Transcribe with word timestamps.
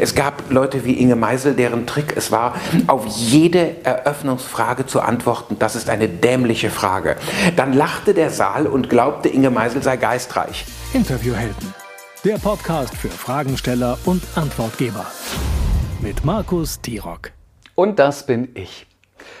Es 0.00 0.14
gab 0.14 0.50
Leute 0.50 0.84
wie 0.84 0.94
Inge 1.00 1.16
Meisel, 1.16 1.54
deren 1.54 1.86
Trick 1.86 2.16
es 2.16 2.32
war, 2.32 2.54
auf 2.86 3.06
jede 3.06 3.84
Eröffnungsfrage 3.84 4.86
zu 4.86 5.00
antworten. 5.00 5.56
Das 5.58 5.76
ist 5.76 5.88
eine 5.88 6.08
dämliche 6.08 6.70
Frage. 6.70 7.16
Dann 7.56 7.72
lachte 7.72 8.12
der 8.14 8.30
Saal 8.30 8.66
und 8.66 8.90
glaubte, 8.90 9.28
Inge 9.28 9.50
Meisel 9.50 9.82
sei 9.82 9.96
geistreich. 9.96 10.64
Interviewhelden. 10.92 11.74
Der 12.24 12.38
Podcast 12.38 12.94
für 12.96 13.08
Fragensteller 13.08 13.98
und 14.04 14.22
Antwortgeber. 14.34 15.06
Mit 16.00 16.24
Markus 16.24 16.80
Tirock. 16.80 17.30
Und 17.74 17.98
das 17.98 18.26
bin 18.26 18.48
ich. 18.54 18.86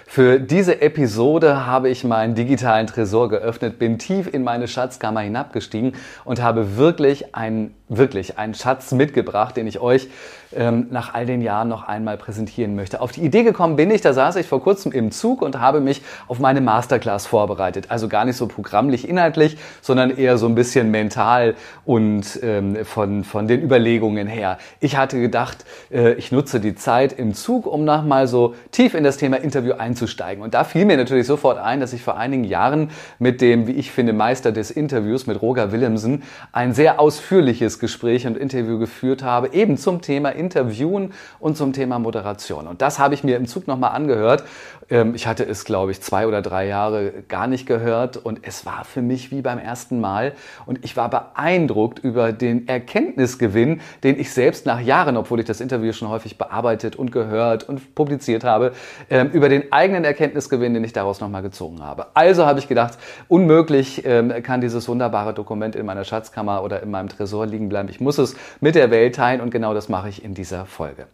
Für 0.06 0.38
diese 0.38 0.80
Episode 0.80 1.66
habe 1.66 1.88
ich 1.90 2.04
meinen 2.04 2.34
digitalen 2.34 2.86
Tresor 2.86 3.28
geöffnet, 3.28 3.78
bin 3.78 3.98
tief 3.98 4.32
in 4.32 4.44
meine 4.44 4.68
Schatzkammer 4.68 5.20
hinabgestiegen 5.20 5.94
und 6.24 6.40
habe 6.40 6.76
wirklich 6.76 7.34
einen, 7.34 7.74
wirklich 7.88 8.38
einen 8.38 8.54
Schatz 8.54 8.92
mitgebracht, 8.92 9.56
den 9.56 9.66
ich 9.66 9.80
euch 9.80 10.08
ähm, 10.54 10.86
nach 10.90 11.14
all 11.14 11.26
den 11.26 11.42
Jahren 11.42 11.68
noch 11.68 11.84
einmal 11.86 12.16
präsentieren 12.16 12.74
möchte. 12.74 13.00
Auf 13.00 13.12
die 13.12 13.22
Idee 13.22 13.42
gekommen 13.42 13.76
bin 13.76 13.90
ich, 13.90 14.00
da 14.00 14.12
saß 14.12 14.36
ich 14.36 14.46
vor 14.46 14.62
kurzem 14.62 14.92
im 14.92 15.10
Zug 15.10 15.42
und 15.42 15.60
habe 15.60 15.80
mich 15.80 16.02
auf 16.28 16.38
meine 16.38 16.60
Masterclass 16.60 17.26
vorbereitet. 17.26 17.86
Also 17.90 18.08
gar 18.08 18.24
nicht 18.24 18.36
so 18.36 18.46
programmlich 18.46 19.08
inhaltlich, 19.08 19.56
sondern 19.82 20.16
eher 20.16 20.38
so 20.38 20.46
ein 20.46 20.54
bisschen 20.54 20.90
mental 20.90 21.54
und 21.84 22.40
ähm, 22.42 22.84
von, 22.84 23.24
von 23.24 23.48
den 23.48 23.62
Überlegungen 23.62 24.26
her. 24.26 24.58
Ich 24.80 24.96
hatte 24.96 25.20
gedacht, 25.20 25.64
äh, 25.90 26.14
ich 26.14 26.32
nutze 26.32 26.60
die 26.60 26.74
Zeit 26.74 27.12
im 27.12 27.34
Zug, 27.34 27.66
um 27.66 27.84
nochmal 27.84 28.26
so 28.26 28.54
tief 28.72 28.94
in 28.94 29.04
das 29.04 29.16
Thema 29.16 29.36
Interview 29.36 29.74
einzusteigen. 29.74 30.42
Und 30.42 30.54
da 30.54 30.64
fiel 30.64 30.84
mir 30.84 30.96
natürlich 30.96 31.26
sofort 31.26 31.58
ein, 31.58 31.80
dass 31.80 31.92
ich 31.92 32.02
vor 32.02 32.16
einigen 32.16 32.44
Jahren 32.44 32.90
mit 33.18 33.40
dem, 33.40 33.66
wie 33.66 33.72
ich 33.72 33.90
finde, 33.90 34.12
Meister 34.12 34.52
des 34.52 34.70
Interviews, 34.70 35.26
mit 35.26 35.40
Roger 35.40 35.72
Willemsen, 35.72 36.22
ein 36.52 36.72
sehr 36.72 37.00
ausführliches 37.00 37.75
Gespräch 37.78 38.26
und 38.26 38.36
Interview 38.36 38.78
geführt 38.78 39.22
habe, 39.22 39.52
eben 39.52 39.76
zum 39.76 40.00
Thema 40.00 40.30
Interviewen 40.30 41.12
und 41.38 41.56
zum 41.56 41.72
Thema 41.72 41.98
Moderation. 41.98 42.66
Und 42.66 42.82
das 42.82 42.98
habe 42.98 43.14
ich 43.14 43.24
mir 43.24 43.36
im 43.36 43.46
Zug 43.46 43.66
nochmal 43.66 43.92
angehört. 43.92 44.44
Ähm, 44.90 45.14
ich 45.14 45.26
hatte 45.26 45.44
es, 45.44 45.64
glaube 45.64 45.90
ich, 45.90 46.00
zwei 46.00 46.26
oder 46.26 46.42
drei 46.42 46.66
Jahre 46.66 47.12
gar 47.28 47.46
nicht 47.46 47.66
gehört 47.66 48.16
und 48.16 48.40
es 48.42 48.66
war 48.66 48.84
für 48.84 49.02
mich 49.02 49.30
wie 49.30 49.42
beim 49.42 49.58
ersten 49.58 50.00
Mal. 50.00 50.32
Und 50.64 50.84
ich 50.84 50.96
war 50.96 51.10
beeindruckt 51.10 51.98
über 51.98 52.32
den 52.32 52.68
Erkenntnisgewinn, 52.68 53.80
den 54.04 54.18
ich 54.18 54.32
selbst 54.32 54.66
nach 54.66 54.80
Jahren, 54.80 55.16
obwohl 55.16 55.40
ich 55.40 55.46
das 55.46 55.60
Interview 55.60 55.92
schon 55.92 56.08
häufig 56.08 56.38
bearbeitet 56.38 56.96
und 56.96 57.12
gehört 57.12 57.68
und 57.68 57.94
publiziert 57.94 58.44
habe, 58.44 58.72
ähm, 59.10 59.30
über 59.30 59.48
den 59.48 59.72
eigenen 59.72 60.04
Erkenntnisgewinn, 60.04 60.74
den 60.74 60.84
ich 60.84 60.92
daraus 60.92 61.20
nochmal 61.20 61.42
gezogen 61.42 61.82
habe. 61.82 62.06
Also 62.14 62.46
habe 62.46 62.58
ich 62.58 62.68
gedacht, 62.68 62.98
unmöglich 63.28 64.04
ähm, 64.04 64.32
kann 64.42 64.60
dieses 64.60 64.88
wunderbare 64.88 65.34
Dokument 65.34 65.76
in 65.76 65.86
meiner 65.86 66.04
Schatzkammer 66.04 66.62
oder 66.62 66.82
in 66.82 66.90
meinem 66.90 67.08
Tresor 67.08 67.46
liegen 67.46 67.68
bleiben. 67.68 67.88
Ich 67.88 68.00
muss 68.00 68.18
es 68.18 68.36
mit 68.60 68.74
der 68.74 68.90
Welt 68.90 69.16
teilen 69.16 69.40
und 69.40 69.50
genau 69.50 69.74
das 69.74 69.88
mache 69.88 70.08
ich 70.08 70.24
in 70.24 70.34
dieser 70.34 70.66
Folge. 70.66 71.06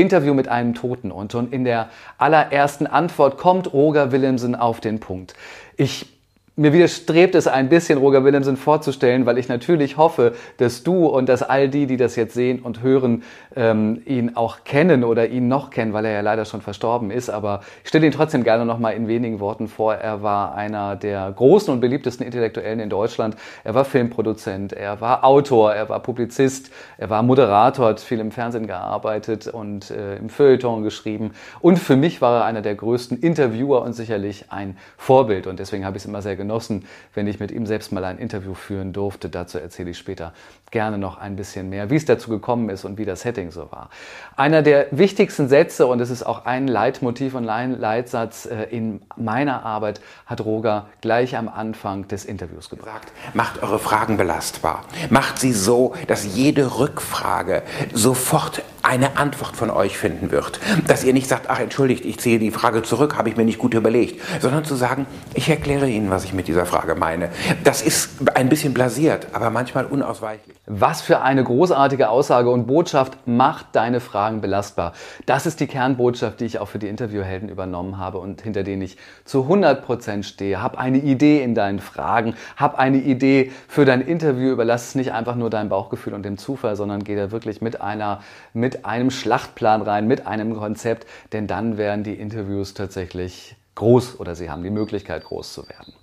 Interview 0.00 0.34
mit 0.34 0.48
einem 0.48 0.74
Toten 0.74 1.10
und 1.12 1.32
schon 1.32 1.50
in 1.50 1.64
der 1.64 1.88
allerersten 2.18 2.86
Antwort 2.86 3.38
kommt 3.38 3.72
Roger 3.72 4.12
Willemsen 4.12 4.54
auf 4.54 4.80
den 4.80 5.00
Punkt. 5.00 5.34
Ich 5.76 6.19
mir 6.60 6.74
widerstrebt 6.74 7.34
es 7.34 7.46
ein 7.46 7.70
bisschen, 7.70 7.98
Roger 7.98 8.22
Willemsen 8.22 8.58
vorzustellen, 8.58 9.24
weil 9.24 9.38
ich 9.38 9.48
natürlich 9.48 9.96
hoffe, 9.96 10.34
dass 10.58 10.82
du 10.82 11.06
und 11.06 11.30
dass 11.30 11.42
all 11.42 11.70
die, 11.70 11.86
die 11.86 11.96
das 11.96 12.16
jetzt 12.16 12.34
sehen 12.34 12.60
und 12.60 12.82
hören, 12.82 13.22
ähm, 13.56 14.02
ihn 14.04 14.36
auch 14.36 14.62
kennen 14.64 15.02
oder 15.02 15.28
ihn 15.28 15.48
noch 15.48 15.70
kennen, 15.70 15.94
weil 15.94 16.04
er 16.04 16.12
ja 16.12 16.20
leider 16.20 16.44
schon 16.44 16.60
verstorben 16.60 17.10
ist. 17.10 17.30
Aber 17.30 17.62
ich 17.82 17.88
stelle 17.88 18.04
ihn 18.04 18.12
trotzdem 18.12 18.44
gerne 18.44 18.66
noch 18.66 18.78
mal 18.78 18.90
in 18.90 19.08
wenigen 19.08 19.40
Worten 19.40 19.68
vor. 19.68 19.94
Er 19.94 20.22
war 20.22 20.54
einer 20.54 20.96
der 20.96 21.32
großen 21.34 21.72
und 21.72 21.80
beliebtesten 21.80 22.26
Intellektuellen 22.26 22.78
in 22.78 22.90
Deutschland. 22.90 23.36
Er 23.64 23.74
war 23.74 23.86
Filmproduzent, 23.86 24.74
er 24.74 25.00
war 25.00 25.24
Autor, 25.24 25.72
er 25.72 25.88
war 25.88 26.00
Publizist, 26.00 26.70
er 26.98 27.08
war 27.08 27.22
Moderator, 27.22 27.86
hat 27.86 28.00
viel 28.00 28.20
im 28.20 28.32
Fernsehen 28.32 28.66
gearbeitet 28.66 29.46
und 29.48 29.90
äh, 29.90 30.16
im 30.16 30.28
Feuilleton 30.28 30.82
geschrieben. 30.82 31.30
Und 31.60 31.78
für 31.78 31.96
mich 31.96 32.20
war 32.20 32.40
er 32.40 32.44
einer 32.44 32.60
der 32.60 32.74
größten 32.74 33.18
Interviewer 33.18 33.80
und 33.80 33.94
sicherlich 33.94 34.52
ein 34.52 34.76
Vorbild. 34.98 35.46
Und 35.46 35.58
deswegen 35.58 35.86
habe 35.86 35.96
ich 35.96 36.02
es 36.02 36.06
immer 36.06 36.20
sehr 36.20 36.36
genossen 36.36 36.49
genossen, 36.50 36.84
wenn 37.14 37.28
ich 37.28 37.38
mit 37.38 37.52
ihm 37.52 37.64
selbst 37.64 37.92
mal 37.92 38.04
ein 38.04 38.18
Interview 38.18 38.54
führen 38.54 38.92
durfte. 38.92 39.28
Dazu 39.28 39.58
erzähle 39.58 39.90
ich 39.90 39.98
später 39.98 40.34
gerne 40.70 40.98
noch 40.98 41.18
ein 41.18 41.36
bisschen 41.36 41.68
mehr, 41.68 41.90
wie 41.90 41.96
es 41.96 42.04
dazu 42.04 42.30
gekommen 42.30 42.68
ist 42.68 42.84
und 42.84 42.98
wie 42.98 43.04
das 43.04 43.22
Setting 43.22 43.50
so 43.50 43.70
war. 43.72 43.90
Einer 44.36 44.62
der 44.62 44.86
wichtigsten 44.90 45.48
Sätze, 45.48 45.86
und 45.86 46.00
es 46.00 46.10
ist 46.10 46.22
auch 46.22 46.44
ein 46.44 46.68
Leitmotiv 46.68 47.34
und 47.34 47.48
ein 47.48 47.78
Leitsatz 47.78 48.46
äh, 48.46 48.64
in 48.70 49.02
meiner 49.16 49.64
Arbeit, 49.64 50.00
hat 50.26 50.44
Roger 50.44 50.86
gleich 51.00 51.36
am 51.36 51.48
Anfang 51.48 52.06
des 52.08 52.24
Interviews 52.24 52.70
gesagt. 52.70 53.12
Macht 53.34 53.62
eure 53.62 53.78
Fragen 53.78 54.16
belastbar. 54.16 54.84
Macht 55.10 55.38
sie 55.38 55.52
so, 55.52 55.94
dass 56.06 56.36
jede 56.36 56.78
Rückfrage 56.78 57.62
sofort 57.92 58.62
eine 58.82 59.16
Antwort 59.18 59.56
von 59.56 59.70
euch 59.70 59.98
finden 59.98 60.30
wird. 60.30 60.60
Dass 60.86 61.04
ihr 61.04 61.12
nicht 61.12 61.28
sagt, 61.28 61.50
ach 61.50 61.60
entschuldigt, 61.60 62.04
ich 62.04 62.18
ziehe 62.18 62.38
die 62.38 62.50
Frage 62.50 62.82
zurück, 62.82 63.16
habe 63.16 63.28
ich 63.28 63.36
mir 63.36 63.44
nicht 63.44 63.58
gut 63.58 63.74
überlegt, 63.74 64.20
sondern 64.40 64.64
zu 64.64 64.74
sagen, 64.74 65.06
ich 65.34 65.48
erkläre 65.48 65.88
Ihnen, 65.88 66.10
was 66.10 66.24
ich 66.24 66.32
mit 66.32 66.48
dieser 66.48 66.66
Frage 66.66 66.94
meine. 66.94 67.30
Das 67.64 67.82
ist 67.82 68.10
ein 68.34 68.48
bisschen 68.48 68.72
blasiert, 68.72 69.28
aber 69.32 69.50
manchmal 69.50 69.84
unausweichlich. 69.84 70.56
Was 70.72 71.00
für 71.00 71.20
eine 71.20 71.42
großartige 71.42 72.10
Aussage 72.10 72.48
und 72.48 72.68
Botschaft 72.68 73.26
macht 73.26 73.66
deine 73.72 73.98
Fragen 73.98 74.40
belastbar. 74.40 74.92
Das 75.26 75.44
ist 75.44 75.58
die 75.58 75.66
Kernbotschaft, 75.66 76.38
die 76.38 76.44
ich 76.44 76.60
auch 76.60 76.68
für 76.68 76.78
die 76.78 76.86
Interviewhelden 76.86 77.48
übernommen 77.48 77.98
habe 77.98 78.18
und 78.18 78.42
hinter 78.42 78.62
denen 78.62 78.82
ich 78.82 78.96
zu 79.24 79.42
100 79.42 79.84
Prozent 79.84 80.24
stehe. 80.24 80.62
Hab 80.62 80.78
eine 80.78 80.98
Idee 80.98 81.42
in 81.42 81.56
deinen 81.56 81.80
Fragen, 81.80 82.36
hab 82.56 82.78
eine 82.78 82.98
Idee 82.98 83.50
für 83.66 83.84
dein 83.84 84.00
Interview, 84.00 84.52
überlass 84.52 84.90
es 84.90 84.94
nicht 84.94 85.12
einfach 85.12 85.34
nur 85.34 85.50
deinem 85.50 85.70
Bauchgefühl 85.70 86.14
und 86.14 86.22
dem 86.22 86.38
Zufall, 86.38 86.76
sondern 86.76 87.02
geh 87.02 87.16
da 87.16 87.32
wirklich 87.32 87.60
mit 87.60 87.80
einer, 87.80 88.20
mit 88.52 88.84
einem 88.84 89.10
Schlachtplan 89.10 89.82
rein, 89.82 90.06
mit 90.06 90.28
einem 90.28 90.54
Konzept, 90.54 91.04
denn 91.32 91.48
dann 91.48 91.78
werden 91.78 92.04
die 92.04 92.14
Interviews 92.14 92.74
tatsächlich 92.74 93.56
groß 93.74 94.20
oder 94.20 94.36
sie 94.36 94.50
haben 94.50 94.62
die 94.62 94.70
Möglichkeit, 94.70 95.24
groß 95.24 95.52
zu 95.52 95.68
werden. 95.68 95.94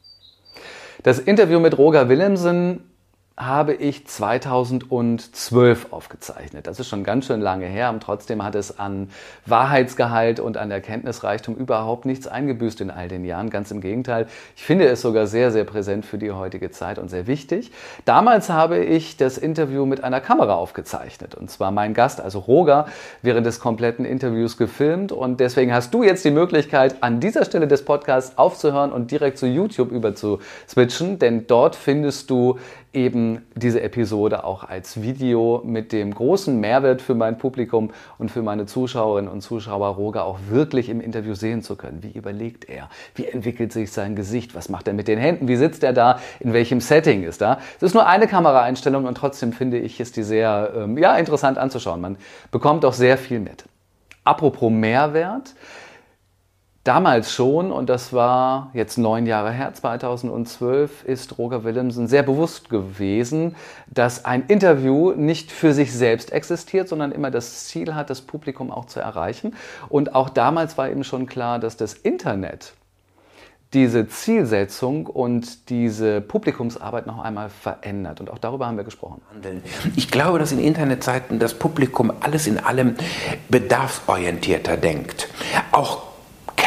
Das 1.04 1.20
Interview 1.20 1.62
mit 1.62 1.78
Roger 1.78 2.10
Willemsen 2.10 2.82
habe 3.38 3.76
ich 3.76 4.08
2012 4.08 5.94
aufgezeichnet. 5.94 6.66
Das 6.66 6.80
ist 6.80 6.88
schon 6.88 7.04
ganz 7.04 7.28
schön 7.28 7.40
lange 7.40 7.68
her 7.68 7.92
und 7.92 8.02
trotzdem 8.02 8.44
hat 8.44 8.56
es 8.56 8.80
an 8.80 9.12
Wahrheitsgehalt 9.46 10.40
und 10.40 10.58
an 10.58 10.72
Erkenntnisreichtum 10.72 11.56
überhaupt 11.56 12.06
nichts 12.06 12.26
eingebüßt 12.26 12.82
in 12.82 12.90
all 12.90 13.08
den 13.08 13.24
Jahren. 13.24 13.52
Ganz 13.52 13.70
im 13.70 13.80
Gegenteil. 13.80 14.26
Ich 14.56 14.64
finde 14.64 14.88
es 14.88 15.02
sogar 15.02 15.28
sehr, 15.28 15.52
sehr 15.52 15.66
präsent 15.66 16.04
für 16.04 16.18
die 16.18 16.32
heutige 16.32 16.72
Zeit 16.72 16.98
und 16.98 17.10
sehr 17.10 17.28
wichtig. 17.28 17.72
Damals 18.06 18.50
habe 18.50 18.80
ich 18.80 19.18
das 19.18 19.38
Interview 19.38 19.86
mit 19.86 20.04
einer 20.04 20.20
Kamera 20.20 20.56
aufgezeichnet 20.56 21.36
und 21.36 21.52
zwar 21.52 21.70
mein 21.70 21.94
Gast, 21.94 22.20
also 22.20 22.40
Roger, 22.40 22.88
während 23.22 23.46
des 23.46 23.60
kompletten 23.60 24.04
Interviews 24.04 24.58
gefilmt 24.58 25.12
und 25.12 25.40
deswegen 25.40 25.72
hast 25.72 25.94
du 25.94 26.02
jetzt 26.02 26.26
die 26.26 26.32
Möglichkeit, 26.32 27.04
an 27.04 27.20
dieser 27.20 27.46
Stelle 27.46 27.68
des 27.68 27.86
Podcasts 27.86 28.36
aufzuhören 28.36 28.92
und 28.92 29.12
direkt 29.12 29.38
zu 29.38 29.46
YouTube 29.46 29.92
über 29.92 30.16
zu 30.16 30.40
switchen, 30.68 31.20
denn 31.20 31.46
dort 31.46 31.76
findest 31.76 32.32
du 32.32 32.58
eben 32.98 33.46
diese 33.54 33.82
Episode 33.82 34.44
auch 34.44 34.64
als 34.64 35.02
Video 35.02 35.62
mit 35.64 35.92
dem 35.92 36.14
großen 36.14 36.60
Mehrwert 36.60 37.02
für 37.02 37.14
mein 37.14 37.38
Publikum 37.38 37.92
und 38.18 38.32
für 38.32 38.42
meine 38.42 38.66
Zuschauerinnen 38.66 39.32
und 39.32 39.42
Zuschauer 39.42 39.90
Roger 39.90 40.26
auch 40.26 40.40
wirklich 40.50 40.90
im 40.90 41.00
Interview 41.00 41.36
sehen 41.36 41.62
zu 41.62 41.76
können. 41.76 42.02
Wie 42.02 42.12
überlegt 42.12 42.68
er? 42.68 42.90
Wie 43.14 43.26
entwickelt 43.26 43.72
sich 43.72 43.92
sein 43.92 44.16
Gesicht? 44.16 44.56
Was 44.56 44.68
macht 44.68 44.88
er 44.88 44.96
mit 44.96 45.08
den 45.08 45.20
Händen? 45.20 45.48
Wie 45.48 45.56
sitzt 45.56 45.84
er 45.84 45.94
da? 45.94 46.20
In 46.40 46.54
welchem 46.54 46.82
Setting 46.82 47.24
ist 47.24 47.42
er? 47.42 47.60
Es 47.78 47.84
ist 47.84 47.94
nur 47.94 48.08
eine 48.08 48.28
Kameraeinstellung 48.28 49.06
und 49.06 49.16
trotzdem 49.16 49.54
finde 49.54 49.78
ich, 49.78 50.00
ist 50.00 50.18
die 50.18 50.24
sehr 50.24 50.74
ähm, 50.76 50.98
ja, 50.98 51.16
interessant 51.18 51.60
anzuschauen. 51.60 52.02
Man 52.02 52.18
bekommt 52.50 52.84
auch 52.84 52.94
sehr 52.94 53.20
viel 53.20 53.40
mit. 53.40 53.66
Apropos 54.24 54.72
Mehrwert. 54.72 55.54
Damals 56.88 57.34
schon, 57.34 57.74
und 57.74 57.90
das 57.90 58.14
war 58.14 58.70
jetzt 58.74 58.98
neun 58.98 59.26
Jahre 59.26 59.52
her, 59.52 59.74
2012, 59.74 61.04
ist 61.04 61.38
Roger 61.38 61.66
Willemsen 61.66 62.08
sehr 62.08 62.24
bewusst 62.24 62.70
gewesen, 62.70 63.58
dass 63.88 64.24
ein 64.24 64.46
Interview 64.48 65.12
nicht 65.12 65.52
für 65.52 65.74
sich 65.74 65.92
selbst 65.92 66.32
existiert, 66.32 66.88
sondern 66.88 67.12
immer 67.12 67.30
das 67.30 67.66
Ziel 67.68 67.94
hat, 67.94 68.10
das 68.10 68.22
Publikum 68.22 68.72
auch 68.72 68.86
zu 68.86 69.02
erreichen. 69.02 69.54
Und 69.90 70.16
auch 70.16 70.30
damals 70.30 70.78
war 70.78 70.90
eben 70.90 71.04
schon 71.04 71.26
klar, 71.26 71.60
dass 71.60 71.76
das 71.76 71.94
Internet 71.94 72.72
diese 73.74 74.08
Zielsetzung 74.08 75.08
und 75.08 75.70
diese 75.70 76.22
Publikumsarbeit 76.22 77.06
noch 77.06 77.20
einmal 77.20 77.50
verändert. 77.50 78.22
Und 78.22 78.32
auch 78.32 78.38
darüber 78.38 78.66
haben 78.66 78.78
wir 78.78 78.86
gesprochen. 78.86 79.22
Ich 79.98 80.10
glaube, 80.10 80.40
dass 80.40 80.54
in 80.54 80.60
Internetzeiten 80.60 81.38
das 81.38 81.54
Publikum 81.54 82.14
alles 82.22 82.48
in 82.48 82.60
allem 82.60 82.96
bedarfsorientierter 83.50 84.78
denkt. 84.78 85.28
Auch 85.74 86.07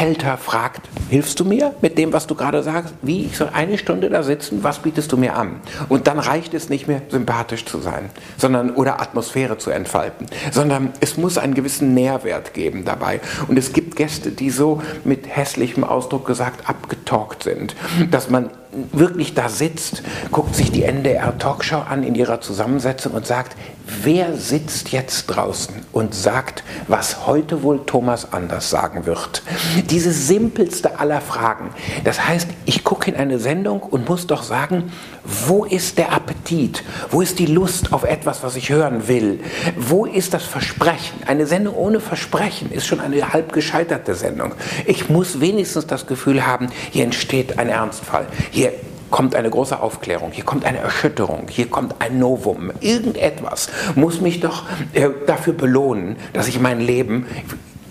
kälter 0.00 0.38
fragt, 0.38 0.88
hilfst 1.10 1.38
du 1.40 1.44
mir 1.44 1.74
mit 1.82 1.98
dem, 1.98 2.14
was 2.14 2.26
du 2.26 2.34
gerade 2.34 2.62
sagst? 2.62 2.94
Wie? 3.02 3.26
Ich 3.26 3.36
soll 3.36 3.50
eine 3.52 3.76
Stunde 3.76 4.08
da 4.08 4.22
sitzen, 4.22 4.64
was 4.64 4.78
bietest 4.78 5.12
du 5.12 5.18
mir 5.18 5.36
an? 5.36 5.60
Und 5.90 6.06
dann 6.06 6.18
reicht 6.18 6.54
es 6.54 6.70
nicht 6.70 6.88
mehr, 6.88 7.02
sympathisch 7.10 7.66
zu 7.66 7.80
sein, 7.80 8.08
sondern 8.38 8.70
oder 8.70 9.02
Atmosphäre 9.02 9.58
zu 9.58 9.70
entfalten, 9.70 10.24
sondern 10.52 10.94
es 11.00 11.18
muss 11.18 11.36
einen 11.36 11.52
gewissen 11.52 11.92
Nährwert 11.92 12.54
geben 12.54 12.86
dabei. 12.86 13.20
Und 13.46 13.58
es 13.58 13.74
gibt 13.74 13.94
Gäste, 13.96 14.30
die 14.30 14.48
so 14.48 14.80
mit 15.04 15.26
hässlichem 15.28 15.84
Ausdruck 15.84 16.26
gesagt 16.26 16.66
abgetalkt 16.66 17.42
sind, 17.42 17.76
dass 18.10 18.30
man 18.30 18.48
wirklich 18.92 19.34
da 19.34 19.48
sitzt, 19.48 20.02
guckt 20.30 20.54
sich 20.54 20.70
die 20.70 20.84
NDR 20.84 21.36
Talkshow 21.38 21.82
an 21.88 22.02
in 22.02 22.14
ihrer 22.14 22.40
Zusammensetzung 22.40 23.12
und 23.12 23.26
sagt, 23.26 23.56
wer 24.02 24.36
sitzt 24.36 24.92
jetzt 24.92 25.26
draußen 25.26 25.74
und 25.92 26.14
sagt, 26.14 26.62
was 26.86 27.26
heute 27.26 27.62
wohl 27.62 27.84
Thomas 27.86 28.32
anders 28.32 28.70
sagen 28.70 29.06
wird? 29.06 29.42
Diese 29.90 30.12
simpelste 30.12 31.00
aller 31.00 31.20
Fragen. 31.20 31.70
Das 32.04 32.26
heißt, 32.26 32.48
ich 32.64 32.84
gucke 32.84 33.10
in 33.10 33.16
eine 33.16 33.38
Sendung 33.38 33.82
und 33.82 34.08
muss 34.08 34.26
doch 34.26 34.42
sagen, 34.42 34.92
wo 35.24 35.64
ist 35.64 35.98
der 35.98 36.12
Appetit? 36.12 36.82
Wo 37.10 37.20
ist 37.20 37.38
die 37.38 37.46
Lust 37.46 37.92
auf 37.92 38.04
etwas, 38.04 38.42
was 38.42 38.56
ich 38.56 38.70
hören 38.70 39.08
will? 39.08 39.40
Wo 39.76 40.06
ist 40.06 40.34
das 40.34 40.44
Versprechen? 40.44 41.22
Eine 41.26 41.46
Sendung 41.46 41.74
ohne 41.74 42.00
Versprechen 42.00 42.70
ist 42.72 42.86
schon 42.86 43.00
eine 43.00 43.32
halb 43.32 43.52
gescheiterte 43.52 44.14
Sendung. 44.14 44.54
Ich 44.86 45.08
muss 45.08 45.40
wenigstens 45.40 45.86
das 45.86 46.06
Gefühl 46.06 46.46
haben, 46.46 46.68
hier 46.90 47.04
entsteht 47.04 47.58
ein 47.58 47.68
Ernstfall. 47.68 48.26
Hier 48.50 48.72
kommt 49.10 49.34
eine 49.34 49.50
große 49.50 49.80
Aufklärung, 49.80 50.30
hier 50.32 50.44
kommt 50.44 50.64
eine 50.64 50.78
Erschütterung, 50.78 51.48
hier 51.48 51.68
kommt 51.68 51.96
ein 52.00 52.18
Novum. 52.18 52.72
Irgendetwas 52.80 53.68
muss 53.96 54.20
mich 54.20 54.40
doch 54.40 54.64
äh, 54.94 55.10
dafür 55.26 55.52
belohnen, 55.52 56.16
dass 56.32 56.48
ich 56.48 56.60
mein 56.60 56.80
Leben 56.80 57.26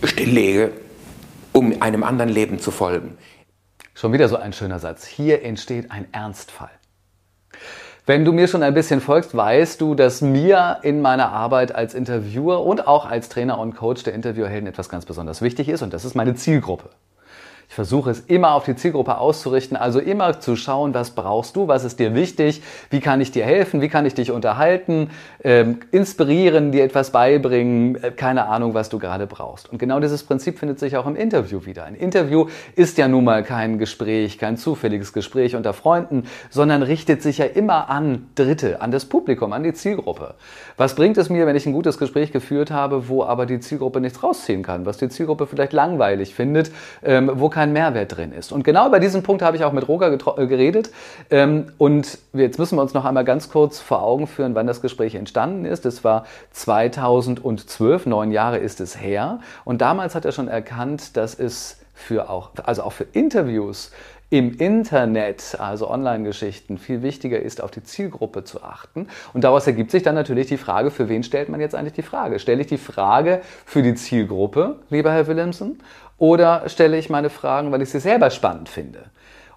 stilllege, 0.04 0.72
um 1.52 1.82
einem 1.82 2.04
anderen 2.04 2.30
Leben 2.30 2.60
zu 2.60 2.72
folgen. 2.72 3.18
Schon 3.94 4.14
wieder 4.14 4.30
so 4.30 4.38
ein 4.38 4.54
schöner 4.54 4.80
Satz. 4.80 5.06
Hier 5.06 5.44
entsteht 5.44 5.92
ein 5.92 6.08
Ernstfall. 6.14 6.70
Wenn 8.06 8.26
du 8.26 8.32
mir 8.32 8.48
schon 8.48 8.64
ein 8.64 8.74
bisschen 8.74 9.02
folgst, 9.02 9.38
weißt 9.38 9.80
du, 9.80 9.94
dass 9.94 10.22
mir 10.22 10.80
in 10.82 11.02
meiner 11.02 11.32
Arbeit 11.32 11.76
als 11.76 11.94
Interviewer 11.94 12.66
und 12.66 12.88
auch 12.88 13.06
als 13.06 13.30
Trainer 13.30 13.60
und 13.60 13.76
Coach 13.76 14.04
der 14.04 14.14
Interviewhelden 14.14 14.68
etwas 14.68 14.90
ganz 14.90 15.06
besonders 15.06 15.42
wichtig 15.42 15.70
ist 15.70 15.84
und 15.84 15.94
das 15.94 16.06
ist 16.06 16.16
meine 16.16 16.34
Zielgruppe. 16.34 16.90
Versuche 17.80 18.10
es 18.10 18.20
immer 18.28 18.56
auf 18.56 18.66
die 18.66 18.76
Zielgruppe 18.76 19.20
auszurichten, 19.20 19.78
also 19.78 20.02
immer 20.02 20.42
zu 20.42 20.58
schauen, 20.58 20.94
was 20.94 21.12
brauchst 21.12 21.56
du, 21.56 21.70
was 21.70 21.86
ist 21.86 21.98
dir 21.98 22.14
wichtig, 22.14 22.62
wie 22.90 23.00
kann 23.00 23.22
ich 23.22 23.32
dir 23.32 23.46
helfen, 23.46 23.80
wie 23.80 23.88
kann 23.88 24.06
ich 24.06 24.14
dich 24.14 24.32
unterhalten, 24.34 25.12
ähm, 25.46 25.80
inspirieren, 25.92 26.74
dir 26.74 26.84
etwas 26.84 27.12
beibringen, 27.12 27.96
äh, 27.96 28.12
keine 28.12 28.48
Ahnung, 28.48 28.74
was 28.74 28.90
du 28.90 29.00
gerade 29.00 29.28
brauchst. 29.28 29.72
Und 29.72 29.78
genau 29.78 30.02
dieses 30.02 30.24
Prinzip 30.24 30.60
findet 30.60 30.78
sich 30.78 30.98
auch 30.98 31.08
im 31.08 31.16
Interview 31.16 31.66
wieder. 31.66 31.86
Ein 31.86 31.96
Interview 31.96 32.48
ist 32.76 32.98
ja 32.98 33.08
nun 33.08 33.24
mal 33.24 33.44
kein 33.44 33.78
Gespräch, 33.78 34.38
kein 34.38 34.58
zufälliges 34.58 35.14
Gespräch 35.14 35.56
unter 35.56 35.72
Freunden, 35.72 36.24
sondern 36.50 36.84
richtet 36.84 37.22
sich 37.22 37.38
ja 37.38 37.46
immer 37.46 37.90
an 37.90 38.28
Dritte, 38.36 38.82
an 38.82 38.92
das 38.92 39.06
Publikum, 39.06 39.54
an 39.54 39.64
die 39.64 39.72
Zielgruppe. 39.72 40.34
Was 40.76 40.96
bringt 40.96 41.18
es 41.18 41.30
mir, 41.30 41.48
wenn 41.48 41.56
ich 41.56 41.66
ein 41.66 41.72
gutes 41.72 41.98
Gespräch 41.98 42.34
geführt 42.34 42.72
habe, 42.72 43.08
wo 43.08 43.24
aber 43.24 43.46
die 43.46 43.62
Zielgruppe 43.62 44.02
nichts 44.02 44.22
rausziehen 44.22 44.64
kann, 44.64 44.86
was 44.86 44.98
die 44.98 45.08
Zielgruppe 45.08 45.48
vielleicht 45.48 45.72
langweilig 45.72 46.36
findet, 46.36 46.74
ähm, 47.04 47.32
wo 47.36 47.48
kein 47.70 47.74
Mehrwert 47.74 48.18
drin 48.18 48.32
ist. 48.32 48.52
Und 48.52 48.64
genau 48.64 48.88
über 48.88 49.00
diesen 49.00 49.24
Punkt 49.24 49.42
habe 49.42 49.56
ich 49.56 49.64
auch 49.64 49.72
mit 49.72 49.88
Roger 49.88 50.12
äh, 50.12 50.48
geredet. 50.48 50.92
Ähm, 51.30 51.72
und 51.78 52.18
jetzt 52.34 52.60
müssen 52.60 52.78
wir 52.78 52.82
uns 52.82 52.94
noch 52.94 53.06
einmal 53.06 53.26
ganz 53.26 53.50
kurz 53.50 53.80
vor 53.80 54.02
Augen 54.02 54.28
führen, 54.28 54.56
wann 54.56 54.68
das 54.68 54.82
Gespräch 54.82 55.16
entstanden 55.16 55.66
ist. 55.66 55.86
Es 55.86 56.04
war 56.04 56.26
2012, 56.52 58.06
neun 58.06 58.32
Jahre 58.32 58.58
ist 58.58 58.82
es 58.82 59.00
her. 59.00 59.40
Und 59.66 59.82
damals 59.82 60.16
hat 60.16 60.26
er 60.26 60.32
schon 60.32 60.48
erkannt, 60.48 61.16
dass 61.18 61.38
es 61.38 61.78
für 61.94 62.30
auch, 62.30 62.52
also 62.64 62.84
auch 62.84 62.94
für 62.94 63.06
Interviews 63.12 63.92
im 64.32 64.58
Internet, 64.58 65.58
also 65.60 65.90
Online-Geschichten, 65.90 66.78
viel 66.78 67.02
wichtiger 67.02 67.40
ist, 67.40 67.64
auf 67.64 67.72
die 67.72 67.84
Zielgruppe 67.84 68.44
zu 68.44 68.62
achten. 68.62 69.08
Und 69.34 69.44
daraus 69.44 69.66
ergibt 69.66 69.90
sich 69.90 70.04
dann 70.04 70.14
natürlich 70.14 70.46
die 70.48 70.58
Frage, 70.58 70.92
für 70.92 71.10
wen 71.10 71.24
stellt 71.24 71.50
man 71.50 71.60
jetzt 71.60 71.74
eigentlich 71.74 71.94
die 71.94 72.04
Frage? 72.04 72.38
Stelle 72.38 72.62
ich 72.62 72.68
die 72.68 72.78
Frage 72.78 73.42
für 73.66 73.82
die 73.82 73.96
Zielgruppe, 73.96 74.76
lieber 74.92 75.12
Herr 75.12 75.26
Willemsen, 75.26 75.80
oder 76.20 76.68
stelle 76.68 76.98
ich 76.98 77.10
meine 77.10 77.30
Fragen, 77.30 77.72
weil 77.72 77.82
ich 77.82 77.90
sie 77.90 78.00
selber 78.00 78.30
spannend 78.30 78.70
finde? 78.70 79.06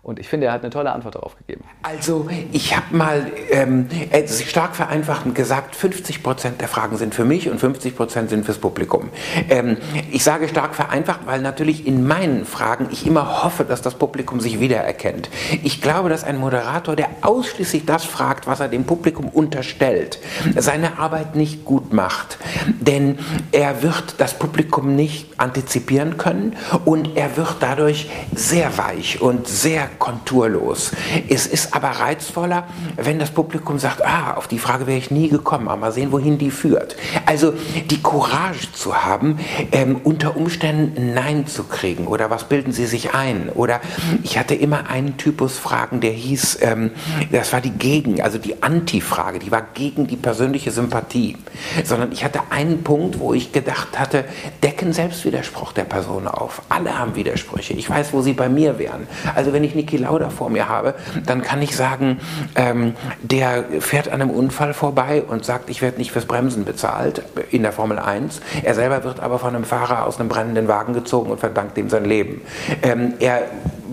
Und 0.05 0.19
ich 0.19 0.29
finde, 0.29 0.49
er 0.49 0.53
hat 0.55 0.63
eine 0.63 0.71
tolle 0.71 0.91
Antwort 0.91 1.15
darauf 1.15 1.37
gegeben. 1.37 1.63
Also, 1.83 2.29
ich 2.51 2.77
habe 2.77 2.97
mal 2.97 3.31
ähm, 3.51 3.87
stark 4.27 4.75
vereinfacht 4.75 5.33
gesagt, 5.33 5.77
50 5.77 6.25
Prozent 6.25 6.61
der 6.61 6.67
Fragen 6.67 6.97
sind 6.97 7.15
für 7.15 7.25
mich 7.25 7.49
und 7.49 7.61
50 7.61 7.97
Prozent 7.97 8.29
sind 8.29 8.45
fürs 8.45 8.59
Publikum. 8.59 9.11
Ähm, 9.49 9.77
ich 10.11 10.25
sage 10.25 10.49
stark 10.49 10.75
vereinfacht, 10.75 11.21
weil 11.27 11.41
natürlich 11.41 11.87
in 11.87 12.05
meinen 12.05 12.47
Fragen 12.47 12.89
ich 12.91 13.07
immer 13.07 13.45
hoffe, 13.45 13.65
dass 13.65 13.81
das 13.81 13.95
Publikum 13.95 14.41
sich 14.41 14.59
wiedererkennt. 14.59 15.31
Ich 15.63 15.81
glaube, 15.81 16.09
dass 16.09 16.25
ein 16.25 16.37
Moderator, 16.37 16.97
der 16.97 17.09
ausschließlich 17.21 17.87
das 17.87 18.05
fragt, 18.05 18.49
was 18.49 18.59
er 18.59 18.67
dem 18.67 18.83
Publikum 18.85 19.29
unterstellt, 19.29 20.19
seine 20.57 20.99
Arbeit 20.99 21.37
nicht 21.37 21.65
gut 21.65 21.93
macht. 21.93 22.39
Denn 22.81 23.21
er 23.53 23.85
wird 23.85 24.17
das 24.19 24.37
Publikum 24.37 24.97
nicht 24.97 25.39
antizipieren 25.39 26.17
können 26.17 26.57
und 26.85 27.17
er 27.17 27.37
wird 27.37 27.59
dadurch 27.61 28.11
sehr 28.35 28.77
weich 28.79 29.23
und 29.23 29.47
sehr 29.47 29.92
konturlos. 29.99 30.93
Es 31.29 31.47
ist 31.47 31.75
aber 31.75 31.89
reizvoller, 31.89 32.67
wenn 32.97 33.19
das 33.19 33.31
Publikum 33.31 33.79
sagt, 33.79 34.05
ah, 34.05 34.35
auf 34.35 34.49
die 34.49 34.59
Frage 34.59 34.87
wäre 34.87 34.99
ich 34.99 35.11
nie 35.11 35.29
gekommen, 35.29 35.69
aber 35.69 35.77
mal 35.77 35.93
sehen, 35.93 36.12
wohin 36.12 36.39
die 36.39 36.50
führt. 36.50 36.97
Also 37.27 37.55
die 37.91 38.03
Courage 38.03 38.73
zu 38.73 39.05
haben, 39.05 39.39
ähm, 39.73 40.00
unter 40.05 40.37
Umständen 40.37 41.15
Nein 41.15 41.47
zu 41.47 41.65
kriegen 41.65 42.06
oder 42.06 42.31
was 42.31 42.44
bilden 42.44 42.73
Sie 42.73 42.87
sich 42.87 43.15
ein? 43.15 43.49
Oder 43.49 43.81
ich 44.23 44.39
hatte 44.39 44.55
immer 44.55 44.89
einen 44.89 45.17
Typus 45.17 45.59
Fragen, 45.59 46.00
der 46.00 46.12
hieß, 46.12 46.59
ähm, 46.62 46.91
das 47.31 47.53
war 47.53 47.61
die 47.61 47.71
Gegen, 47.71 48.23
also 48.23 48.39
die 48.39 48.62
Anti-Frage, 48.62 49.39
die 49.39 49.50
war 49.50 49.62
gegen 49.75 50.06
die 50.06 50.17
persönliche 50.17 50.71
Sympathie. 50.71 51.37
Sondern 51.85 52.12
ich 52.12 52.25
hatte 52.25 52.41
einen 52.50 52.83
Punkt, 52.83 53.19
wo 53.19 53.35
ich 53.35 53.53
gedacht 53.53 53.99
hatte, 53.99 54.25
decken 54.62 54.93
Selbstwiderspruch 54.93 55.73
der 55.73 55.85
Person 55.85 56.29
auf. 56.29 56.62
Alle 56.69 56.99
haben 56.99 57.15
Widersprüche. 57.15 57.75
Ich 57.75 57.89
weiß, 57.89 58.12
wo 58.12 58.23
sie 58.23 58.33
bei 58.33 58.49
mir 58.49 58.79
wären. 58.79 59.06
Also 59.35 59.53
wenn 59.53 59.65
ich 59.65 59.75
Niki 59.82 59.96
Lauda 59.96 60.31
vor 60.31 60.49
mir 60.49 60.69
habe, 60.69 60.94
dann 61.26 61.43
kann 61.43 61.61
ich 61.61 61.76
sagen, 61.76 62.20
ähm, 62.55 62.94
der 63.23 63.64
fährt 63.81 64.08
an 64.08 64.23
einem 64.23 64.31
Unfall 64.31 64.75
vorbei 64.75 65.25
und 65.26 65.44
sagt, 65.44 65.70
ich 65.70 65.82
werde 65.82 65.99
nicht 65.99 66.12
fürs 66.12 66.26
Bremsen 66.26 66.64
bezahlt 66.64 67.23
in 67.50 67.62
der 67.62 67.73
Formel 67.73 67.99
1. 67.99 68.40
Er 68.62 68.75
selber 68.75 69.02
wird 69.05 69.20
aber 69.20 69.38
von 69.38 69.55
einem 69.55 69.64
Fahrer 69.64 70.06
aus 70.06 70.20
einem 70.20 70.29
brennenden 70.29 70.69
Wagen 70.69 70.94
gezogen 70.94 71.31
und 71.31 71.40
verdankt 71.40 71.76
ihm 71.79 71.88
sein 71.88 72.05
Leben. 72.05 72.43
Ähm, 72.82 73.14
er 73.19 73.43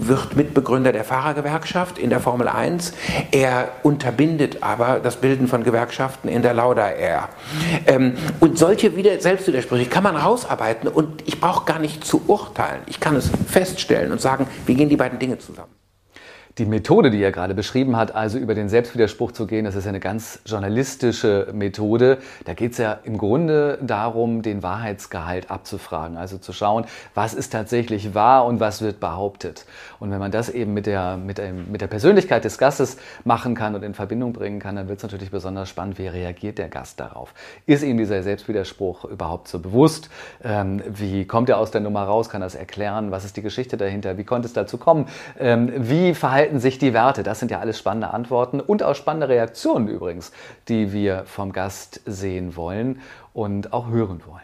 wird 0.01 0.35
Mitbegründer 0.35 0.91
der 0.91 1.03
Fahrergewerkschaft 1.03 1.97
in 1.97 2.09
der 2.09 2.19
Formel 2.19 2.47
1. 2.47 2.93
Er 3.31 3.69
unterbindet 3.83 4.63
aber 4.63 4.99
das 5.01 5.17
Bilden 5.17 5.47
von 5.47 5.63
Gewerkschaften 5.63 6.29
in 6.29 6.41
der 6.41 6.53
Lauda 6.53 6.89
Air. 6.89 7.29
Ähm, 7.85 8.13
und 8.39 8.57
solche 8.57 8.95
Wieder 8.95 9.19
Selbstwidersprüche 9.19 9.89
kann 9.89 10.03
man 10.03 10.15
rausarbeiten 10.15 10.87
und 10.87 11.27
ich 11.27 11.41
brauche 11.41 11.65
gar 11.65 11.79
nicht 11.79 12.05
zu 12.05 12.21
urteilen. 12.27 12.81
Ich 12.87 12.99
kann 12.99 13.15
es 13.15 13.29
feststellen 13.47 14.11
und 14.11 14.21
sagen, 14.21 14.47
wie 14.65 14.75
gehen 14.75 14.89
die 14.89 14.97
beiden 14.97 15.19
Dinge 15.19 15.37
zusammen. 15.39 15.78
Die 16.59 16.65
Methode, 16.65 17.09
die 17.09 17.23
er 17.23 17.31
gerade 17.31 17.53
beschrieben 17.53 17.95
hat, 17.95 18.13
also 18.13 18.37
über 18.37 18.53
den 18.53 18.67
Selbstwiderspruch 18.67 19.31
zu 19.31 19.47
gehen, 19.47 19.63
das 19.63 19.75
ist 19.75 19.87
eine 19.87 20.01
ganz 20.01 20.41
journalistische 20.45 21.47
Methode. 21.53 22.17
Da 22.43 22.53
geht 22.53 22.73
es 22.73 22.79
ja 22.79 22.99
im 23.05 23.17
Grunde 23.17 23.79
darum, 23.81 24.41
den 24.41 24.61
Wahrheitsgehalt 24.61 25.49
abzufragen, 25.49 26.17
also 26.17 26.37
zu 26.37 26.51
schauen, 26.51 26.83
was 27.15 27.33
ist 27.33 27.51
tatsächlich 27.51 28.13
wahr 28.13 28.45
und 28.45 28.59
was 28.59 28.81
wird 28.81 28.99
behauptet. 28.99 29.65
Und 30.01 30.11
wenn 30.11 30.19
man 30.19 30.31
das 30.31 30.49
eben 30.49 30.73
mit 30.73 30.85
der, 30.85 31.15
mit 31.15 31.37
der, 31.37 31.53
mit 31.53 31.79
der 31.79 31.87
Persönlichkeit 31.87 32.43
des 32.43 32.57
Gastes 32.57 32.97
machen 33.23 33.55
kann 33.55 33.73
und 33.73 33.83
in 33.83 33.93
Verbindung 33.93 34.33
bringen 34.33 34.59
kann, 34.59 34.75
dann 34.75 34.89
wird 34.89 34.97
es 34.97 35.03
natürlich 35.03 35.31
besonders 35.31 35.69
spannend, 35.69 35.97
wie 35.97 36.07
reagiert 36.07 36.57
der 36.57 36.67
Gast 36.67 36.99
darauf. 36.99 37.33
Ist 37.67 37.83
ihm 37.83 37.97
dieser 37.97 38.21
Selbstwiderspruch 38.21 39.05
überhaupt 39.05 39.47
so 39.47 39.59
bewusst? 39.59 40.09
Ähm, 40.43 40.83
wie 40.89 41.23
kommt 41.23 41.47
er 41.47 41.57
aus 41.57 41.71
der 41.71 41.79
Nummer 41.79 42.03
raus? 42.03 42.29
Kann 42.29 42.41
er 42.41 42.47
es 42.47 42.55
erklären? 42.55 43.11
Was 43.11 43.23
ist 43.23 43.37
die 43.37 43.41
Geschichte 43.41 43.77
dahinter? 43.77 44.17
Wie 44.17 44.25
konnte 44.25 44.45
es 44.45 44.53
dazu 44.53 44.77
kommen? 44.77 45.07
Ähm, 45.39 45.71
wie 45.77 46.13
verhalten 46.13 46.48
verhalten 46.49 46.59
sich 46.59 46.79
die 46.79 46.93
Werte? 46.95 47.21
Das 47.21 47.39
sind 47.39 47.51
ja 47.51 47.59
alles 47.59 47.77
spannende 47.77 48.11
Antworten 48.11 48.59
und 48.59 48.81
auch 48.81 48.95
spannende 48.95 49.29
Reaktionen 49.29 49.87
übrigens, 49.87 50.31
die 50.67 50.91
wir 50.91 51.25
vom 51.25 51.53
Gast 51.53 52.01
sehen 52.07 52.55
wollen 52.55 53.01
und 53.33 53.71
auch 53.71 53.89
hören 53.89 54.21
wollen. 54.25 54.41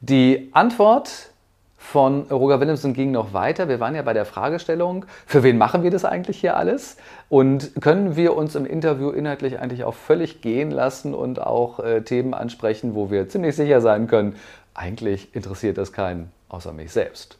Die 0.00 0.50
Antwort 0.52 1.30
von 1.76 2.22
Roger 2.22 2.58
Willemsen 2.58 2.94
ging 2.94 3.12
noch 3.12 3.32
weiter. 3.32 3.68
Wir 3.68 3.78
waren 3.78 3.94
ja 3.94 4.02
bei 4.02 4.12
der 4.12 4.24
Fragestellung, 4.24 5.04
für 5.24 5.44
wen 5.44 5.56
machen 5.56 5.84
wir 5.84 5.92
das 5.92 6.04
eigentlich 6.04 6.40
hier 6.40 6.56
alles? 6.56 6.96
Und 7.28 7.80
können 7.80 8.16
wir 8.16 8.36
uns 8.36 8.56
im 8.56 8.66
Interview 8.66 9.10
inhaltlich 9.10 9.60
eigentlich 9.60 9.84
auch 9.84 9.94
völlig 9.94 10.40
gehen 10.40 10.72
lassen 10.72 11.14
und 11.14 11.40
auch 11.40 11.78
äh, 11.78 12.02
Themen 12.02 12.34
ansprechen, 12.34 12.96
wo 12.96 13.12
wir 13.12 13.28
ziemlich 13.28 13.54
sicher 13.54 13.80
sein 13.80 14.08
können, 14.08 14.34
eigentlich 14.74 15.32
interessiert 15.36 15.78
das 15.78 15.92
keinen 15.92 16.32
außer 16.48 16.72
mich 16.72 16.90
selbst? 16.90 17.38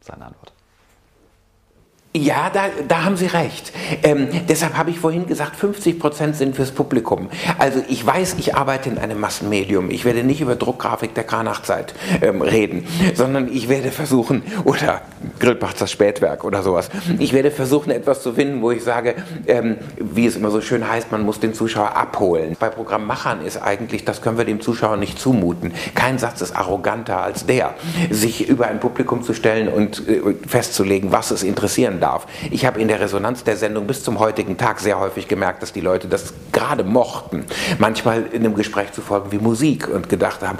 Seine 0.00 0.24
Antwort. 0.24 0.53
Ja, 2.16 2.48
da, 2.48 2.66
da 2.86 3.02
haben 3.02 3.16
Sie 3.16 3.26
recht. 3.26 3.72
Ähm, 4.04 4.28
deshalb 4.48 4.76
habe 4.76 4.90
ich 4.90 5.00
vorhin 5.00 5.26
gesagt, 5.26 5.56
50 5.56 5.98
Prozent 5.98 6.36
sind 6.36 6.54
fürs 6.54 6.70
Publikum. 6.70 7.28
Also 7.58 7.82
ich 7.88 8.06
weiß, 8.06 8.36
ich 8.38 8.54
arbeite 8.54 8.88
in 8.88 8.98
einem 8.98 9.18
Massenmedium. 9.18 9.90
Ich 9.90 10.04
werde 10.04 10.22
nicht 10.22 10.40
über 10.40 10.54
Druckgrafik 10.54 11.12
der 11.14 11.24
Kranachzeit 11.24 11.92
ähm, 12.22 12.40
reden, 12.40 12.86
sondern 13.14 13.52
ich 13.52 13.68
werde 13.68 13.90
versuchen, 13.90 14.44
oder 14.62 15.00
Grillbachs 15.40 15.80
das 15.80 15.90
Spätwerk 15.90 16.44
oder 16.44 16.62
sowas, 16.62 16.88
ich 17.18 17.32
werde 17.32 17.50
versuchen, 17.50 17.90
etwas 17.90 18.22
zu 18.22 18.34
finden, 18.34 18.62
wo 18.62 18.70
ich 18.70 18.84
sage, 18.84 19.16
ähm, 19.48 19.78
wie 19.98 20.26
es 20.26 20.36
immer 20.36 20.52
so 20.52 20.60
schön 20.60 20.88
heißt, 20.88 21.10
man 21.10 21.22
muss 21.22 21.40
den 21.40 21.52
Zuschauer 21.52 21.96
abholen. 21.96 22.56
Bei 22.60 22.68
Programmmachern 22.68 23.44
ist 23.44 23.60
eigentlich, 23.60 24.04
das 24.04 24.22
können 24.22 24.38
wir 24.38 24.44
dem 24.44 24.60
Zuschauer 24.60 24.98
nicht 24.98 25.18
zumuten. 25.18 25.72
Kein 25.96 26.18
Satz 26.18 26.42
ist 26.42 26.54
arroganter 26.54 27.20
als 27.20 27.44
der, 27.46 27.74
sich 28.10 28.48
über 28.48 28.68
ein 28.68 28.78
Publikum 28.78 29.24
zu 29.24 29.34
stellen 29.34 29.66
und 29.66 30.06
äh, 30.06 30.20
festzulegen, 30.46 31.10
was 31.10 31.32
es 31.32 31.42
interessieren 31.42 31.98
darf. 31.98 32.03
Ich 32.50 32.66
habe 32.66 32.80
in 32.80 32.88
der 32.88 33.00
Resonanz 33.00 33.44
der 33.44 33.56
Sendung 33.56 33.86
bis 33.86 34.02
zum 34.02 34.18
heutigen 34.18 34.56
Tag 34.56 34.80
sehr 34.80 34.98
häufig 34.98 35.28
gemerkt, 35.28 35.62
dass 35.62 35.72
die 35.72 35.80
Leute 35.80 36.08
das 36.08 36.34
gerade 36.52 36.84
mochten. 36.84 37.44
Manchmal 37.78 38.26
in 38.32 38.44
einem 38.44 38.54
Gespräch 38.54 38.92
zu 38.92 39.00
folgen 39.00 39.32
wie 39.32 39.38
Musik 39.38 39.88
und 39.88 40.08
gedacht 40.08 40.42
haben, 40.42 40.58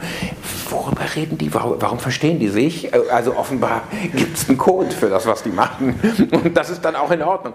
worüber 0.71 1.03
reden 1.15 1.39
die? 1.39 1.53
Warum, 1.53 1.81
warum 1.81 1.99
verstehen 1.99 2.39
die 2.39 2.49
sich? 2.49 2.93
Also 3.13 3.37
offenbar 3.37 3.83
gibt 4.15 4.37
es 4.37 4.49
einen 4.49 4.59
Code 4.59 4.91
für 4.91 5.09
das, 5.09 5.27
was 5.27 5.43
die 5.43 5.51
machen. 5.51 6.01
Und 6.31 6.57
das 6.57 6.71
ist 6.71 6.85
dann 6.85 6.97
auch 6.97 7.11
in 7.11 7.23
Ordnung. 7.23 7.55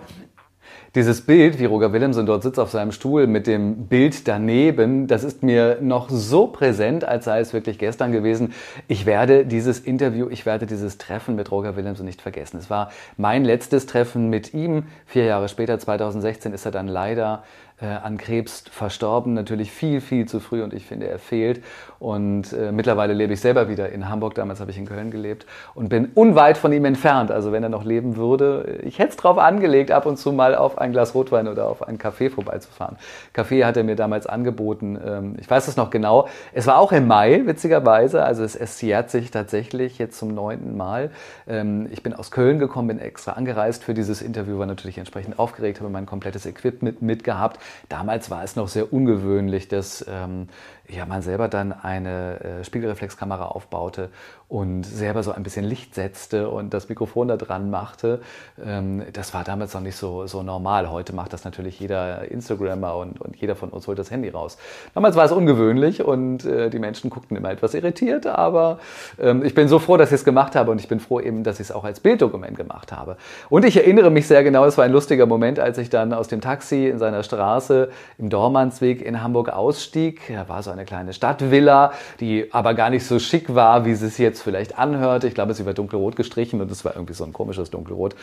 Dieses 0.96 1.22
Bild, 1.22 1.60
wie 1.60 1.66
Roger 1.66 1.94
Willemsen 1.94 2.26
dort 2.26 2.42
sitzt 2.42 2.60
auf 2.60 2.72
seinem 2.72 2.92
Stuhl 2.92 3.28
mit 3.28 3.46
dem 3.46 3.86
Bild 3.86 4.28
daneben, 4.28 5.06
das 5.06 5.24
ist 5.24 5.44
mir 5.44 5.78
noch 5.82 6.10
so 6.10 6.48
präsent, 6.48 7.04
als 7.04 7.26
sei 7.26 7.42
es 7.42 7.54
wirklich 7.54 7.78
gestern 7.78 8.12
gewesen. 8.12 8.54
Ich 8.88 9.06
werde 9.06 9.46
dieses 9.46 9.80
Interview, 9.80 10.30
ich 10.32 10.48
werde 10.48 10.66
dieses 10.66 10.98
Treffen 10.98 11.36
mit 11.36 11.52
Roger 11.52 11.76
Willemsen 11.76 12.08
nicht 12.08 12.24
vergessen. 12.24 12.58
Es 12.58 12.72
war 12.72 12.90
mein 13.18 13.46
letztes 13.46 13.86
Treffen 13.86 14.32
mit 14.32 14.56
ihm. 14.56 14.86
Vier 15.06 15.26
Jahre 15.26 15.48
später, 15.48 15.78
2016, 15.78 16.54
ist 16.54 16.66
er 16.66 16.72
dann 16.72 16.88
leider 16.88 17.44
äh, 17.82 17.86
an 17.86 18.18
Krebs 18.18 18.64
verstorben, 18.70 19.34
natürlich 19.34 19.72
viel, 19.72 20.02
viel 20.02 20.28
zu 20.28 20.40
früh 20.40 20.64
und 20.64 20.74
ich 20.74 20.86
finde, 20.86 21.08
er 21.08 21.20
fehlt. 21.20 21.64
Und 22.00 22.54
äh, 22.54 22.72
mittlerweile 22.72 23.14
lebe 23.14 23.34
ich 23.34 23.42
selber 23.42 23.68
wieder 23.68 23.90
in 23.90 24.10
Hamburg, 24.10 24.36
damals 24.36 24.60
habe 24.60 24.72
ich 24.72 24.78
in 24.78 24.86
Köln 24.86 25.12
gelebt 25.12 25.46
und 25.76 25.90
bin 25.90 26.12
unweit 26.16 26.58
von 26.58 26.72
ihm 26.72 26.86
entfernt. 26.86 27.32
Also 27.32 27.52
wenn 27.52 27.64
er 27.64 27.70
noch 27.70 27.84
leben 27.84 28.16
würde, 28.16 28.80
ich 28.84 29.00
hätte 29.00 29.10
es 29.10 29.18
drauf 29.18 29.38
angelegt, 29.38 29.92
ab 29.92 30.06
und 30.06 30.18
zu 30.18 30.32
mal 30.32 30.56
auf 30.56 30.78
ein 30.78 30.92
Glas 30.92 31.14
Rotwein 31.14 31.48
oder 31.48 31.68
auf 31.68 31.86
einen 31.86 31.98
Kaffee 31.98 32.30
vorbeizufahren. 32.30 32.98
Kaffee 33.34 33.66
hat 33.66 33.76
er 33.76 33.84
mir 33.84 33.96
damals 33.96 34.28
angeboten, 34.28 34.98
ähm, 35.06 35.36
ich 35.40 35.50
weiß 35.50 35.68
es 35.68 35.76
noch 35.76 35.90
genau. 35.90 36.28
Es 36.54 36.68
war 36.68 36.78
auch 36.78 36.92
im 36.92 37.08
Mai, 37.08 37.42
witzigerweise, 37.46 38.24
also 38.24 38.44
es, 38.44 38.56
es 38.56 38.82
jährt 38.82 39.10
sich 39.10 39.32
tatsächlich 39.32 39.98
jetzt 39.98 40.18
zum 40.18 40.34
neunten 40.34 40.78
Mal. 40.78 41.12
Ähm, 41.48 41.88
ich 41.92 42.04
bin 42.04 42.14
aus 42.14 42.32
Köln 42.32 42.60
gekommen, 42.60 42.88
bin 42.88 43.00
extra 43.00 43.34
angereist 43.34 43.84
für 43.84 43.94
dieses 43.94 44.22
Interview, 44.22 44.58
war 44.58 44.66
natürlich 44.66 44.98
entsprechend 44.98 45.38
aufgeregt, 45.38 45.80
habe 45.80 45.90
mein 45.90 46.06
komplettes 46.06 46.46
Equipment 46.46 47.02
mitgehabt. 47.02 47.60
Damals 47.90 48.30
war 48.30 48.44
es 48.44 48.56
noch 48.56 48.68
sehr 48.68 48.92
ungewöhnlich, 48.94 49.68
dass 49.68 50.06
ähm, 50.08 50.48
ja, 50.90 51.06
man 51.06 51.22
selber 51.22 51.48
dann 51.48 51.72
eine 51.72 52.40
äh, 52.40 52.64
Spiegelreflexkamera 52.64 53.46
aufbaute 53.46 54.10
und 54.48 54.84
selber 54.84 55.22
so 55.22 55.32
ein 55.32 55.44
bisschen 55.44 55.64
Licht 55.64 55.94
setzte 55.94 56.50
und 56.50 56.74
das 56.74 56.90
Mikrofon 56.90 57.28
da 57.28 57.38
dran 57.38 57.70
machte. 57.70 58.22
Ähm, 58.64 59.04
das 59.14 59.34
war 59.36 59.44
damals 59.44 59.76
noch 59.76 59.82
nicht 59.82 59.96
so, 59.96 60.26
so 60.26 60.42
normal. 60.42 60.90
Heute 60.90 61.14
macht 61.14 61.34
das 61.34 61.44
natürlich 61.44 61.80
jeder 61.80 62.30
Instagrammer 62.32 62.96
und, 62.96 63.22
und 63.22 63.36
jeder 63.36 63.56
von 63.56 63.70
uns 63.70 63.88
holt 63.88 64.00
das 64.00 64.10
Handy 64.10 64.30
raus. 64.30 64.58
Damals 64.96 65.16
war 65.16 65.26
es 65.26 65.32
ungewöhnlich 65.32 66.04
und 66.04 66.46
äh, 66.46 66.72
die 66.72 66.80
Menschen 66.80 67.12
guckten 67.12 67.38
immer 67.38 67.52
etwas 67.52 67.76
irritiert, 67.76 68.26
aber 68.26 68.80
ähm, 69.20 69.46
ich 69.46 69.54
bin 69.54 69.68
so 69.68 69.78
froh, 69.78 69.98
dass 69.98 70.10
ich 70.10 70.16
es 70.16 70.26
gemacht 70.26 70.56
habe 70.56 70.72
und 70.72 70.82
ich 70.82 70.88
bin 70.88 71.00
froh 71.00 71.20
eben, 71.20 71.44
dass 71.44 71.60
ich 71.60 71.68
es 71.68 71.72
auch 71.72 71.84
als 71.84 72.00
Bilddokument 72.00 72.58
gemacht 72.58 72.92
habe. 72.92 73.18
Und 73.50 73.66
ich 73.66 73.78
erinnere 73.78 74.10
mich 74.10 74.28
sehr 74.28 74.44
genau, 74.44 74.66
es 74.66 74.80
war 74.80 74.86
ein 74.86 74.92
lustiger 74.92 75.28
Moment, 75.28 75.60
als 75.60 75.78
ich 75.78 75.92
dann 75.92 76.12
aus 76.12 76.28
dem 76.28 76.42
Taxi 76.42 76.88
in 76.88 76.98
seiner 76.98 77.22
Straße 77.22 77.90
im 78.18 78.30
Dormansweg 78.30 79.04
in 79.04 79.22
Hamburg 79.22 79.50
ausstieg. 79.50 80.22
Da 80.34 80.50
war 80.50 80.64
so 80.64 80.72
eine 80.72 80.79
kleine 80.86 81.14
Stadtvilla, 81.14 81.94
die 82.20 82.50
aber 82.52 82.74
gar 82.74 82.90
nicht 82.90 83.06
so 83.06 83.20
schick 83.20 83.54
war, 83.54 83.86
wie 83.86 83.96
sie 83.96 84.08
es 84.08 84.18
jetzt 84.18 84.42
vielleicht 84.42 84.78
anhörte. 84.78 85.28
Ich 85.28 85.34
glaube, 85.34 85.54
sie 85.54 85.66
war 85.66 85.74
dunkelrot 85.74 86.16
gestrichen 86.16 86.62
und 86.62 86.72
es 86.72 86.86
war 86.86 86.96
irgendwie 86.96 87.14
so 87.14 87.24
ein 87.24 87.34
komisches 87.34 87.70
Dunkelrot. 87.72 88.16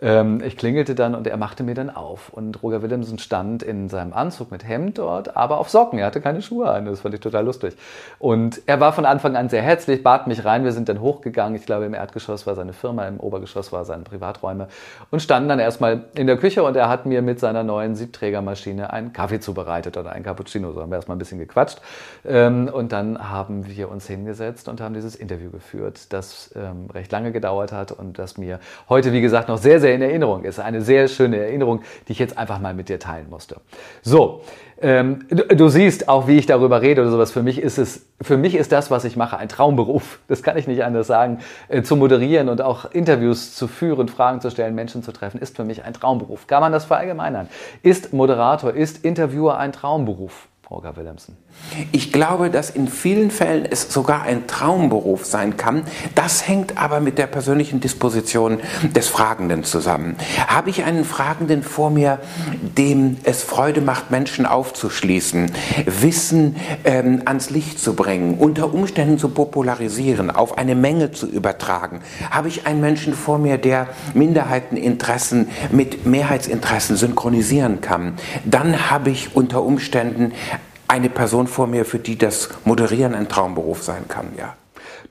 Ähm, 0.00 0.42
ich 0.44 0.56
klingelte 0.56 0.94
dann 0.94 1.14
und 1.14 1.26
er 1.26 1.36
machte 1.36 1.62
mir 1.62 1.74
dann 1.74 1.90
auf. 1.90 2.30
Und 2.30 2.62
Roger 2.62 2.82
Willemsen 2.82 3.18
stand 3.18 3.62
in 3.62 3.88
seinem 3.88 4.12
Anzug 4.12 4.50
mit 4.50 4.66
Hemd 4.66 4.98
dort, 4.98 5.36
aber 5.36 5.58
auf 5.58 5.70
Socken. 5.70 5.98
Er 5.98 6.06
hatte 6.06 6.20
keine 6.20 6.42
Schuhe 6.42 6.68
an. 6.68 6.86
Das 6.86 7.00
fand 7.00 7.14
ich 7.14 7.20
total 7.20 7.44
lustig. 7.44 7.76
Und 8.18 8.62
er 8.66 8.80
war 8.80 8.92
von 8.92 9.06
Anfang 9.06 9.36
an 9.36 9.48
sehr 9.48 9.62
herzlich, 9.62 10.02
bat 10.02 10.26
mich 10.26 10.44
rein. 10.44 10.64
Wir 10.64 10.72
sind 10.72 10.88
dann 10.88 11.00
hochgegangen. 11.00 11.56
Ich 11.56 11.66
glaube, 11.66 11.84
im 11.84 11.94
Erdgeschoss 11.94 12.46
war 12.46 12.54
seine 12.54 12.72
Firma, 12.72 13.06
im 13.06 13.20
Obergeschoss 13.20 13.72
war 13.72 13.84
seine 13.84 14.04
Privaträume 14.04 14.68
und 15.10 15.20
standen 15.20 15.48
dann 15.48 15.58
erstmal 15.58 16.04
in 16.14 16.26
der 16.26 16.36
Küche 16.36 16.62
und 16.62 16.76
er 16.76 16.88
hat 16.88 17.06
mir 17.06 17.22
mit 17.22 17.40
seiner 17.40 17.62
neuen 17.62 17.94
Siebträgermaschine 17.94 18.92
einen 18.92 19.12
Kaffee 19.12 19.40
zubereitet 19.40 19.96
oder 19.96 20.12
einen 20.12 20.24
Cappuccino. 20.24 20.72
So 20.72 20.82
haben 20.82 20.90
wir 20.90 20.96
erstmal 20.96 21.16
ein 21.16 21.18
bisschen 21.18 21.38
gequatscht. 21.38 21.80
Ähm, 22.24 22.70
und 22.72 22.92
dann 22.92 23.30
haben 23.30 23.66
wir 23.66 23.90
uns 23.90 24.06
hingesetzt 24.06 24.68
und 24.68 24.80
haben 24.80 24.94
dieses 24.94 25.16
Interview 25.16 25.50
geführt, 25.50 26.12
das 26.12 26.50
ähm, 26.56 26.88
recht 26.92 27.12
lange 27.12 27.32
gedauert 27.32 27.72
hat 27.72 27.92
und 27.92 28.18
das 28.18 28.38
mir 28.38 28.60
heute, 28.88 29.12
wie 29.12 29.20
gesagt, 29.20 29.48
noch 29.48 29.58
sehr, 29.58 29.80
sehr 29.80 29.94
in 29.94 30.02
Erinnerung 30.02 30.44
ist. 30.44 30.58
Eine 30.58 30.82
sehr 30.82 31.08
schöne 31.08 31.38
Erinnerung, 31.38 31.82
die 32.08 32.12
ich 32.12 32.18
jetzt 32.18 32.38
einfach 32.38 32.58
mal 32.58 32.74
mit 32.74 32.88
dir 32.88 32.98
teilen 32.98 33.28
musste. 33.30 33.56
So, 34.02 34.42
ähm, 34.80 35.26
du, 35.30 35.68
siehst 35.68 36.08
auch, 36.08 36.26
wie 36.26 36.36
ich 36.36 36.46
darüber 36.46 36.82
rede 36.82 37.02
oder 37.02 37.10
sowas. 37.10 37.30
Für 37.30 37.42
mich 37.42 37.58
ist 37.58 37.78
es, 37.78 38.06
für 38.20 38.36
mich 38.36 38.54
ist 38.54 38.72
das, 38.72 38.90
was 38.90 39.04
ich 39.04 39.16
mache, 39.16 39.38
ein 39.38 39.48
Traumberuf. 39.48 40.18
Das 40.28 40.42
kann 40.42 40.56
ich 40.56 40.66
nicht 40.66 40.84
anders 40.84 41.06
sagen. 41.06 41.38
Äh, 41.68 41.82
zu 41.82 41.96
moderieren 41.96 42.48
und 42.48 42.60
auch 42.60 42.90
Interviews 42.92 43.54
zu 43.54 43.68
führen, 43.68 44.08
Fragen 44.08 44.40
zu 44.40 44.50
stellen, 44.50 44.74
Menschen 44.74 45.02
zu 45.02 45.12
treffen, 45.12 45.40
ist 45.40 45.56
für 45.56 45.64
mich 45.64 45.84
ein 45.84 45.94
Traumberuf. 45.94 46.46
Kann 46.46 46.60
man 46.60 46.72
das 46.72 46.84
verallgemeinern? 46.84 47.48
Ist 47.82 48.12
Moderator, 48.12 48.74
ist 48.74 49.04
Interviewer 49.04 49.58
ein 49.58 49.72
Traumberuf? 49.72 50.48
Roger 50.70 50.96
Willemsen? 50.96 51.36
Ich 51.92 52.12
glaube, 52.12 52.50
dass 52.50 52.70
in 52.70 52.88
vielen 52.88 53.30
Fällen 53.30 53.66
es 53.66 53.92
sogar 53.92 54.22
ein 54.22 54.46
Traumberuf 54.46 55.24
sein 55.26 55.56
kann. 55.56 55.82
Das 56.14 56.48
hängt 56.48 56.78
aber 56.78 57.00
mit 57.00 57.18
der 57.18 57.26
persönlichen 57.26 57.80
Disposition 57.80 58.60
des 58.94 59.08
Fragenden 59.08 59.64
zusammen. 59.64 60.16
Habe 60.46 60.70
ich 60.70 60.84
einen 60.84 61.04
Fragenden 61.04 61.62
vor 61.62 61.90
mir, 61.90 62.18
dem 62.76 63.18
es 63.24 63.42
Freude 63.42 63.82
macht, 63.82 64.10
Menschen 64.10 64.46
aufzuschließen, 64.46 65.52
Wissen 65.86 66.56
ähm, 66.84 67.22
ans 67.26 67.50
Licht 67.50 67.78
zu 67.78 67.94
bringen, 67.94 68.38
unter 68.38 68.72
Umständen 68.72 69.18
zu 69.18 69.28
popularisieren, 69.28 70.30
auf 70.30 70.56
eine 70.56 70.74
Menge 70.74 71.12
zu 71.12 71.26
übertragen? 71.26 72.00
Habe 72.30 72.48
ich 72.48 72.66
einen 72.66 72.80
Menschen 72.80 73.14
vor 73.14 73.38
mir, 73.38 73.58
der 73.58 73.88
Minderheiteninteressen 74.14 75.48
mit 75.70 76.06
Mehrheitsinteressen 76.06 76.96
synchronisieren 76.96 77.80
kann? 77.80 78.14
Dann 78.44 78.90
habe 78.90 79.10
ich 79.10 79.36
unter 79.36 79.62
Umständen 79.62 80.32
eine 80.88 81.08
Person 81.08 81.46
vor 81.46 81.66
mir, 81.66 81.84
für 81.84 81.98
die 81.98 82.16
das 82.16 82.50
Moderieren 82.64 83.14
ein 83.14 83.28
Traumberuf 83.28 83.82
sein 83.82 84.08
kann, 84.08 84.32
ja. 84.36 84.54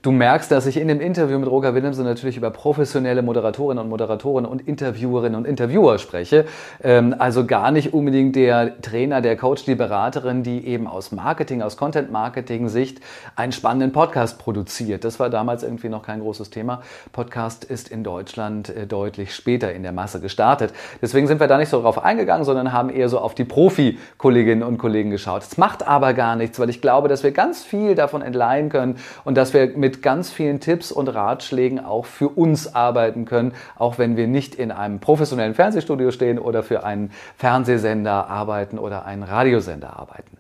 Du 0.03 0.11
merkst, 0.11 0.51
dass 0.51 0.65
ich 0.65 0.75
in 0.75 0.89
dem 0.89 0.99
Interview 0.99 1.39
mit 1.39 1.49
Roger 1.49 1.75
Willemsen 1.75 2.03
natürlich 2.03 2.35
über 2.35 2.51
professionelle 2.51 3.21
Moderatorinnen 3.21 3.81
und 3.81 3.89
Moderatoren 3.89 4.45
und 4.45 4.67
Interviewerinnen 4.67 5.37
und 5.37 5.47
Interviewer 5.47 5.97
spreche. 5.97 6.43
Ähm, 6.83 7.15
also 7.17 7.45
gar 7.45 7.71
nicht 7.71 7.93
unbedingt 7.93 8.35
der 8.35 8.81
Trainer, 8.81 9.21
der 9.21 9.37
Coach, 9.37 9.63
die 9.63 9.75
Beraterin, 9.75 10.43
die 10.43 10.67
eben 10.67 10.87
aus 10.87 11.13
Marketing, 11.13 11.61
aus 11.61 11.77
Content-Marketing-Sicht 11.77 12.99
einen 13.37 13.53
spannenden 13.53 13.93
Podcast 13.93 14.39
produziert. 14.39 15.05
Das 15.05 15.21
war 15.21 15.29
damals 15.29 15.63
irgendwie 15.63 15.87
noch 15.87 16.03
kein 16.03 16.19
großes 16.19 16.49
Thema. 16.49 16.81
Podcast 17.13 17.63
ist 17.63 17.87
in 17.87 18.03
Deutschland 18.03 18.75
äh, 18.75 18.85
deutlich 18.85 19.33
später 19.33 19.71
in 19.71 19.83
der 19.83 19.93
Masse 19.93 20.19
gestartet. 20.19 20.73
Deswegen 21.01 21.27
sind 21.27 21.39
wir 21.39 21.47
da 21.47 21.57
nicht 21.57 21.69
so 21.69 21.81
drauf 21.81 22.03
eingegangen, 22.03 22.43
sondern 22.43 22.73
haben 22.73 22.89
eher 22.89 23.07
so 23.07 23.19
auf 23.19 23.35
die 23.35 23.45
Profi-Kolleginnen 23.45 24.63
und 24.63 24.79
Kollegen 24.79 25.11
geschaut. 25.11 25.43
Es 25.43 25.57
macht 25.57 25.87
aber 25.87 26.13
gar 26.13 26.35
nichts, 26.35 26.59
weil 26.59 26.69
ich 26.69 26.81
glaube, 26.81 27.07
dass 27.07 27.23
wir 27.23 27.31
ganz 27.31 27.63
viel 27.63 27.95
davon 27.95 28.21
entleihen 28.21 28.67
können 28.67 28.97
und 29.23 29.37
dass 29.37 29.53
wir 29.53 29.69
mit 29.77 29.92
mit 29.93 30.01
ganz 30.01 30.31
vielen 30.31 30.59
Tipps 30.59 30.91
und 30.91 31.07
Ratschlägen 31.07 31.79
auch 31.79 32.05
für 32.05 32.29
uns 32.29 32.73
arbeiten 32.73 33.25
können, 33.25 33.53
auch 33.75 33.99
wenn 33.99 34.17
wir 34.17 34.27
nicht 34.27 34.55
in 34.55 34.71
einem 34.71 34.99
professionellen 34.99 35.53
Fernsehstudio 35.53 36.09
stehen 36.09 36.39
oder 36.39 36.63
für 36.63 36.83
einen 36.83 37.11
Fernsehsender 37.37 38.27
arbeiten 38.27 38.79
oder 38.79 39.05
einen 39.05 39.21
Radiosender 39.21 39.99
arbeiten. 39.99 40.39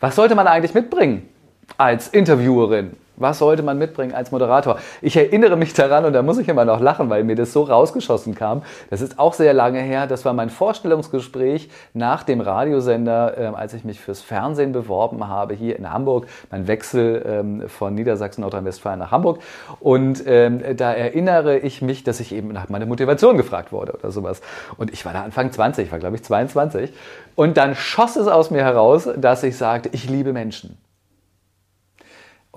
Was 0.00 0.16
sollte 0.16 0.34
man 0.34 0.46
eigentlich 0.46 0.72
mitbringen 0.72 1.28
als 1.76 2.08
Interviewerin? 2.08 2.96
Was 3.18 3.38
sollte 3.38 3.62
man 3.62 3.78
mitbringen 3.78 4.14
als 4.14 4.30
Moderator? 4.30 4.78
Ich 5.02 5.16
erinnere 5.16 5.56
mich 5.56 5.74
daran 5.74 6.04
und 6.04 6.12
da 6.12 6.22
muss 6.22 6.38
ich 6.38 6.48
immer 6.48 6.64
noch 6.64 6.80
lachen, 6.80 7.10
weil 7.10 7.24
mir 7.24 7.36
das 7.36 7.52
so 7.52 7.62
rausgeschossen 7.62 8.34
kam. 8.34 8.62
Das 8.90 9.00
ist 9.00 9.18
auch 9.18 9.34
sehr 9.34 9.52
lange 9.52 9.80
her. 9.80 10.06
Das 10.06 10.24
war 10.24 10.32
mein 10.32 10.50
Vorstellungsgespräch 10.50 11.68
nach 11.94 12.22
dem 12.22 12.40
Radiosender, 12.40 13.36
äh, 13.36 13.46
als 13.46 13.74
ich 13.74 13.84
mich 13.84 14.00
fürs 14.00 14.20
Fernsehen 14.20 14.72
beworben 14.72 15.26
habe 15.28 15.54
hier 15.54 15.76
in 15.76 15.92
Hamburg. 15.92 16.26
Mein 16.50 16.68
Wechsel 16.68 17.24
ähm, 17.26 17.68
von 17.68 17.94
Niedersachsen, 17.94 18.42
Nordrhein-Westfalen 18.42 18.98
nach 18.98 19.10
Hamburg. 19.10 19.40
Und 19.80 20.22
ähm, 20.26 20.62
da 20.76 20.92
erinnere 20.92 21.58
ich 21.58 21.82
mich, 21.82 22.04
dass 22.04 22.20
ich 22.20 22.32
eben 22.32 22.48
nach 22.48 22.68
meiner 22.68 22.86
Motivation 22.86 23.36
gefragt 23.36 23.72
wurde 23.72 23.92
oder 23.92 24.10
sowas. 24.10 24.40
Und 24.76 24.92
ich 24.92 25.04
war 25.04 25.12
da 25.12 25.22
Anfang 25.22 25.50
20, 25.50 25.86
ich 25.86 25.92
war 25.92 25.98
glaube 25.98 26.16
ich 26.16 26.22
22. 26.22 26.92
Und 27.34 27.56
dann 27.56 27.74
schoss 27.74 28.16
es 28.16 28.28
aus 28.28 28.50
mir 28.50 28.62
heraus, 28.62 29.08
dass 29.16 29.42
ich 29.42 29.56
sagte, 29.56 29.90
ich 29.92 30.08
liebe 30.08 30.32
Menschen. 30.32 30.78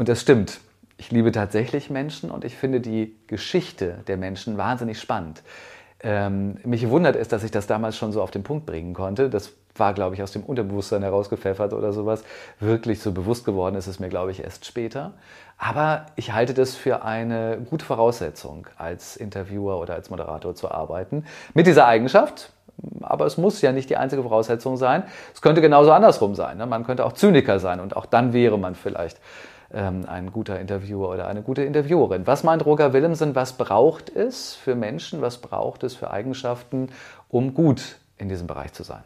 Und 0.02 0.10
das 0.10 0.20
stimmt. 0.20 0.62
Ich 0.98 1.12
liebe 1.12 1.32
tatsächlich 1.32 1.92
Menschen 1.92 2.32
und 2.32 2.44
ich 2.44 2.56
finde 2.58 2.80
die 2.82 3.16
Geschichte 3.28 4.00
der 4.08 4.18
Menschen 4.18 4.58
wahnsinnig 4.58 5.00
spannend. 5.00 5.44
Ähm, 6.00 6.58
mich 6.64 6.90
wundert 6.90 7.16
es, 7.16 7.28
dass 7.28 7.44
ich 7.44 7.52
das 7.52 7.68
damals 7.68 7.98
schon 7.98 8.12
so 8.12 8.24
auf 8.24 8.32
den 8.32 8.42
Punkt 8.42 8.66
bringen 8.66 8.96
konnte. 8.96 9.30
Das 9.30 9.52
war, 9.76 9.94
glaube 9.94 10.16
ich, 10.16 10.24
aus 10.24 10.32
dem 10.32 10.42
Unterbewusstsein 10.42 11.04
herausgepfeffert 11.04 11.74
oder 11.74 11.94
sowas. 11.94 12.24
Wirklich 12.60 13.00
so 13.00 13.12
bewusst 13.12 13.46
geworden 13.46 13.76
ist 13.76 13.86
es 13.86 14.00
mir, 14.00 14.10
glaube 14.10 14.32
ich, 14.32 14.44
erst 14.44 14.66
später. 14.66 15.14
Aber 15.60 16.08
ich 16.16 16.34
halte 16.34 16.56
das 16.56 16.76
für 16.76 17.04
eine 17.04 17.60
gute 17.70 17.86
Voraussetzung, 17.86 18.66
als 18.80 19.16
Interviewer 19.16 19.80
oder 19.80 19.94
als 19.94 20.10
Moderator 20.10 20.56
zu 20.56 20.72
arbeiten. 20.72 21.26
Mit 21.54 21.68
dieser 21.68 21.86
Eigenschaft, 21.86 22.52
aber 23.02 23.28
es 23.28 23.38
muss 23.38 23.62
ja 23.62 23.72
nicht 23.72 23.92
die 23.92 23.98
einzige 23.98 24.24
Voraussetzung 24.24 24.78
sein. 24.78 25.04
Es 25.32 25.44
könnte 25.44 25.62
genauso 25.62 25.92
andersrum 25.92 26.34
sein. 26.34 26.58
Ne? 26.58 26.66
Man 26.66 26.86
könnte 26.86 27.06
auch 27.06 27.14
Zyniker 27.14 27.60
sein 27.60 27.80
und 27.80 27.96
auch 27.96 28.08
dann 28.08 28.34
wäre 28.34 28.58
man 28.58 28.74
vielleicht 28.74 29.20
ähm, 29.74 30.06
ein 30.08 30.32
guter 30.32 30.60
Interviewer 30.60 31.10
oder 31.10 31.28
eine 31.28 31.42
gute 31.42 31.64
Interviewerin. 31.64 32.28
Was 32.28 32.44
meint 32.44 32.66
Roger 32.66 32.94
Willemsen, 32.94 33.36
was 33.36 33.54
braucht 33.54 34.10
es 34.10 34.54
für 34.54 34.76
Menschen, 34.76 35.22
was 35.22 35.38
braucht 35.38 35.84
es 35.84 35.96
für 35.96 36.12
Eigenschaften, 36.12 36.90
um 37.30 37.54
gut 37.54 37.98
in 38.18 38.30
diesem 38.30 38.48
Bereich 38.48 38.74
zu 38.74 38.84
sein? 38.84 39.04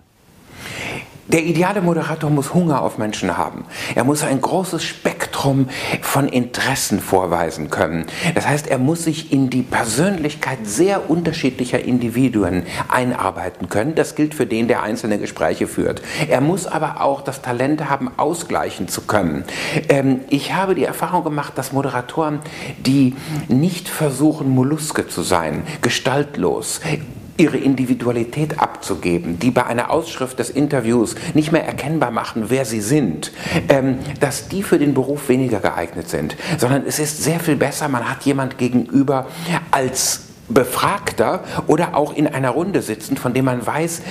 Der 1.28 1.44
ideale 1.44 1.82
Moderator 1.82 2.30
muss 2.30 2.54
Hunger 2.54 2.84
auf 2.84 3.00
Menschen 3.00 3.36
haben. 3.36 3.66
Er 3.96 4.04
muss 4.04 4.24
ein 4.24 4.40
großes 4.40 4.84
Spektrum 4.84 5.70
von 6.02 6.28
Interessen 6.28 7.00
vorweisen 7.00 7.72
können. 7.72 8.06
Das 8.36 8.48
heißt, 8.48 8.68
er 8.68 8.78
muss 8.78 9.06
sich 9.06 9.32
in 9.32 9.50
die 9.50 9.64
Persönlichkeit 9.64 10.60
sehr 10.66 11.10
unterschiedlicher 11.10 11.84
Individuen 11.84 12.64
einarbeiten 12.90 13.70
können. 13.70 13.96
Das 13.96 14.14
gilt 14.14 14.36
für 14.36 14.46
den, 14.46 14.68
der 14.68 14.84
einzelne 14.84 15.18
Gespräche 15.18 15.66
führt. 15.66 16.04
Er 16.30 16.42
muss 16.42 16.68
aber 16.68 17.02
auch 17.02 17.22
das 17.22 17.42
Talent 17.42 17.90
haben, 17.90 18.12
ausgleichen 18.18 18.88
zu 18.88 19.02
können. 19.02 19.46
Ähm, 19.90 20.20
ich 20.30 20.54
habe 20.54 20.76
die 20.76 20.84
Erfahrung 20.84 21.24
gemacht, 21.24 21.54
dass 21.56 21.74
Moderatoren, 21.74 22.40
die 22.78 23.16
nicht 23.48 23.90
versuchen, 23.90 24.50
Molluske 24.50 25.08
zu 25.08 25.24
sein, 25.24 25.64
gestaltlos, 25.82 26.82
ihre 27.38 27.58
Individualität 27.58 28.60
abzugeben, 28.60 29.40
die 29.40 29.52
bei 29.52 29.66
einer 29.66 29.92
Ausschrift 29.92 30.40
des 30.40 30.50
Interviews 30.50 31.16
nicht 31.34 31.52
mehr 31.52 31.66
erkennbar 31.66 32.12
machen, 32.12 32.46
wer 32.48 32.66
sie 32.66 32.82
sind, 32.82 33.32
ähm, 33.70 34.00
dass 34.20 34.48
die 34.48 34.64
für 34.64 34.80
den 34.80 34.94
Beruf 34.94 35.30
weniger 35.30 35.60
geeignet 35.60 36.10
sind, 36.10 36.36
sondern 36.58 36.86
es 36.86 37.00
ist 37.00 37.24
sehr 37.24 37.40
viel 37.40 37.56
besser, 37.56 37.88
man 37.90 38.10
hat 38.10 38.24
jemand 38.24 38.58
gegenüber 38.58 39.28
als 39.72 40.25
Befragter 40.48 41.44
oder 41.68 41.96
auch 41.96 42.16
in 42.16 42.28
einer 42.28 42.52
Runde 42.52 42.82
sitzen, 42.82 43.18
von 43.18 43.34
dem 43.34 43.46
man 43.46 43.66
weiß, 43.66 44.02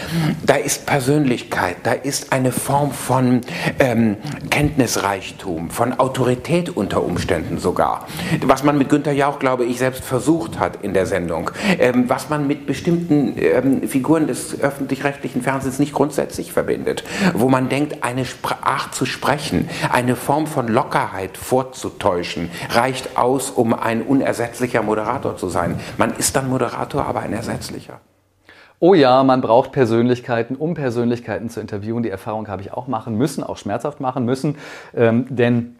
da 0.44 0.54
ist 0.56 0.86
Persönlichkeit, 0.86 1.76
da 1.84 1.92
ist 1.92 2.32
eine 2.32 2.52
Form 2.52 2.92
von 2.92 3.42
ähm, 3.78 4.16
Kenntnisreichtum, 4.50 5.70
von 5.70 5.98
Autorität 5.98 6.76
unter 6.76 7.04
Umständen 7.04 7.58
sogar. 7.58 8.06
Was 8.44 8.64
man 8.64 8.78
mit 8.78 8.88
Günther 8.88 9.12
Jauch, 9.12 9.38
glaube 9.38 9.64
ich, 9.64 9.78
selbst 9.78 10.04
versucht 10.04 10.58
hat 10.58 10.82
in 10.82 10.92
der 10.94 11.06
Sendung. 11.06 11.50
Ähm, 11.78 12.08
was 12.08 12.30
man 12.30 12.46
mit 12.46 12.66
bestimmten 12.66 13.34
ähm, 13.36 13.88
Figuren 13.88 14.26
des 14.26 14.60
öffentlich-rechtlichen 14.60 15.42
Fernsehens 15.42 15.78
nicht 15.78 15.92
grundsätzlich 15.92 16.52
verbindet. 16.52 17.04
Wo 17.34 17.48
man 17.48 17.68
denkt, 17.68 18.02
eine 18.02 18.24
Art 18.62 18.94
zu 18.94 19.06
sprechen, 19.06 19.68
eine 19.92 20.16
Form 20.16 20.46
von 20.46 20.68
Lockerheit 20.68 21.36
vorzutäuschen, 21.36 22.50
reicht 22.70 23.16
aus, 23.16 23.50
um 23.50 23.74
ein 23.74 24.02
unersetzlicher 24.02 24.82
Moderator 24.82 25.36
zu 25.36 25.48
sein. 25.48 25.78
Man 25.96 26.14
ist 26.16 26.23
ist 26.24 26.36
dann 26.36 26.48
Moderator 26.48 27.04
aber 27.04 27.20
ein 27.20 27.32
ersetzlicher. 27.32 28.00
Oh 28.80 28.94
ja, 28.94 29.22
man 29.22 29.40
braucht 29.40 29.72
Persönlichkeiten, 29.72 30.56
um 30.56 30.74
Persönlichkeiten 30.74 31.48
zu 31.48 31.60
interviewen. 31.60 32.02
Die 32.02 32.10
Erfahrung 32.10 32.48
habe 32.48 32.62
ich 32.62 32.72
auch 32.72 32.86
machen 32.86 33.16
müssen, 33.16 33.44
auch 33.44 33.56
schmerzhaft 33.56 34.00
machen 34.00 34.24
müssen. 34.24 34.56
Ähm, 34.94 35.26
denn 35.28 35.76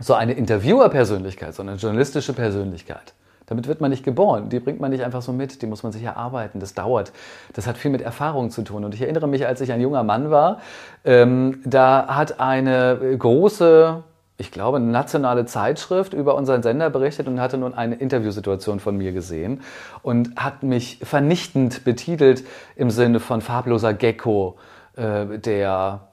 so 0.00 0.14
eine 0.14 0.32
Interviewer-Persönlichkeit, 0.32 1.54
so 1.54 1.62
eine 1.62 1.74
journalistische 1.74 2.32
Persönlichkeit, 2.32 3.14
damit 3.46 3.66
wird 3.66 3.80
man 3.80 3.90
nicht 3.90 4.04
geboren. 4.04 4.48
Die 4.48 4.60
bringt 4.60 4.80
man 4.80 4.92
nicht 4.92 5.02
einfach 5.02 5.22
so 5.22 5.32
mit. 5.32 5.60
Die 5.60 5.66
muss 5.66 5.82
man 5.82 5.90
sich 5.90 6.04
erarbeiten. 6.04 6.60
Das 6.60 6.72
dauert. 6.72 7.12
Das 7.52 7.66
hat 7.66 7.76
viel 7.76 7.90
mit 7.90 8.00
Erfahrung 8.00 8.50
zu 8.50 8.62
tun. 8.62 8.84
Und 8.84 8.94
ich 8.94 9.02
erinnere 9.02 9.26
mich, 9.26 9.44
als 9.44 9.60
ich 9.60 9.72
ein 9.72 9.80
junger 9.80 10.04
Mann 10.04 10.30
war, 10.30 10.60
ähm, 11.04 11.60
da 11.64 12.06
hat 12.08 12.38
eine 12.38 13.16
große 13.18 14.04
ich 14.40 14.50
glaube, 14.50 14.78
eine 14.78 14.86
nationale 14.86 15.44
Zeitschrift 15.44 16.14
über 16.14 16.34
unseren 16.34 16.62
Sender 16.62 16.88
berichtet 16.88 17.28
und 17.28 17.40
hatte 17.40 17.58
nun 17.58 17.74
eine 17.74 17.96
Interviewsituation 17.96 18.80
von 18.80 18.96
mir 18.96 19.12
gesehen 19.12 19.60
und 20.02 20.34
hat 20.36 20.62
mich 20.62 20.98
vernichtend 21.02 21.84
betitelt 21.84 22.44
im 22.74 22.90
Sinne 22.90 23.20
von 23.20 23.42
farbloser 23.42 23.92
Gecko, 23.92 24.56
äh, 24.96 25.38
der 25.38 26.08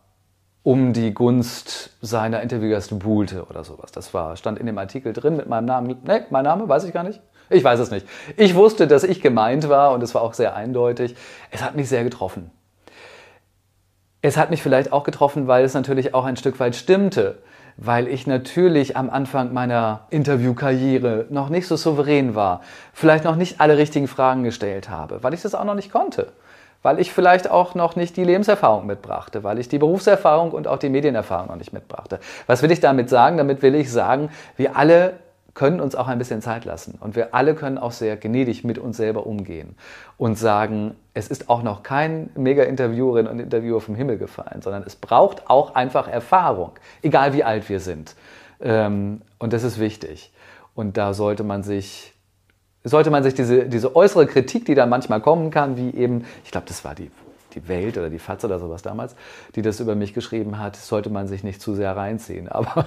um 0.62 0.92
die 0.92 1.14
Gunst 1.14 1.92
seiner 2.02 2.42
Interviewgäste 2.42 2.96
buhlte 2.96 3.46
oder 3.46 3.64
sowas. 3.64 3.94
Das 3.94 4.14
war, 4.14 4.36
stand 4.36 4.60
in 4.60 4.66
dem 4.66 4.78
Artikel 4.78 5.14
drin 5.14 5.38
mit 5.38 5.48
meinem 5.48 5.64
Namen. 5.64 5.96
Ne, 6.04 6.26
mein 6.30 6.44
Name 6.44 6.68
weiß 6.68 6.84
ich 6.84 6.94
gar 6.94 7.04
nicht. 7.04 7.22
Ich 7.50 7.64
weiß 7.64 7.80
es 7.80 7.92
nicht. 7.92 8.06
Ich 8.36 8.56
wusste, 8.56 8.88
dass 8.88 9.06
ich 9.06 9.22
gemeint 9.22 9.70
war 9.70 9.94
und 9.94 10.04
es 10.04 10.14
war 10.14 10.22
auch 10.22 10.34
sehr 10.34 10.54
eindeutig. 10.54 11.16
Es 11.50 11.64
hat 11.64 11.78
mich 11.78 11.88
sehr 11.88 12.04
getroffen. 12.04 12.52
Es 14.22 14.36
hat 14.36 14.50
mich 14.50 14.62
vielleicht 14.62 14.92
auch 14.92 15.06
getroffen, 15.06 15.48
weil 15.48 15.64
es 15.64 15.74
natürlich 15.74 16.14
auch 16.14 16.26
ein 16.26 16.36
Stück 16.36 16.60
weit 16.60 16.76
stimmte 16.76 17.38
weil 17.78 18.08
ich 18.08 18.26
natürlich 18.26 18.98
am 18.98 19.10
Anfang 19.10 19.54
meiner 19.54 20.02
Interviewkarriere 20.10 21.28
noch 21.30 21.50
nicht 21.50 21.68
so 21.68 21.76
souverän 21.76 22.34
war, 22.34 22.62
vielleicht 22.92 23.24
noch 23.24 23.36
nicht 23.36 23.62
alle 23.62 23.78
richtigen 23.78 24.08
Fragen 24.08 24.44
gestellt 24.44 24.90
habe, 24.90 25.24
weil 25.24 25.34
ich 25.34 25.44
das 25.44 25.54
auch 25.54 25.64
noch 25.64 25.76
nicht 25.76 25.92
konnte, 25.92 26.32
weil 26.82 27.00
ich 27.00 27.14
vielleicht 27.14 27.50
auch 27.50 27.76
noch 27.76 27.96
nicht 27.96 28.18
die 28.18 28.24
Lebenserfahrung 28.24 28.88
mitbrachte, 28.88 29.44
weil 29.44 29.60
ich 29.60 29.70
die 29.70 29.78
Berufserfahrung 29.78 30.52
und 30.52 30.68
auch 30.68 30.80
die 30.80 30.90
Medienerfahrung 30.90 31.48
noch 31.48 31.56
nicht 31.56 31.72
mitbrachte. 31.72 32.20
Was 32.48 32.64
will 32.64 32.72
ich 32.72 32.80
damit 32.80 33.10
sagen? 33.10 33.38
Damit 33.38 33.62
will 33.62 33.76
ich 33.76 33.92
sagen, 33.92 34.30
wir 34.56 34.76
alle 34.76 35.14
können 35.58 35.82
uns 35.82 35.96
auch 35.96 36.08
ein 36.08 36.20
bisschen 36.20 36.44
Zeit 36.44 36.66
lassen. 36.66 37.00
Und 37.02 37.16
wir 37.16 37.34
alle 37.34 37.56
können 37.56 37.80
auch 37.80 37.92
sehr 37.92 38.16
gnädig 38.16 38.64
mit 38.64 38.78
uns 38.78 38.96
selber 38.96 39.26
umgehen 39.26 39.76
und 40.16 40.38
sagen, 40.38 40.96
es 41.16 41.30
ist 41.30 41.50
auch 41.50 41.64
noch 41.64 41.82
kein 41.82 42.30
Mega-Interviewerin 42.36 43.26
und 43.26 43.40
Interviewer 43.40 43.82
vom 43.82 43.96
Himmel 43.96 44.20
gefallen, 44.20 44.62
sondern 44.62 44.84
es 44.84 44.96
braucht 44.96 45.50
auch 45.50 45.74
einfach 45.74 46.08
Erfahrung, 46.08 46.74
egal 47.02 47.34
wie 47.34 47.44
alt 47.44 47.70
wir 47.70 47.80
sind. 47.80 48.16
Ähm, 48.62 49.24
und 49.40 49.52
das 49.52 49.64
ist 49.64 49.80
wichtig. 49.80 50.32
Und 50.76 50.96
da 50.96 51.16
sollte 51.16 51.44
man 51.44 51.64
sich 51.64 52.14
sollte 52.84 53.10
man 53.10 53.24
sich 53.24 53.34
diese, 53.34 53.66
diese 53.66 53.96
äußere 53.96 54.28
Kritik, 54.28 54.66
die 54.66 54.76
da 54.76 54.86
manchmal 54.86 55.22
kommen 55.22 55.50
kann, 55.50 55.76
wie 55.76 55.90
eben, 55.90 56.24
ich 56.46 56.52
glaube, 56.52 56.68
das 56.68 56.86
war 56.86 56.94
die 56.94 57.10
die 57.54 57.68
Welt 57.68 57.98
oder 57.98 58.10
die 58.10 58.20
FAZ 58.20 58.46
oder 58.46 58.60
sowas 58.60 58.82
damals, 58.82 59.16
die 59.56 59.62
das 59.62 59.80
über 59.80 59.96
mich 59.96 60.14
geschrieben 60.14 60.60
hat, 60.60 60.76
sollte 60.76 61.10
man 61.10 61.28
sich 61.28 61.44
nicht 61.44 61.62
zu 61.62 61.74
sehr 61.76 61.96
reinziehen. 61.96 62.48
Aber 62.50 62.86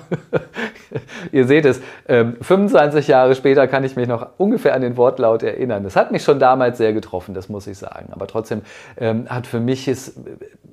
ihr 1.33 1.47
seht 1.47 1.65
es, 1.65 1.81
25 2.07 3.09
ähm, 3.09 3.13
Jahre 3.13 3.35
später 3.35 3.67
kann 3.69 3.85
ich 3.85 3.97
mich 3.97 4.09
noch 4.09 4.29
ungefähr 4.39 4.75
an 4.75 4.83
den 4.83 4.97
Wortlaut 4.97 5.43
erinnern. 5.43 5.85
Das 5.85 5.97
hat 5.97 6.13
mich 6.13 6.23
schon 6.23 6.39
damals 6.39 6.79
sehr 6.79 6.93
getroffen, 6.93 7.35
das 7.35 7.49
muss 7.49 7.67
ich 7.67 7.79
sagen. 7.79 8.09
Aber 8.13 8.27
trotzdem 8.27 8.63
ähm, 8.97 9.29
hat 9.29 9.47
für 9.47 9.61
mich 9.61 9.89
es, 9.89 10.15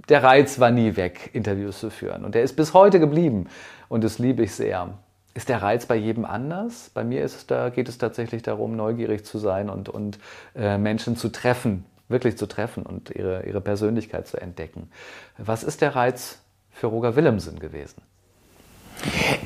der 0.09 0.23
Reiz 0.23 0.59
war 0.59 0.71
nie 0.71 0.95
weg, 0.95 1.29
Interviews 1.33 1.79
zu 1.79 1.89
führen. 1.89 2.25
Und 2.25 2.35
der 2.35 2.43
ist 2.43 2.55
bis 2.55 2.73
heute 2.73 2.99
geblieben. 2.99 3.47
Und 3.89 4.03
das 4.03 4.19
liebe 4.19 4.43
ich 4.43 4.53
sehr. 4.53 4.89
Ist 5.33 5.49
der 5.49 5.61
Reiz 5.61 5.85
bei 5.85 5.95
jedem 5.95 6.25
anders? 6.25 6.89
Bei 6.95 7.03
mir 7.03 7.23
ist 7.23 7.35
es 7.35 7.45
da, 7.45 7.69
geht 7.69 7.87
es 7.89 7.99
tatsächlich 7.99 8.41
darum, 8.41 8.75
neugierig 8.75 9.23
zu 9.23 9.37
sein 9.37 9.69
und, 9.69 9.87
und 9.87 10.17
äh, 10.55 10.79
Menschen 10.79 11.15
zu 11.15 11.29
treffen, 11.29 11.85
wirklich 12.09 12.37
zu 12.37 12.45
treffen 12.45 12.83
und 12.83 13.09
ihre, 13.11 13.45
ihre 13.45 13.61
Persönlichkeit 13.61 14.27
zu 14.27 14.37
entdecken. 14.37 14.89
Was 15.37 15.63
ist 15.63 15.81
der 15.81 15.95
Reiz 15.95 16.39
für 16.71 16.87
Roger 16.87 17.15
Willemsen 17.15 17.59
gewesen? 17.59 18.01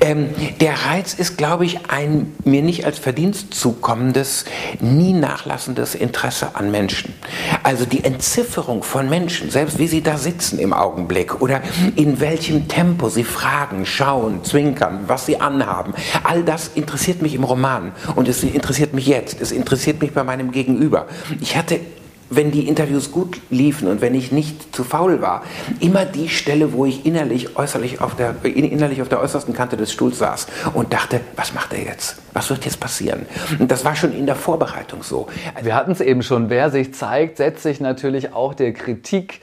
Ähm, 0.00 0.30
der 0.60 0.86
Reiz 0.86 1.14
ist, 1.14 1.36
glaube 1.36 1.64
ich, 1.64 1.90
ein 1.90 2.34
mir 2.44 2.62
nicht 2.62 2.86
als 2.86 2.98
Verdienst 2.98 3.54
zukommendes, 3.54 4.44
nie 4.80 5.12
nachlassendes 5.12 5.94
Interesse 5.94 6.56
an 6.56 6.70
Menschen. 6.70 7.14
Also 7.62 7.84
die 7.84 8.02
Entzifferung 8.02 8.82
von 8.82 9.08
Menschen, 9.08 9.50
selbst 9.50 9.78
wie 9.78 9.86
sie 9.86 10.02
da 10.02 10.16
sitzen 10.16 10.58
im 10.58 10.72
Augenblick 10.72 11.40
oder 11.40 11.60
in 11.96 12.20
welchem 12.20 12.66
Tempo 12.68 13.08
sie 13.10 13.24
fragen, 13.24 13.86
schauen, 13.86 14.42
zwinkern, 14.44 15.04
was 15.06 15.26
sie 15.26 15.40
anhaben, 15.40 15.94
all 16.24 16.42
das 16.42 16.68
interessiert 16.74 17.22
mich 17.22 17.34
im 17.34 17.44
Roman 17.44 17.92
und 18.16 18.28
es 18.28 18.42
interessiert 18.42 18.94
mich 18.94 19.06
jetzt, 19.06 19.40
es 19.40 19.52
interessiert 19.52 20.00
mich 20.00 20.12
bei 20.12 20.24
meinem 20.24 20.50
Gegenüber. 20.50 21.06
Ich 21.40 21.56
hatte 21.56 21.78
wenn 22.34 22.50
die 22.50 22.66
Interviews 22.66 23.10
gut 23.10 23.40
liefen 23.50 23.88
und 23.88 24.00
wenn 24.00 24.14
ich 24.14 24.32
nicht 24.32 24.74
zu 24.74 24.84
faul 24.84 25.20
war, 25.20 25.42
immer 25.80 26.06
die 26.06 26.28
Stelle, 26.28 26.72
wo 26.72 26.86
ich 26.86 27.04
innerlich, 27.04 27.56
äußerlich 27.56 28.00
auf 28.00 28.16
der, 28.16 28.34
innerlich 28.44 29.02
auf 29.02 29.08
der 29.08 29.20
äußersten 29.20 29.54
Kante 29.54 29.76
des 29.76 29.92
Stuhls 29.92 30.18
saß 30.18 30.46
und 30.72 30.92
dachte, 30.92 31.20
was 31.36 31.52
macht 31.52 31.72
er 31.74 31.84
jetzt? 31.84 32.16
Was 32.32 32.48
wird 32.48 32.64
jetzt 32.64 32.80
passieren? 32.80 33.26
Und 33.58 33.70
das 33.70 33.84
war 33.84 33.94
schon 33.94 34.12
in 34.12 34.24
der 34.26 34.36
Vorbereitung 34.36 35.02
so. 35.02 35.28
Wir 35.60 35.74
hatten 35.74 35.92
es 35.92 36.00
eben 36.00 36.22
schon, 36.22 36.48
wer 36.48 36.70
sich 36.70 36.94
zeigt, 36.94 37.36
setzt 37.36 37.62
sich 37.62 37.80
natürlich 37.80 38.32
auch 38.32 38.54
der 38.54 38.72
Kritik 38.72 39.40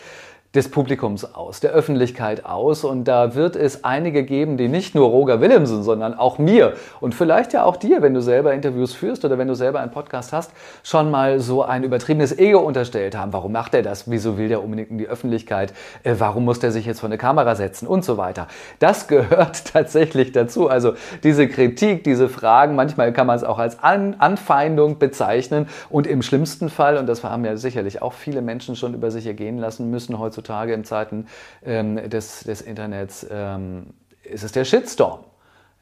des 0.55 0.71
Publikums 0.71 1.35
aus, 1.35 1.59
der 1.59 1.71
Öffentlichkeit 1.71 2.43
aus. 2.43 2.83
Und 2.83 3.03
da 3.03 3.35
wird 3.35 3.55
es 3.55 3.83
einige 3.83 4.23
geben, 4.23 4.57
die 4.57 4.67
nicht 4.67 4.95
nur 4.95 5.07
Roger 5.07 5.41
Willemsen, 5.41 5.83
sondern 5.83 6.15
auch 6.15 6.39
mir 6.39 6.73
und 6.99 7.13
vielleicht 7.13 7.53
ja 7.53 7.65
auch 7.65 7.77
dir, 7.77 8.01
wenn 8.01 8.15
du 8.15 8.21
selber 8.21 8.53
Interviews 8.53 8.93
führst 8.93 9.23
oder 9.25 9.38
wenn 9.38 9.47
du 9.47 9.53
selber 9.53 9.79
einen 9.79 9.91
Podcast 9.91 10.33
hast, 10.33 10.51
schon 10.81 11.12
mal 11.12 11.39
so 11.39 11.62
ein 11.62 11.83
übertriebenes 11.83 12.38
Ego 12.38 12.59
unterstellt 12.59 13.15
haben. 13.15 13.31
Warum 13.31 13.51
macht 13.51 13.75
er 13.75 13.83
das? 13.83 14.09
Wieso 14.09 14.39
will 14.39 14.47
der 14.47 14.63
unbedingt 14.63 14.89
in 14.89 14.97
die 14.97 15.07
Öffentlichkeit? 15.07 15.71
Äh, 16.03 16.15
warum 16.17 16.45
muss 16.45 16.59
der 16.59 16.71
sich 16.71 16.88
jetzt 16.88 17.01
vor 17.01 17.09
eine 17.09 17.19
Kamera 17.19 17.53
setzen 17.53 17.88
und 17.88 18.03
so 18.03 18.17
weiter? 18.17 18.47
Das 18.79 19.07
gehört 19.07 19.65
tatsächlich 19.65 20.31
dazu. 20.31 20.67
Also 20.67 20.93
diese 21.21 21.47
Kritik, 21.47 22.03
diese 22.03 22.27
Fragen, 22.27 22.75
manchmal 22.75 23.13
kann 23.13 23.27
man 23.27 23.35
es 23.35 23.43
auch 23.43 23.59
als 23.59 23.83
An 23.83 24.15
Anfeindung 24.17 24.97
bezeichnen 24.97 25.67
und 25.91 26.07
im 26.07 26.23
schlimmsten 26.23 26.69
Fall, 26.69 26.97
und 26.97 27.07
das 27.07 27.23
haben 27.23 27.45
ja 27.45 27.55
sicherlich 27.55 28.01
auch 28.01 28.13
viele 28.13 28.41
Menschen 28.41 28.75
schon 28.75 28.95
über 28.95 29.12
sich 29.12 29.27
ergehen 29.27 29.59
lassen 29.59 29.91
müssen, 29.91 30.17
heutzutage 30.17 30.38
heutzutage 30.39 30.73
in 30.73 30.84
Zeiten 30.84 31.28
ähm, 31.65 32.10
des, 32.10 32.41
des 32.41 32.62
Internets, 32.62 33.25
ähm, 33.30 33.88
ist 34.23 34.43
es 34.43 34.52
der 34.52 34.65
Shitstorm. 34.65 35.19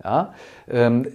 Ja? 0.04 0.34
Ähm, 0.70 1.08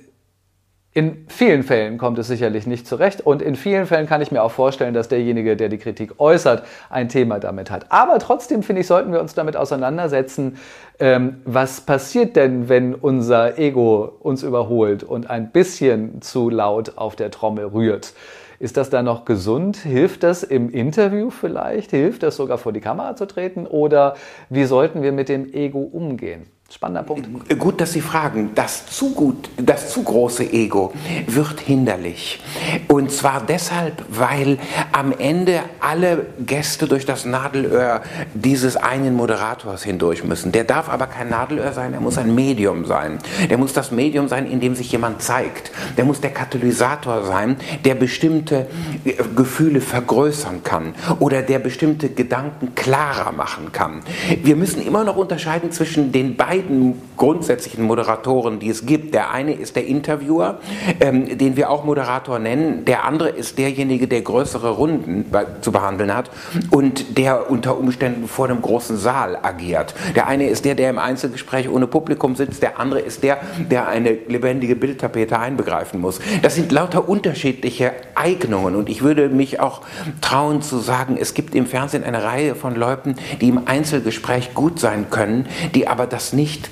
In 0.94 1.24
vielen 1.28 1.62
Fällen 1.62 1.96
kommt 1.96 2.18
es 2.18 2.26
sicherlich 2.26 2.66
nicht 2.66 2.86
zurecht 2.86 3.22
und 3.22 3.40
in 3.40 3.56
vielen 3.56 3.86
Fällen 3.86 4.06
kann 4.06 4.20
ich 4.20 4.30
mir 4.30 4.42
auch 4.42 4.50
vorstellen, 4.50 4.92
dass 4.92 5.08
derjenige, 5.08 5.56
der 5.56 5.70
die 5.70 5.78
Kritik 5.78 6.20
äußert, 6.20 6.64
ein 6.90 7.08
Thema 7.08 7.38
damit 7.40 7.70
hat. 7.70 7.86
Aber 7.88 8.18
trotzdem 8.18 8.62
finde 8.62 8.82
ich, 8.82 8.86
sollten 8.86 9.10
wir 9.10 9.20
uns 9.20 9.32
damit 9.34 9.56
auseinandersetzen, 9.56 10.58
ähm, 10.98 11.40
was 11.46 11.80
passiert 11.80 12.36
denn, 12.36 12.68
wenn 12.68 12.94
unser 12.94 13.58
Ego 13.58 14.12
uns 14.20 14.42
überholt 14.42 15.02
und 15.02 15.30
ein 15.30 15.50
bisschen 15.50 16.20
zu 16.20 16.50
laut 16.50 16.98
auf 16.98 17.16
der 17.16 17.30
Trommel 17.30 17.64
rührt. 17.64 18.12
Ist 18.62 18.76
das 18.76 18.90
dann 18.90 19.06
noch 19.06 19.24
gesund? 19.24 19.76
Hilft 19.78 20.22
das 20.22 20.44
im 20.44 20.70
Interview 20.70 21.30
vielleicht? 21.30 21.90
Hilft 21.90 22.22
das 22.22 22.36
sogar 22.36 22.58
vor 22.58 22.72
die 22.72 22.80
Kamera 22.80 23.16
zu 23.16 23.26
treten? 23.26 23.66
Oder 23.66 24.14
wie 24.50 24.66
sollten 24.66 25.02
wir 25.02 25.10
mit 25.10 25.28
dem 25.28 25.52
Ego 25.52 25.80
umgehen? 25.80 26.46
Spannender 26.74 27.02
Punkt. 27.02 27.58
Gut, 27.58 27.82
dass 27.82 27.92
Sie 27.92 28.00
fragen. 28.00 28.52
Das 28.54 28.86
zu 28.86 29.10
gut, 29.12 29.50
das 29.58 29.92
zu 29.92 30.02
große 30.02 30.50
Ego 30.54 30.94
wird 31.26 31.60
hinderlich. 31.60 32.40
Und 32.88 33.12
zwar 33.12 33.42
deshalb, 33.46 34.02
weil 34.08 34.58
am 34.90 35.12
Ende 35.12 35.60
alle 35.80 36.28
Gäste 36.38 36.86
durch 36.86 37.04
das 37.04 37.26
Nadelöhr 37.26 38.00
dieses 38.32 38.78
einen 38.78 39.14
Moderators 39.14 39.82
hindurch 39.82 40.24
müssen. 40.24 40.50
Der 40.50 40.64
darf 40.64 40.88
aber 40.88 41.08
kein 41.08 41.28
Nadelöhr 41.28 41.74
sein, 41.74 41.92
er 41.92 42.00
muss 42.00 42.16
ein 42.16 42.34
Medium 42.34 42.86
sein. 42.86 43.18
Der 43.50 43.58
muss 43.58 43.74
das 43.74 43.90
Medium 43.90 44.28
sein, 44.28 44.50
in 44.50 44.60
dem 44.60 44.74
sich 44.74 44.90
jemand 44.92 45.20
zeigt. 45.20 45.72
Der 45.98 46.06
muss 46.06 46.22
der 46.22 46.30
Katalysator 46.30 47.26
sein, 47.26 47.56
der 47.84 47.96
bestimmte 47.96 48.66
äh, 49.04 49.12
Gefühle 49.36 49.82
vergrößern 49.82 50.64
kann 50.64 50.94
oder 51.18 51.42
der 51.42 51.58
bestimmte 51.58 52.08
Gedanken 52.08 52.74
klarer 52.74 53.32
machen 53.32 53.72
kann. 53.72 54.00
Wir 54.42 54.56
müssen 54.56 54.80
immer 54.80 55.04
noch 55.04 55.16
unterscheiden 55.16 55.70
zwischen 55.70 56.12
den 56.12 56.34
beiden 56.34 56.61
beiden 56.62 57.00
grundsätzlichen 57.16 57.84
Moderatoren, 57.84 58.58
die 58.58 58.68
es 58.68 58.86
gibt. 58.86 59.14
Der 59.14 59.30
eine 59.30 59.52
ist 59.52 59.76
der 59.76 59.86
Interviewer, 59.86 60.58
ähm, 61.00 61.38
den 61.38 61.56
wir 61.56 61.70
auch 61.70 61.84
Moderator 61.84 62.38
nennen. 62.38 62.84
Der 62.84 63.04
andere 63.04 63.28
ist 63.28 63.58
derjenige, 63.58 64.08
der 64.08 64.22
größere 64.22 64.70
Runden 64.70 65.26
bei, 65.30 65.46
zu 65.60 65.70
behandeln 65.70 66.14
hat 66.14 66.30
und 66.70 67.18
der 67.18 67.50
unter 67.50 67.78
Umständen 67.78 68.26
vor 68.26 68.48
dem 68.48 68.60
großen 68.60 68.96
Saal 68.96 69.38
agiert. 69.40 69.94
Der 70.16 70.26
eine 70.26 70.48
ist 70.48 70.64
der, 70.64 70.74
der 70.74 70.90
im 70.90 70.98
Einzelgespräch 70.98 71.68
ohne 71.68 71.86
Publikum 71.86 72.34
sitzt. 72.34 72.62
Der 72.62 72.80
andere 72.80 73.00
ist 73.00 73.22
der, 73.22 73.38
der 73.70 73.88
eine 73.88 74.10
lebendige 74.26 74.74
Bildtapete 74.74 75.38
einbegreifen 75.38 76.00
muss. 76.00 76.18
Das 76.42 76.54
sind 76.54 76.72
lauter 76.72 77.08
unterschiedliche 77.08 77.92
Eignungen 78.14 78.74
und 78.74 78.88
ich 78.88 79.02
würde 79.02 79.28
mich 79.28 79.60
auch 79.60 79.82
trauen 80.20 80.62
zu 80.62 80.78
sagen, 80.78 81.16
es 81.20 81.34
gibt 81.34 81.54
im 81.54 81.66
Fernsehen 81.66 82.02
eine 82.02 82.24
Reihe 82.24 82.54
von 82.54 82.74
Leuten, 82.74 83.14
die 83.40 83.48
im 83.48 83.62
Einzelgespräch 83.66 84.54
gut 84.54 84.80
sein 84.80 85.06
können, 85.10 85.46
die 85.74 85.86
aber 85.86 86.06
das 86.06 86.32
nicht 86.32 86.51
nicht 86.52 86.70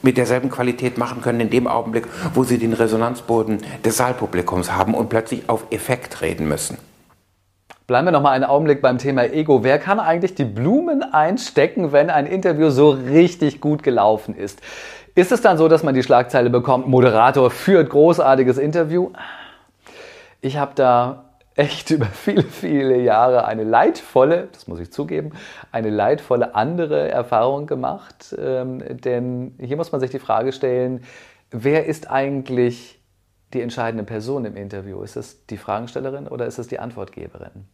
mit 0.00 0.16
derselben 0.16 0.48
Qualität 0.48 0.96
machen 0.96 1.20
können 1.20 1.40
in 1.40 1.50
dem 1.50 1.66
Augenblick, 1.66 2.06
wo 2.32 2.44
sie 2.44 2.58
den 2.58 2.72
Resonanzboden 2.72 3.58
des 3.84 3.96
Saalpublikums 3.96 4.72
haben 4.72 4.94
und 4.94 5.08
plötzlich 5.08 5.48
auf 5.48 5.64
Effekt 5.70 6.22
reden 6.22 6.48
müssen. 6.48 6.78
Bleiben 7.86 8.06
wir 8.06 8.12
noch 8.12 8.22
mal 8.22 8.32
einen 8.32 8.44
Augenblick 8.44 8.80
beim 8.80 8.98
Thema 8.98 9.24
Ego. 9.24 9.64
Wer 9.64 9.78
kann 9.78 9.98
eigentlich 9.98 10.34
die 10.34 10.44
Blumen 10.44 11.02
einstecken, 11.02 11.90
wenn 11.92 12.10
ein 12.10 12.26
Interview 12.26 12.70
so 12.70 12.90
richtig 12.90 13.60
gut 13.60 13.82
gelaufen 13.82 14.34
ist? 14.36 14.60
Ist 15.14 15.32
es 15.32 15.40
dann 15.40 15.58
so, 15.58 15.68
dass 15.68 15.82
man 15.82 15.94
die 15.94 16.02
Schlagzeile 16.02 16.48
bekommt, 16.48 16.86
Moderator 16.86 17.50
führt 17.50 17.90
großartiges 17.90 18.56
Interview? 18.56 19.10
Ich 20.40 20.58
habe 20.58 20.72
da 20.74 21.24
echt 21.58 21.90
über 21.90 22.06
viele, 22.06 22.44
viele 22.44 22.98
Jahre 23.00 23.44
eine 23.44 23.64
leidvolle, 23.64 24.48
das 24.52 24.68
muss 24.68 24.80
ich 24.80 24.92
zugeben, 24.92 25.32
eine 25.72 25.90
leidvolle 25.90 26.54
andere 26.54 27.10
Erfahrung 27.10 27.66
gemacht. 27.66 28.34
Ähm, 28.38 28.82
denn 28.88 29.54
hier 29.60 29.76
muss 29.76 29.92
man 29.92 30.00
sich 30.00 30.10
die 30.10 30.18
Frage 30.18 30.52
stellen, 30.52 31.02
wer 31.50 31.86
ist 31.86 32.10
eigentlich 32.10 33.00
die 33.52 33.60
entscheidende 33.60 34.04
Person 34.04 34.44
im 34.44 34.56
Interview? 34.56 35.02
Ist 35.02 35.16
es 35.16 35.46
die 35.46 35.56
Fragestellerin 35.56 36.28
oder 36.28 36.46
ist 36.46 36.58
es 36.58 36.68
die 36.68 36.78
Antwortgeberin? 36.78 37.66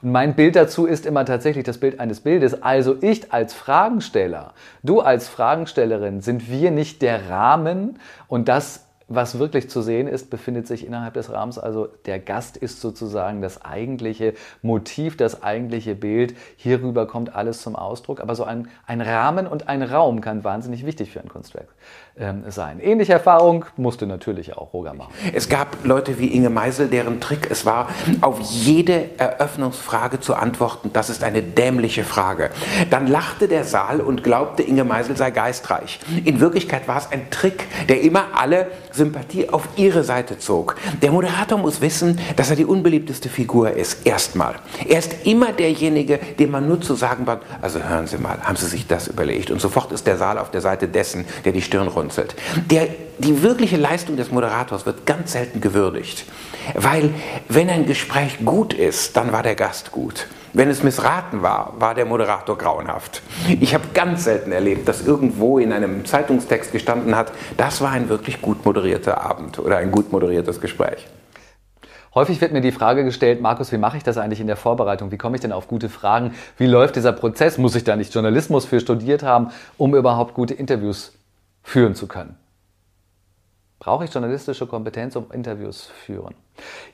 Und 0.00 0.12
mein 0.12 0.34
Bild 0.34 0.56
dazu 0.56 0.86
ist 0.86 1.04
immer 1.04 1.24
tatsächlich 1.24 1.64
das 1.64 1.78
Bild 1.78 2.00
eines 2.00 2.20
Bildes. 2.20 2.62
Also 2.62 2.96
ich 3.00 3.32
als 3.32 3.52
Fragensteller, 3.52 4.54
du 4.82 5.00
als 5.00 5.28
Fragenstellerin, 5.28 6.20
sind 6.20 6.50
wir 6.50 6.70
nicht 6.70 7.02
der 7.02 7.28
Rahmen 7.28 7.98
und 8.28 8.48
das 8.48 8.87
was 9.08 9.38
wirklich 9.38 9.70
zu 9.70 9.80
sehen 9.80 10.06
ist, 10.06 10.28
befindet 10.28 10.66
sich 10.66 10.86
innerhalb 10.86 11.14
des 11.14 11.32
Rahmens. 11.32 11.58
Also 11.58 11.88
der 12.04 12.18
Gast 12.18 12.58
ist 12.58 12.80
sozusagen 12.80 13.40
das 13.40 13.64
eigentliche 13.64 14.34
Motiv, 14.60 15.16
das 15.16 15.42
eigentliche 15.42 15.94
Bild. 15.94 16.36
Hierüber 16.56 17.06
kommt 17.06 17.34
alles 17.34 17.62
zum 17.62 17.74
Ausdruck. 17.74 18.20
Aber 18.20 18.34
so 18.34 18.44
ein, 18.44 18.68
ein 18.86 19.00
Rahmen 19.00 19.46
und 19.46 19.68
ein 19.68 19.82
Raum 19.82 20.20
kann 20.20 20.44
wahnsinnig 20.44 20.84
wichtig 20.84 21.10
für 21.10 21.20
ein 21.20 21.28
Kunstwerk 21.28 21.68
ähm, 22.18 22.44
sein. 22.48 22.80
Ähnliche 22.80 23.14
Erfahrung 23.14 23.64
musste 23.76 24.06
natürlich 24.06 24.56
auch 24.56 24.74
Roger 24.74 24.92
machen. 24.92 25.12
Es 25.32 25.48
gab 25.48 25.84
Leute 25.84 26.18
wie 26.18 26.34
Inge 26.34 26.50
Meisel, 26.50 26.88
deren 26.88 27.20
Trick 27.20 27.50
es 27.50 27.64
war, 27.64 27.88
auf 28.20 28.40
jede 28.40 29.18
Eröffnungsfrage 29.18 30.20
zu 30.20 30.34
antworten, 30.34 30.90
das 30.92 31.08
ist 31.08 31.24
eine 31.24 31.42
dämliche 31.42 32.04
Frage. 32.04 32.50
Dann 32.90 33.06
lachte 33.06 33.48
der 33.48 33.64
Saal 33.64 34.00
und 34.00 34.22
glaubte, 34.22 34.62
Inge 34.62 34.84
Meisel 34.84 35.16
sei 35.16 35.30
geistreich. 35.30 36.00
In 36.24 36.40
Wirklichkeit 36.40 36.88
war 36.88 36.98
es 36.98 37.10
ein 37.10 37.30
Trick, 37.30 37.64
der 37.88 38.02
immer 38.02 38.26
alle 38.34 38.66
Sympathie 38.98 39.48
auf 39.48 39.66
ihre 39.76 40.04
Seite 40.04 40.38
zog. 40.38 40.76
Der 41.00 41.10
Moderator 41.10 41.58
muss 41.58 41.80
wissen, 41.80 42.20
dass 42.36 42.50
er 42.50 42.56
die 42.56 42.66
unbeliebteste 42.66 43.28
Figur 43.28 43.70
ist. 43.70 44.06
Erstmal. 44.06 44.56
Er 44.86 44.98
ist 44.98 45.14
immer 45.24 45.52
derjenige, 45.52 46.18
dem 46.38 46.50
man 46.50 46.68
nur 46.68 46.80
zu 46.80 46.94
sagen 46.94 47.26
hat, 47.26 47.40
also 47.62 47.82
hören 47.82 48.06
Sie 48.06 48.18
mal, 48.18 48.38
haben 48.42 48.56
Sie 48.56 48.66
sich 48.66 48.86
das 48.86 49.08
überlegt? 49.08 49.50
Und 49.50 49.60
sofort 49.60 49.92
ist 49.92 50.06
der 50.06 50.18
Saal 50.18 50.38
auf 50.38 50.50
der 50.50 50.60
Seite 50.60 50.88
dessen, 50.88 51.24
der 51.44 51.52
die 51.52 51.62
Stirn 51.62 51.88
runzelt. 51.88 52.34
Der, 52.70 52.88
die 53.18 53.42
wirkliche 53.42 53.76
Leistung 53.76 54.16
des 54.16 54.30
Moderators 54.30 54.84
wird 54.84 55.06
ganz 55.06 55.32
selten 55.32 55.60
gewürdigt. 55.60 56.24
Weil 56.74 57.10
wenn 57.48 57.70
ein 57.70 57.86
Gespräch 57.86 58.38
gut 58.44 58.74
ist, 58.74 59.16
dann 59.16 59.32
war 59.32 59.42
der 59.42 59.54
Gast 59.54 59.92
gut. 59.92 60.26
Wenn 60.54 60.70
es 60.70 60.82
missraten 60.82 61.42
war, 61.42 61.74
war 61.78 61.94
der 61.94 62.06
Moderator 62.06 62.56
grauenhaft. 62.56 63.22
Ich 63.60 63.74
habe 63.74 63.84
ganz 63.92 64.24
selten 64.24 64.50
erlebt, 64.50 64.88
dass 64.88 65.06
irgendwo 65.06 65.58
in 65.58 65.72
einem 65.72 66.04
Zeitungstext 66.06 66.72
gestanden 66.72 67.16
hat, 67.16 67.32
das 67.56 67.80
war 67.80 67.90
ein 67.90 68.08
wirklich 68.08 68.40
gut 68.40 68.64
moderierter 68.64 69.20
Abend 69.20 69.58
oder 69.58 69.76
ein 69.76 69.90
gut 69.90 70.10
moderiertes 70.10 70.60
Gespräch. 70.60 71.06
Häufig 72.14 72.40
wird 72.40 72.52
mir 72.52 72.62
die 72.62 72.72
Frage 72.72 73.04
gestellt, 73.04 73.42
Markus, 73.42 73.70
wie 73.70 73.78
mache 73.78 73.98
ich 73.98 74.02
das 74.02 74.16
eigentlich 74.16 74.40
in 74.40 74.46
der 74.46 74.56
Vorbereitung? 74.56 75.12
Wie 75.12 75.18
komme 75.18 75.36
ich 75.36 75.42
denn 75.42 75.52
auf 75.52 75.68
gute 75.68 75.88
Fragen? 75.88 76.32
Wie 76.56 76.66
läuft 76.66 76.96
dieser 76.96 77.12
Prozess? 77.12 77.58
Muss 77.58 77.74
ich 77.74 77.84
da 77.84 77.96
nicht 77.96 78.14
Journalismus 78.14 78.64
für 78.64 78.80
studiert 78.80 79.22
haben, 79.22 79.50
um 79.76 79.94
überhaupt 79.94 80.34
gute 80.34 80.54
Interviews 80.54 81.12
führen 81.62 81.94
zu 81.94 82.06
können. 82.06 82.36
Brauche 83.80 84.04
ich 84.04 84.12
journalistische 84.12 84.66
Kompetenz, 84.66 85.14
um 85.14 85.30
Interviews 85.30 85.86
führen? 85.86 86.34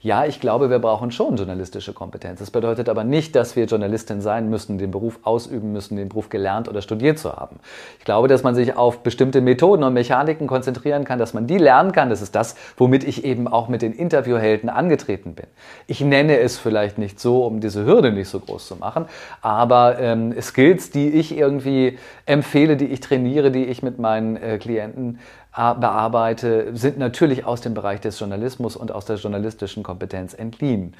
Ja, 0.02 0.26
ich 0.26 0.40
glaube, 0.40 0.68
wir 0.68 0.78
brauchen 0.78 1.10
schon 1.10 1.36
journalistische 1.36 1.94
Kompetenz. 1.94 2.40
Das 2.40 2.50
bedeutet 2.50 2.90
aber 2.90 3.04
nicht, 3.04 3.34
dass 3.34 3.56
wir 3.56 3.64
Journalistin 3.64 4.20
sein 4.20 4.50
müssen, 4.50 4.76
den 4.76 4.90
Beruf 4.90 5.18
ausüben 5.22 5.72
müssen, 5.72 5.96
den 5.96 6.10
Beruf 6.10 6.28
gelernt 6.28 6.68
oder 6.68 6.82
studiert 6.82 7.18
zu 7.18 7.32
haben. 7.32 7.58
Ich 7.98 8.04
glaube, 8.04 8.28
dass 8.28 8.42
man 8.42 8.54
sich 8.54 8.76
auf 8.76 9.02
bestimmte 9.02 9.40
Methoden 9.40 9.82
und 9.82 9.94
Mechaniken 9.94 10.46
konzentrieren 10.46 11.04
kann, 11.04 11.18
dass 11.18 11.32
man 11.32 11.46
die 11.46 11.56
lernen 11.56 11.92
kann. 11.92 12.10
Das 12.10 12.20
ist 12.20 12.34
das, 12.34 12.56
womit 12.76 13.04
ich 13.04 13.24
eben 13.24 13.48
auch 13.48 13.68
mit 13.68 13.80
den 13.80 13.94
Interviewhelden 13.94 14.68
angetreten 14.68 15.34
bin. 15.34 15.46
Ich 15.86 16.02
nenne 16.02 16.38
es 16.38 16.58
vielleicht 16.58 16.98
nicht 16.98 17.18
so, 17.18 17.46
um 17.46 17.60
diese 17.60 17.86
Hürde 17.86 18.12
nicht 18.12 18.28
so 18.28 18.40
groß 18.40 18.68
zu 18.68 18.76
machen, 18.76 19.06
aber 19.40 19.98
ähm, 19.98 20.34
Skills, 20.40 20.90
die 20.90 21.08
ich 21.08 21.36
irgendwie 21.36 21.98
empfehle, 22.26 22.76
die 22.76 22.86
ich 22.86 23.00
trainiere, 23.00 23.50
die 23.50 23.64
ich 23.64 23.82
mit 23.82 23.98
meinen 23.98 24.36
äh, 24.36 24.58
Klienten 24.58 25.18
bearbeite, 25.54 26.76
sind 26.76 26.98
natürlich 26.98 27.44
aus 27.44 27.60
dem 27.60 27.74
Bereich 27.74 28.00
des 28.00 28.18
Journalismus 28.18 28.76
und 28.76 28.92
aus 28.92 29.04
der 29.04 29.16
journalistischen 29.16 29.82
Kompetenz 29.82 30.34
entliehen. 30.34 30.94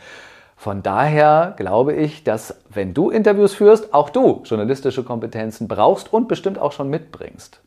Von 0.57 0.83
daher 0.83 1.55
glaube 1.57 1.95
ich, 1.95 2.25
dass 2.25 2.55
wenn 2.71 2.95
du 2.95 3.11
Interviews 3.11 3.55
führst, 3.55 3.93
auch 3.93 4.11
du 4.11 4.43
journalistische 4.45 5.03
Kompetenzen 5.03 5.69
brauchst 5.69 6.13
und 6.13 6.29
bestimmt 6.29 6.59
auch 6.59 6.73
schon 6.73 6.89
mitbringst. 6.89 7.61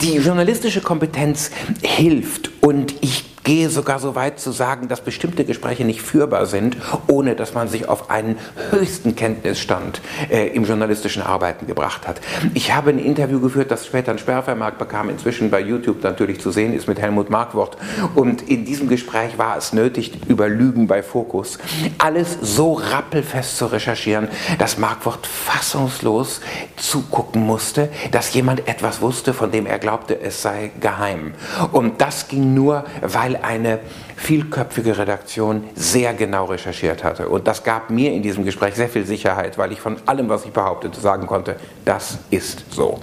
Die 0.00 0.16
journalistische 0.18 0.80
Kompetenz 0.80 1.50
hilft 1.82 2.50
und 2.62 2.94
ich 3.02 3.29
gehe 3.44 3.70
sogar 3.70 3.98
so 3.98 4.14
weit 4.14 4.38
zu 4.38 4.52
sagen, 4.52 4.88
dass 4.88 5.00
bestimmte 5.00 5.44
Gespräche 5.44 5.84
nicht 5.84 6.02
führbar 6.02 6.46
sind, 6.46 6.76
ohne 7.06 7.34
dass 7.34 7.54
man 7.54 7.68
sich 7.68 7.88
auf 7.88 8.10
einen 8.10 8.38
höchsten 8.70 9.16
Kenntnisstand 9.16 10.00
äh, 10.30 10.48
im 10.48 10.64
journalistischen 10.64 11.22
Arbeiten 11.22 11.66
gebracht 11.66 12.06
hat. 12.06 12.20
Ich 12.54 12.74
habe 12.74 12.90
ein 12.90 12.98
Interview 12.98 13.40
geführt, 13.40 13.70
das 13.70 13.86
später 13.86 14.10
einen 14.10 14.18
Sperrvermerk 14.18 14.78
bekam, 14.78 15.08
inzwischen 15.08 15.50
bei 15.50 15.60
YouTube 15.60 16.02
natürlich 16.02 16.40
zu 16.40 16.50
sehen 16.50 16.72
ist 16.74 16.88
mit 16.88 17.00
Helmut 17.00 17.30
Markwort. 17.30 17.76
Und 18.14 18.42
in 18.48 18.64
diesem 18.64 18.88
Gespräch 18.88 19.38
war 19.38 19.56
es 19.56 19.72
nötig, 19.72 20.12
über 20.28 20.48
Lügen 20.48 20.86
bei 20.86 21.02
Fokus, 21.02 21.58
alles 21.98 22.38
so 22.40 22.74
rappelfest 22.74 23.56
zu 23.56 23.66
recherchieren, 23.66 24.28
dass 24.58 24.78
Markwort 24.78 25.26
fassungslos 25.26 26.40
zugucken 26.76 27.44
musste, 27.44 27.88
dass 28.10 28.32
jemand 28.34 28.68
etwas 28.68 29.00
wusste, 29.00 29.34
von 29.34 29.50
dem 29.50 29.66
er 29.66 29.78
glaubte, 29.78 30.20
es 30.20 30.42
sei 30.42 30.70
geheim. 30.80 31.34
Und 31.72 32.00
das 32.00 32.28
ging 32.28 32.54
nur, 32.54 32.84
weil 33.00 33.29
eine 33.36 33.80
vielköpfige 34.16 34.98
Redaktion 34.98 35.64
sehr 35.74 36.14
genau 36.14 36.46
recherchiert 36.46 37.04
hatte. 37.04 37.28
Und 37.28 37.46
das 37.46 37.64
gab 37.64 37.90
mir 37.90 38.12
in 38.12 38.22
diesem 38.22 38.44
Gespräch 38.44 38.74
sehr 38.74 38.88
viel 38.88 39.06
Sicherheit, 39.06 39.58
weil 39.58 39.72
ich 39.72 39.80
von 39.80 39.96
allem, 40.06 40.28
was 40.28 40.44
ich 40.44 40.52
behauptete, 40.52 41.00
sagen 41.00 41.26
konnte, 41.26 41.56
das 41.84 42.18
ist 42.30 42.64
so. 42.70 43.00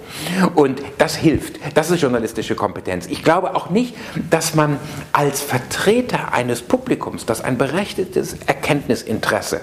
Und 0.55 0.81
das 0.97 1.15
hilft. 1.15 1.59
Das 1.75 1.91
ist 1.91 2.01
journalistische 2.01 2.55
Kompetenz. 2.55 3.07
Ich 3.07 3.23
glaube 3.23 3.55
auch 3.55 3.69
nicht, 3.69 3.95
dass 4.29 4.55
man 4.55 4.79
als 5.11 5.41
Vertreter 5.41 6.33
eines 6.33 6.61
Publikums, 6.61 7.25
das 7.25 7.41
ein 7.41 7.57
berechtigtes 7.57 8.35
Erkenntnisinteresse 8.45 9.61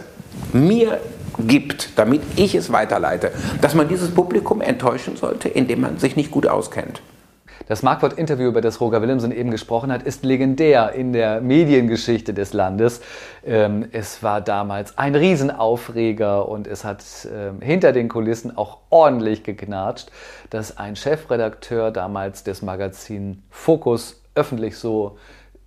mir 0.53 1.01
gibt, 1.39 1.99
damit 1.99 2.23
ich 2.37 2.55
es 2.55 2.73
weiterleite, 2.73 3.33
dass 3.61 3.75
man 3.75 3.89
dieses 3.89 4.11
Publikum 4.11 4.61
enttäuschen 4.61 5.17
sollte, 5.17 5.49
indem 5.49 5.81
man 5.81 5.99
sich 5.99 6.17
nicht 6.17 6.31
gut 6.31 6.47
auskennt. 6.47 7.01
Das 7.67 7.83
Marquardt-Interview, 7.83 8.49
über 8.49 8.61
das 8.61 8.81
Roger 8.81 9.01
Willemsen 9.01 9.33
eben 9.33 9.51
gesprochen 9.51 9.91
hat, 9.91 10.03
ist 10.03 10.25
legendär 10.25 10.93
in 10.93 11.13
der 11.13 11.41
Mediengeschichte 11.41 12.35
des 12.35 12.53
Landes. 12.53 13.01
Ähm, 13.45 13.89
es 13.93 14.23
war 14.23 14.43
damals 14.43 14.99
ein 14.99 15.15
Riesenaufreger 15.15 16.47
und 16.49 16.67
es 16.67 16.85
hat 16.85 17.03
ähm, 17.33 17.61
hinter 17.63 17.93
den 17.93 18.09
Kulissen 18.09 18.57
auch 18.57 18.79
ordentlich 18.91 19.45
geknatscht, 19.45 20.11
dass 20.51 20.77
ein 20.77 20.95
Chefredakteur 20.95 21.91
damals 21.91 22.45
des 22.45 22.61
Magazin 22.61 23.43
Focus 23.51 24.23
öffentlich 24.35 24.77
so 24.77 25.17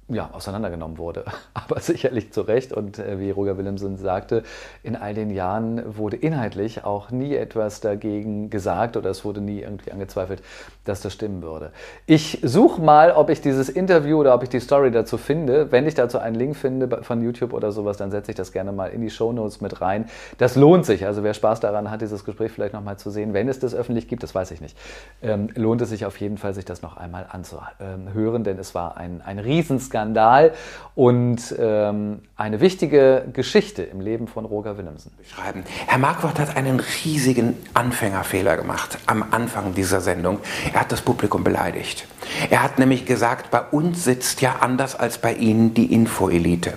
ja, 0.10 0.30
auseinandergenommen 0.32 0.98
wurde. 0.98 1.26
Aber 1.54 1.80
sicherlich 1.80 2.32
zu 2.32 2.42
Recht. 2.42 2.72
Und 2.72 2.98
äh, 2.98 3.20
wie 3.20 3.32
Roger 3.32 3.58
Willemsen 3.58 3.98
sagte, 3.98 4.44
in 4.84 4.96
all 4.96 5.14
den 5.14 5.30
Jahren 5.30 5.98
wurde 5.98 6.16
inhaltlich 6.16 6.86
auch 6.86 7.12
nie 7.12 7.36
etwas 7.36 7.82
dagegen 7.82 8.50
gesagt 8.50 8.96
oder 8.96 9.10
es 9.10 9.26
wurde 9.26 9.42
nie 9.42 9.62
irgendwie 9.62 9.92
angezweifelt, 9.92 10.42
dass 10.86 11.02
das 11.02 11.14
stimmen 11.14 11.42
würde. 11.42 11.72
Ich 12.06 12.40
suche 12.42 12.82
mal, 12.82 13.12
ob 13.12 13.30
ich 13.30 13.42
dieses 13.42 13.68
Interview 13.68 14.20
oder 14.20 14.34
ob 14.34 14.44
ich 14.44 14.50
die 14.50 14.62
Story 14.62 14.92
dazu 14.92 15.18
finde. 15.18 15.72
Wenn 15.72 15.86
ich 15.86 15.96
dazu 15.96 16.20
einen 16.20 16.36
Link 16.36 16.56
finde 16.56 17.04
von 17.04 17.22
YouTube 17.22 17.52
oder 17.52 17.74
sowas, 17.74 17.98
dann 17.98 18.12
setze 18.12 18.32
ich 18.32 18.38
das 18.38 18.54
gerne 18.54 18.72
mal 18.72 18.88
in 18.88 19.02
die 19.02 19.10
Show 19.10 19.34
Notes 19.34 19.60
mit 19.60 19.82
rein. 19.82 20.06
Das 20.38 20.56
lohnt 20.56 20.86
sich. 20.86 21.06
Also 21.06 21.24
wer 21.24 21.34
Spaß 21.34 21.60
daran 21.60 21.92
hat, 21.92 22.02
dieses 22.02 22.24
Gespräch 22.24 22.54
vielleicht 22.54 22.74
nochmal 22.74 22.98
zu 22.98 23.10
sehen, 23.10 23.34
wenn 23.34 23.50
es 23.50 23.60
das 23.60 23.76
öffentlich 23.76 24.08
gibt, 24.08 24.24
das 24.24 24.34
weiß 24.34 24.52
ich 24.52 24.62
nicht, 24.62 24.78
ähm, 25.22 25.50
lohnt 25.56 25.82
es 25.82 25.90
sich 25.90 26.06
auf 26.06 26.18
jeden 26.22 26.38
Fall, 26.38 26.54
sich 26.54 26.66
das 26.66 26.82
noch 26.82 26.96
einmal 26.96 27.28
anzuhören, 27.30 28.46
denn 28.46 28.58
es 28.58 28.74
war 28.74 28.96
ein, 28.96 29.22
ein 29.22 29.40
Riesenskandal 29.40 29.97
Skandal 29.98 30.54
und 30.94 31.56
ähm, 31.60 32.22
eine 32.36 32.60
wichtige 32.60 33.26
Geschichte 33.34 33.84
im 33.84 34.02
Leben 34.02 34.28
von 34.28 34.46
Roger 34.46 34.78
Willemsen. 34.78 35.12
Beschreiben. 35.18 35.64
Herr 35.88 35.98
Marquardt 35.98 36.40
hat 36.40 36.56
einen 36.56 36.80
riesigen 36.80 37.56
Anfängerfehler 37.74 38.58
gemacht 38.58 38.98
am 39.06 39.26
Anfang 39.32 39.74
dieser 39.74 40.02
Sendung. 40.02 40.40
Er 40.74 40.82
hat 40.82 40.92
das 40.92 41.02
Publikum 41.02 41.44
beleidigt. 41.44 42.08
Er 42.50 42.64
hat 42.64 42.80
nämlich 42.80 43.06
gesagt, 43.06 43.52
bei 43.52 43.62
uns 43.62 44.04
sitzt 44.04 44.42
ja 44.42 44.58
anders 44.60 44.96
als 44.96 45.18
bei 45.18 45.34
Ihnen 45.34 45.74
die 45.74 45.94
Infoelite. 45.94 46.74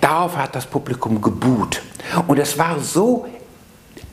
Darauf 0.00 0.36
hat 0.36 0.54
das 0.54 0.66
Publikum 0.66 1.20
gebuht. 1.20 1.82
Und 2.28 2.38
es 2.38 2.58
war 2.58 2.78
so 2.78 3.26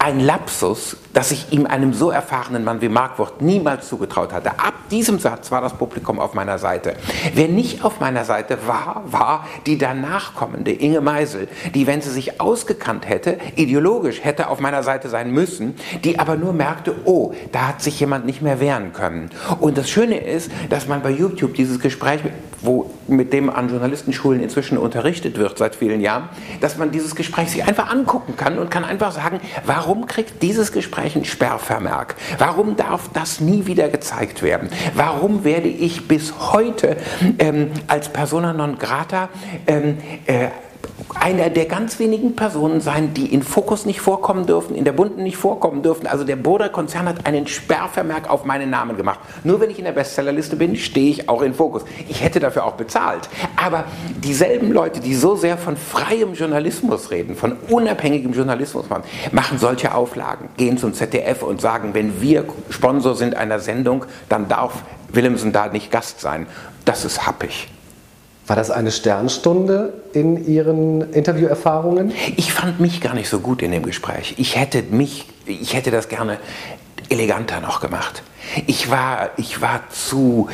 ein 0.03 0.19
Lapsus, 0.19 0.97
dass 1.13 1.31
ich 1.31 1.53
ihm 1.53 1.65
einem 1.65 1.93
so 1.93 2.11
erfahrenen 2.11 2.65
Mann 2.65 2.81
wie 2.81 2.89
Markwort 2.89 3.41
niemals 3.41 3.87
zugetraut 3.87 4.33
hatte. 4.33 4.59
Ab 4.59 4.73
diesem 4.91 5.17
Satz 5.17 5.49
war 5.49 5.61
das 5.61 5.77
Publikum 5.77 6.19
auf 6.19 6.33
meiner 6.33 6.57
Seite. 6.57 6.97
Wer 7.33 7.47
nicht 7.47 7.85
auf 7.85 8.01
meiner 8.01 8.25
Seite 8.25 8.67
war, 8.67 9.03
war 9.05 9.47
die 9.65 9.77
danach 9.77 10.35
kommende 10.35 10.71
Inge 10.73 10.99
Meisel, 10.99 11.47
die, 11.73 11.87
wenn 11.87 12.01
sie 12.01 12.09
sich 12.09 12.41
ausgekannt 12.41 13.07
hätte, 13.07 13.37
ideologisch 13.55 14.25
hätte 14.25 14.49
auf 14.49 14.59
meiner 14.59 14.83
Seite 14.83 15.07
sein 15.07 15.31
müssen, 15.31 15.75
die 16.03 16.19
aber 16.19 16.35
nur 16.35 16.51
merkte, 16.51 16.95
oh, 17.05 17.33
da 17.53 17.69
hat 17.69 17.81
sich 17.81 17.97
jemand 18.01 18.25
nicht 18.25 18.41
mehr 18.41 18.59
wehren 18.59 18.91
können. 18.91 19.29
Und 19.61 19.77
das 19.77 19.89
Schöne 19.89 20.17
ist, 20.17 20.51
dass 20.69 20.85
man 20.85 21.01
bei 21.01 21.11
YouTube 21.11 21.53
dieses 21.53 21.79
Gespräch, 21.79 22.19
wo 22.63 22.89
mit 23.07 23.33
dem 23.33 23.49
an 23.49 23.69
Journalistenschulen 23.69 24.41
inzwischen 24.41 24.77
unterrichtet 24.77 25.37
wird 25.37 25.57
seit 25.57 25.75
vielen 25.75 26.01
Jahren, 26.01 26.29
dass 26.61 26.77
man 26.77 26.91
dieses 26.91 27.15
Gespräch 27.15 27.51
sich 27.51 27.63
einfach 27.63 27.91
angucken 27.91 28.35
kann 28.35 28.57
und 28.57 28.71
kann 28.71 28.83
einfach 28.83 29.11
sagen, 29.11 29.39
warum 29.65 30.07
kriegt 30.07 30.41
dieses 30.41 30.71
Gespräch 30.71 31.15
ein 31.15 31.25
Sperrvermerk? 31.25 32.15
Warum 32.37 32.75
darf 32.75 33.09
das 33.13 33.39
nie 33.39 33.65
wieder 33.65 33.89
gezeigt 33.89 34.41
werden? 34.41 34.69
Warum 34.95 35.43
werde 35.43 35.67
ich 35.67 36.07
bis 36.07 36.33
heute 36.53 36.97
ähm, 37.39 37.71
als 37.87 38.09
Persona 38.09 38.53
non 38.53 38.77
grata 38.79 39.29
ähm, 39.67 39.97
äh, 40.25 40.47
einer 41.15 41.49
der 41.49 41.65
ganz 41.65 41.99
wenigen 41.99 42.35
Personen 42.35 42.81
sein, 42.81 43.13
die 43.13 43.33
in 43.33 43.43
Fokus 43.43 43.85
nicht 43.85 44.01
vorkommen 44.01 44.45
dürfen, 44.45 44.75
in 44.75 44.83
der 44.83 44.91
Bunten 44.93 45.23
nicht 45.23 45.37
vorkommen 45.37 45.83
dürfen. 45.83 46.07
Also 46.07 46.23
der 46.23 46.35
Burda-Konzern 46.35 47.07
hat 47.07 47.25
einen 47.25 47.47
Sperrvermerk 47.47 48.29
auf 48.29 48.45
meinen 48.45 48.69
Namen 48.69 48.97
gemacht. 48.97 49.19
Nur 49.43 49.59
wenn 49.59 49.69
ich 49.69 49.79
in 49.79 49.85
der 49.85 49.91
Bestsellerliste 49.91 50.55
bin, 50.55 50.75
stehe 50.75 51.09
ich 51.09 51.29
auch 51.29 51.41
in 51.41 51.53
Fokus. 51.53 51.83
Ich 52.09 52.23
hätte 52.23 52.39
dafür 52.39 52.65
auch 52.65 52.73
bezahlt. 52.73 53.29
Aber 53.55 53.85
dieselben 54.23 54.71
Leute, 54.71 54.99
die 54.99 55.15
so 55.15 55.35
sehr 55.35 55.57
von 55.57 55.77
freiem 55.77 56.33
Journalismus 56.33 57.11
reden, 57.11 57.35
von 57.35 57.57
unabhängigem 57.69 58.33
Journalismus 58.33 58.89
machen, 58.89 59.03
machen 59.31 59.57
solche 59.57 59.93
Auflagen, 59.93 60.49
gehen 60.57 60.77
zum 60.77 60.93
ZDF 60.93 61.43
und 61.43 61.61
sagen, 61.61 61.93
wenn 61.93 62.21
wir 62.21 62.45
Sponsor 62.69 63.15
sind 63.15 63.35
einer 63.35 63.59
Sendung, 63.59 64.05
dann 64.29 64.47
darf 64.47 64.83
Willemsen 65.11 65.51
da 65.51 65.67
nicht 65.67 65.91
Gast 65.91 66.19
sein. 66.19 66.47
Das 66.85 67.05
ist 67.05 67.25
happig. 67.25 67.72
War 68.53 68.57
das 68.57 68.69
eine 68.69 68.91
Sternstunde 68.91 69.93
in 70.13 70.45
Ihren 70.47 71.11
Interviewerfahrungen? 71.11 72.11
Ich 72.35 72.53
fand 72.53 72.79
mich 72.79 73.01
gar 73.01 73.15
nicht 73.15 73.27
so 73.27 73.39
gut 73.39 73.63
in 73.63 73.71
dem 73.71 73.81
Gespräch. 73.81 74.35
Ich 74.37 74.55
hätte 74.55 74.83
mich, 74.91 75.25
ich 75.47 75.73
hätte 75.73 75.89
das 75.89 76.07
gerne 76.07 76.37
eleganter 77.09 77.61
noch 77.61 77.79
gemacht. 77.79 78.21
Ich 78.67 78.91
war, 78.91 79.31
ich 79.37 79.59
war 79.61 79.89
zu 79.89 80.49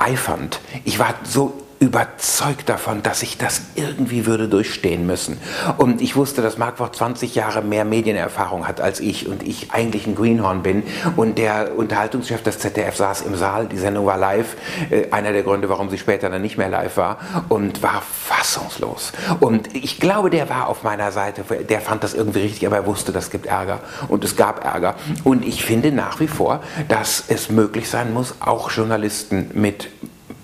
eifernd. 0.00 0.58
Ich 0.84 0.98
war 0.98 1.14
so 1.22 1.52
überzeugt 1.84 2.70
davon, 2.70 3.02
dass 3.02 3.22
ich 3.22 3.36
das 3.36 3.60
irgendwie 3.74 4.24
würde 4.24 4.48
durchstehen 4.48 5.06
müssen. 5.06 5.38
Und 5.76 6.00
ich 6.00 6.16
wusste, 6.16 6.40
dass 6.40 6.56
Markwort 6.56 6.96
20 6.96 7.34
Jahre 7.34 7.60
mehr 7.60 7.84
Medienerfahrung 7.84 8.66
hat 8.66 8.80
als 8.80 9.00
ich 9.00 9.28
und 9.28 9.42
ich 9.42 9.70
eigentlich 9.72 10.06
ein 10.06 10.14
Greenhorn 10.14 10.62
bin. 10.62 10.82
Und 11.16 11.36
der 11.36 11.76
Unterhaltungschef 11.76 12.42
des 12.42 12.58
ZDF 12.58 12.96
saß 12.96 13.22
im 13.22 13.36
Saal, 13.36 13.66
die 13.66 13.76
Sendung 13.76 14.06
war 14.06 14.16
live, 14.16 14.56
äh, 14.90 15.10
einer 15.10 15.32
der 15.32 15.42
Gründe, 15.42 15.68
warum 15.68 15.90
sie 15.90 15.98
später 15.98 16.30
dann 16.30 16.40
nicht 16.40 16.56
mehr 16.56 16.70
live 16.70 16.96
war, 16.96 17.18
und 17.50 17.82
war 17.82 18.02
fassungslos. 18.02 19.12
Und 19.40 19.74
ich 19.76 20.00
glaube, 20.00 20.30
der 20.30 20.48
war 20.48 20.68
auf 20.68 20.84
meiner 20.84 21.12
Seite, 21.12 21.44
der 21.68 21.80
fand 21.82 22.02
das 22.02 22.14
irgendwie 22.14 22.40
richtig, 22.40 22.66
aber 22.66 22.76
er 22.76 22.86
wusste, 22.86 23.12
das 23.12 23.30
gibt 23.30 23.44
Ärger. 23.44 23.80
Und 24.08 24.24
es 24.24 24.36
gab 24.36 24.64
Ärger. 24.64 24.94
Und 25.22 25.44
ich 25.44 25.64
finde 25.64 25.92
nach 25.92 26.18
wie 26.18 26.28
vor, 26.28 26.62
dass 26.88 27.24
es 27.28 27.50
möglich 27.50 27.90
sein 27.90 28.14
muss, 28.14 28.36
auch 28.40 28.70
Journalisten 28.70 29.50
mit 29.52 29.90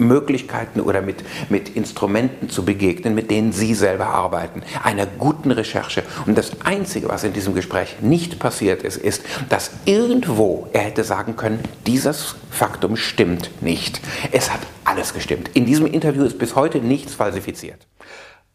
Möglichkeiten 0.00 0.80
oder 0.80 1.02
mit, 1.02 1.22
mit 1.48 1.76
Instrumenten 1.76 2.48
zu 2.48 2.64
begegnen, 2.64 3.14
mit 3.14 3.30
denen 3.30 3.52
Sie 3.52 3.74
selber 3.74 4.06
arbeiten. 4.06 4.62
Einer 4.82 5.06
guten 5.06 5.50
Recherche. 5.50 6.02
Und 6.26 6.36
das 6.36 6.60
Einzige, 6.64 7.08
was 7.08 7.24
in 7.24 7.32
diesem 7.32 7.54
Gespräch 7.54 7.96
nicht 8.00 8.38
passiert 8.38 8.82
ist, 8.82 8.96
ist, 8.96 9.22
dass 9.48 9.70
irgendwo 9.84 10.68
er 10.72 10.82
hätte 10.82 11.04
sagen 11.04 11.36
können, 11.36 11.60
dieses 11.86 12.36
Faktum 12.50 12.96
stimmt 12.96 13.50
nicht. 13.60 14.00
Es 14.32 14.52
hat 14.52 14.60
alles 14.84 15.14
gestimmt. 15.14 15.50
In 15.54 15.66
diesem 15.66 15.86
Interview 15.86 16.24
ist 16.24 16.38
bis 16.38 16.56
heute 16.56 16.78
nichts 16.78 17.14
falsifiziert. 17.14 17.86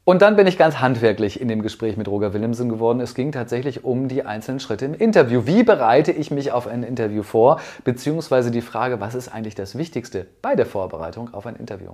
Und 0.05 0.21
dann 0.21 0.35
bin 0.35 0.45
ich 0.45 0.59
ganz 0.59 0.79
handwerklich 0.79 1.41
in 1.41 1.47
dem 1.47 1.63
Gespräch 1.63 1.97
mit 1.97 2.07
Roger 2.07 2.31
Willemsen 2.31 2.69
geworden. 2.69 2.99
Es 2.99 3.15
ging 3.15 3.31
tatsächlich 3.31 3.83
um 3.83 4.07
die 4.07 4.23
einzelnen 4.23 4.59
Schritte 4.59 4.85
im 4.85 4.93
Interview. 4.93 5.47
Wie 5.47 5.63
bereite 5.63 6.11
ich 6.11 6.29
mich 6.29 6.51
auf 6.51 6.67
ein 6.67 6.83
Interview 6.83 7.23
vor? 7.23 7.59
Beziehungsweise 7.83 8.51
die 8.51 8.61
Frage, 8.61 8.99
was 9.01 9.15
ist 9.15 9.29
eigentlich 9.29 9.55
das 9.55 9.75
Wichtigste 9.75 10.27
bei 10.43 10.55
der 10.55 10.67
Vorbereitung 10.67 11.33
auf 11.33 11.47
ein 11.47 11.55
Interview? 11.55 11.93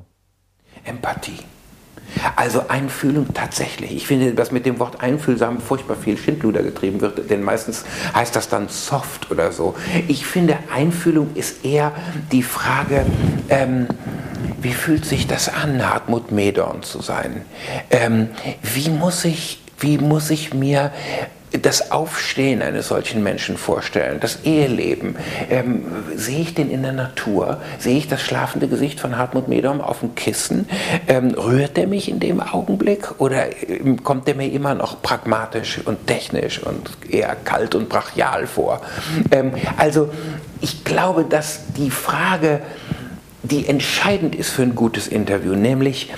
Empathie. 0.83 1.39
Also 2.35 2.67
Einfühlung 2.67 3.33
tatsächlich. 3.33 3.95
Ich 3.95 4.07
finde, 4.07 4.33
dass 4.33 4.51
mit 4.51 4.65
dem 4.65 4.79
Wort 4.79 5.01
einfühlsam 5.01 5.59
furchtbar 5.59 5.95
viel 5.95 6.17
Schindluder 6.17 6.61
getrieben 6.61 7.01
wird, 7.01 7.29
denn 7.29 7.41
meistens 7.41 7.85
heißt 8.13 8.35
das 8.35 8.49
dann 8.49 8.67
soft 8.69 9.31
oder 9.31 9.51
so. 9.51 9.75
Ich 10.07 10.25
finde, 10.25 10.57
Einfühlung 10.73 11.29
ist 11.35 11.63
eher 11.65 11.93
die 12.31 12.43
Frage, 12.43 13.05
ähm, 13.49 13.87
wie 14.61 14.73
fühlt 14.73 15.05
sich 15.05 15.27
das 15.27 15.49
an, 15.49 15.87
Hartmut 15.87 16.31
Medorn 16.31 16.83
zu 16.83 17.01
sein? 17.01 17.45
Ähm, 17.89 18.29
wie, 18.61 18.89
muss 18.89 19.25
ich, 19.25 19.61
wie 19.79 19.97
muss 19.97 20.29
ich 20.29 20.53
mir 20.53 20.91
das 21.51 21.91
Aufstehen 21.91 22.61
eines 22.61 22.87
solchen 22.87 23.23
Menschen 23.23 23.57
vorstellen, 23.57 24.19
das 24.19 24.39
Eheleben. 24.43 25.15
Ähm, 25.49 25.83
sehe 26.15 26.39
ich 26.39 26.53
den 26.53 26.71
in 26.71 26.81
der 26.83 26.93
Natur? 26.93 27.59
Sehe 27.77 27.97
ich 27.97 28.07
das 28.07 28.21
schlafende 28.21 28.67
Gesicht 28.67 28.99
von 28.99 29.17
Hartmut 29.17 29.47
Medorn 29.47 29.81
auf 29.81 29.99
dem 29.99 30.15
Kissen? 30.15 30.67
Ähm, 31.07 31.31
rührt 31.31 31.77
er 31.77 31.87
mich 31.87 32.09
in 32.09 32.19
dem 32.19 32.39
Augenblick 32.39 33.19
oder 33.19 33.47
ähm, 33.67 34.03
kommt 34.03 34.27
er 34.27 34.35
mir 34.35 34.51
immer 34.51 34.75
noch 34.75 35.01
pragmatisch 35.01 35.79
und 35.83 36.07
technisch 36.07 36.61
und 36.63 36.89
eher 37.09 37.35
kalt 37.35 37.75
und 37.75 37.89
brachial 37.89 38.47
vor? 38.47 38.81
Ähm, 39.31 39.51
also 39.77 40.09
ich 40.61 40.85
glaube, 40.85 41.25
dass 41.25 41.73
die 41.75 41.89
Frage, 41.89 42.61
die 43.43 43.67
entscheidend 43.67 44.35
ist 44.35 44.51
für 44.51 44.61
ein 44.61 44.75
gutes 44.75 45.07
Interview, 45.07 45.55
nämlich 45.55 46.13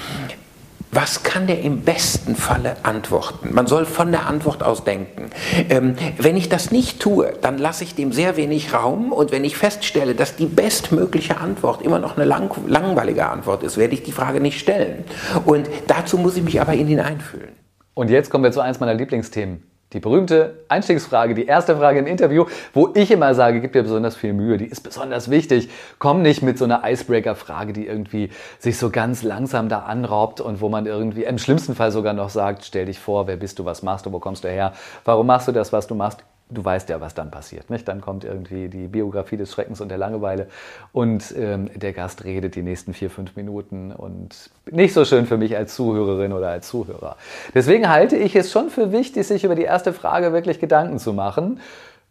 was 0.95 1.23
kann 1.23 1.47
der 1.47 1.61
im 1.61 1.81
besten 1.81 2.35
Falle 2.35 2.77
antworten? 2.83 3.53
Man 3.53 3.67
soll 3.67 3.85
von 3.85 4.11
der 4.11 4.27
Antwort 4.27 4.63
aus 4.63 4.83
denken. 4.83 5.29
Ähm, 5.69 5.95
wenn 6.17 6.37
ich 6.37 6.49
das 6.49 6.71
nicht 6.71 6.99
tue, 6.99 7.33
dann 7.41 7.57
lasse 7.57 7.83
ich 7.83 7.95
dem 7.95 8.11
sehr 8.11 8.37
wenig 8.37 8.73
Raum 8.73 9.11
und 9.11 9.31
wenn 9.31 9.43
ich 9.43 9.57
feststelle, 9.57 10.15
dass 10.15 10.35
die 10.35 10.45
bestmögliche 10.45 11.37
Antwort 11.37 11.81
immer 11.81 11.99
noch 11.99 12.17
eine 12.17 12.25
lang 12.25 12.49
langweilige 12.67 13.27
Antwort 13.27 13.63
ist, 13.63 13.77
werde 13.77 13.93
ich 13.93 14.03
die 14.03 14.11
Frage 14.11 14.39
nicht 14.39 14.59
stellen. 14.59 15.03
Und 15.45 15.69
dazu 15.87 16.17
muss 16.17 16.37
ich 16.37 16.43
mich 16.43 16.61
aber 16.61 16.73
in 16.73 16.87
ihn 16.87 16.99
einfühlen. 16.99 17.53
Und 17.93 18.09
jetzt 18.09 18.29
kommen 18.29 18.43
wir 18.43 18.51
zu 18.51 18.61
eins 18.61 18.79
meiner 18.79 18.93
Lieblingsthemen. 18.93 19.72
Die 19.93 19.99
berühmte 19.99 20.65
Einstiegsfrage, 20.69 21.35
die 21.35 21.45
erste 21.45 21.77
Frage 21.77 21.99
im 21.99 22.07
Interview, 22.07 22.45
wo 22.73 22.89
ich 22.95 23.11
immer 23.11 23.35
sage, 23.35 23.61
gib 23.61 23.73
dir 23.73 23.83
besonders 23.83 24.15
viel 24.15 24.33
Mühe, 24.33 24.57
die 24.57 24.65
ist 24.65 24.81
besonders 24.81 25.29
wichtig. 25.29 25.69
Komm 25.99 26.21
nicht 26.21 26.41
mit 26.41 26.57
so 26.57 26.65
einer 26.65 26.81
Icebreaker-Frage, 26.83 27.73
die 27.73 27.85
irgendwie 27.85 28.29
sich 28.59 28.77
so 28.77 28.89
ganz 28.89 29.23
langsam 29.23 29.69
da 29.69 29.79
anraubt 29.79 30.41
und 30.41 30.61
wo 30.61 30.69
man 30.69 30.85
irgendwie 30.85 31.23
im 31.25 31.37
schlimmsten 31.37 31.75
Fall 31.75 31.91
sogar 31.91 32.13
noch 32.13 32.29
sagt, 32.29 32.65
stell 32.65 32.87
dich 32.87 32.99
vor, 32.99 33.27
wer 33.27 33.37
bist 33.37 33.59
du, 33.59 33.65
was 33.65 33.83
machst 33.83 34.05
du, 34.05 34.11
wo 34.11 34.19
kommst 34.19 34.43
du 34.43 34.49
her, 34.49 34.73
warum 35.05 35.27
machst 35.27 35.47
du 35.47 35.51
das, 35.51 35.71
was 35.71 35.87
du 35.87 35.95
machst 35.95 36.23
du 36.53 36.63
weißt 36.63 36.89
ja, 36.89 37.01
was 37.01 37.13
dann 37.13 37.31
passiert. 37.31 37.69
Nicht? 37.69 37.87
Dann 37.87 38.01
kommt 38.01 38.23
irgendwie 38.23 38.69
die 38.69 38.87
Biografie 38.87 39.37
des 39.37 39.51
Schreckens 39.51 39.81
und 39.81 39.89
der 39.89 39.97
Langeweile 39.97 40.47
und 40.91 41.33
ähm, 41.37 41.69
der 41.75 41.93
Gast 41.93 42.23
redet 42.23 42.55
die 42.55 42.61
nächsten 42.61 42.93
vier, 42.93 43.09
fünf 43.09 43.35
Minuten 43.35 43.91
und 43.91 44.49
nicht 44.69 44.93
so 44.93 45.05
schön 45.05 45.25
für 45.25 45.37
mich 45.37 45.55
als 45.57 45.75
Zuhörerin 45.75 46.33
oder 46.33 46.49
als 46.49 46.67
Zuhörer. 46.67 47.17
Deswegen 47.53 47.89
halte 47.89 48.15
ich 48.17 48.35
es 48.35 48.51
schon 48.51 48.69
für 48.69 48.91
wichtig, 48.91 49.27
sich 49.27 49.43
über 49.43 49.55
die 49.55 49.63
erste 49.63 49.93
Frage 49.93 50.33
wirklich 50.33 50.59
Gedanken 50.59 50.99
zu 50.99 51.13
machen. 51.13 51.59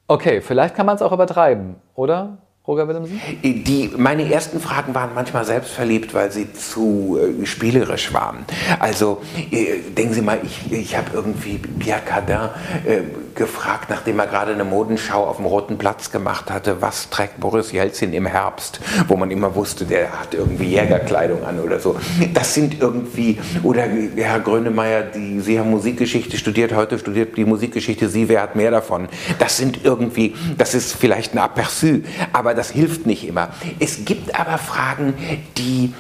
Okay, 0.08 0.40
vielleicht 0.40 0.74
kann 0.74 0.86
man 0.86 0.96
es 0.96 1.02
auch 1.02 1.12
übertreiben, 1.12 1.76
oder? 1.94 2.38
Roger 2.64 2.86
Willemsen? 2.86 3.20
Die, 3.42 3.90
meine 3.96 4.32
ersten 4.32 4.60
Fragen 4.60 4.94
waren 4.94 5.14
manchmal 5.16 5.44
selbstverliebt, 5.44 6.14
weil 6.14 6.30
sie 6.30 6.52
zu 6.52 7.18
äh, 7.20 7.44
spielerisch 7.44 8.12
waren. 8.14 8.44
Also 8.78 9.20
äh, 9.50 9.80
denken 9.96 10.14
Sie 10.14 10.22
mal, 10.22 10.38
ich, 10.44 10.70
ich 10.70 10.96
habe 10.96 11.08
irgendwie 11.12 11.58
Pierre 11.58 12.02
Cardin 12.06 12.50
äh, 12.86 13.00
gefragt, 13.34 13.90
nachdem 13.90 14.18
er 14.20 14.26
gerade 14.26 14.52
eine 14.52 14.62
Modenschau 14.62 15.24
auf 15.24 15.36
dem 15.36 15.46
Roten 15.46 15.78
Platz 15.78 16.10
gemacht 16.10 16.50
hatte, 16.50 16.80
was 16.80 17.10
trägt 17.10 17.40
Boris 17.40 17.72
Jelzin 17.72 18.12
im 18.12 18.26
Herbst, 18.26 18.80
wo 19.08 19.16
man 19.16 19.30
immer 19.30 19.54
wusste, 19.54 19.84
der 19.84 20.20
hat 20.20 20.34
irgendwie 20.34 20.66
Jägerkleidung 20.66 21.44
an 21.44 21.58
oder 21.58 21.80
so. 21.80 21.96
Das 22.34 22.54
sind 22.54 22.80
irgendwie, 22.80 23.40
oder 23.62 23.82
Herr 24.16 24.40
Grönemeyer, 24.40 25.02
die, 25.02 25.40
Sie 25.40 25.58
haben 25.58 25.70
Musikgeschichte 25.70 26.36
studiert, 26.36 26.74
heute 26.74 26.98
studiert 26.98 27.36
die 27.36 27.44
Musikgeschichte 27.44 28.08
Sie, 28.08 28.28
wer 28.28 28.42
hat 28.42 28.54
mehr 28.54 28.70
davon? 28.70 29.08
Das 29.38 29.56
sind 29.56 29.80
irgendwie, 29.84 30.34
das 30.58 30.74
ist 30.74 30.92
vielleicht 30.94 31.34
ein 31.34 31.38
Aperçu, 31.38 32.02
aber 32.32 32.51
das 32.54 32.70
hilft 32.70 33.06
nicht 33.06 33.26
immer. 33.26 33.50
Es 33.78 34.04
gibt 34.04 34.38
aber 34.38 34.58
Fragen, 34.58 35.14
die 35.56 35.92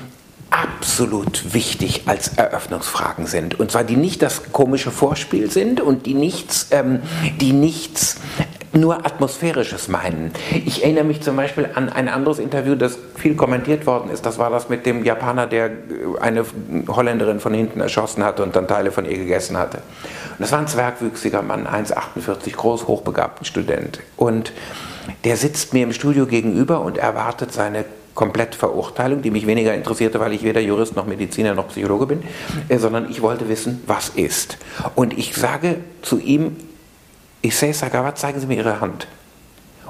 absolut 0.50 1.54
wichtig 1.54 2.02
als 2.06 2.36
Eröffnungsfragen 2.36 3.26
sind. 3.26 3.58
Und 3.58 3.70
zwar 3.70 3.84
die 3.84 3.96
nicht 3.96 4.20
das 4.20 4.52
komische 4.52 4.90
Vorspiel 4.90 5.50
sind 5.50 5.80
und 5.80 6.04
die 6.04 6.14
nichts, 6.14 6.68
ähm, 6.72 7.00
die 7.40 7.52
nichts 7.52 8.18
nur 8.74 9.04
Atmosphärisches 9.04 9.88
meinen. 9.88 10.32
Ich 10.64 10.82
erinnere 10.82 11.04
mich 11.04 11.20
zum 11.20 11.36
Beispiel 11.36 11.68
an 11.74 11.90
ein 11.90 12.08
anderes 12.08 12.38
Interview, 12.38 12.74
das 12.74 12.98
viel 13.16 13.34
kommentiert 13.34 13.86
worden 13.86 14.10
ist. 14.10 14.24
Das 14.24 14.38
war 14.38 14.50
das 14.50 14.68
mit 14.68 14.86
dem 14.86 15.04
Japaner, 15.04 15.46
der 15.46 15.70
eine 16.20 16.44
Holländerin 16.88 17.40
von 17.40 17.52
hinten 17.52 17.80
erschossen 17.80 18.24
hatte 18.24 18.42
und 18.42 18.56
dann 18.56 18.68
Teile 18.68 18.90
von 18.90 19.04
ihr 19.04 19.18
gegessen 19.18 19.58
hatte. 19.58 19.78
Und 19.78 20.40
das 20.40 20.52
war 20.52 20.58
ein 20.58 20.68
zwergwüchsiger 20.68 21.42
Mann, 21.42 21.66
1,48 21.66 22.56
groß, 22.56 22.86
hochbegabten 22.86 23.44
Student. 23.44 24.00
Und 24.16 24.52
der 25.24 25.36
sitzt 25.36 25.72
mir 25.72 25.82
im 25.82 25.92
Studio 25.92 26.26
gegenüber 26.26 26.80
und 26.80 26.98
erwartet 26.98 27.52
seine 27.52 27.84
Komplettverurteilung, 28.14 29.22
die 29.22 29.30
mich 29.30 29.46
weniger 29.46 29.74
interessierte, 29.74 30.20
weil 30.20 30.32
ich 30.32 30.42
weder 30.42 30.60
Jurist 30.60 30.96
noch 30.96 31.06
Mediziner 31.06 31.54
noch 31.54 31.68
Psychologe 31.68 32.06
bin, 32.06 32.22
äh, 32.68 32.78
sondern 32.78 33.10
ich 33.10 33.22
wollte 33.22 33.48
wissen, 33.48 33.82
was 33.86 34.10
ist. 34.10 34.58
Und 34.94 35.16
ich 35.18 35.34
sage 35.34 35.78
zu 36.02 36.18
ihm, 36.18 36.56
ich 37.40 37.56
sehe 37.56 37.74
Sagawa, 37.74 38.14
zeigen 38.14 38.40
Sie 38.40 38.46
mir 38.46 38.56
Ihre 38.56 38.80
Hand. 38.80 39.06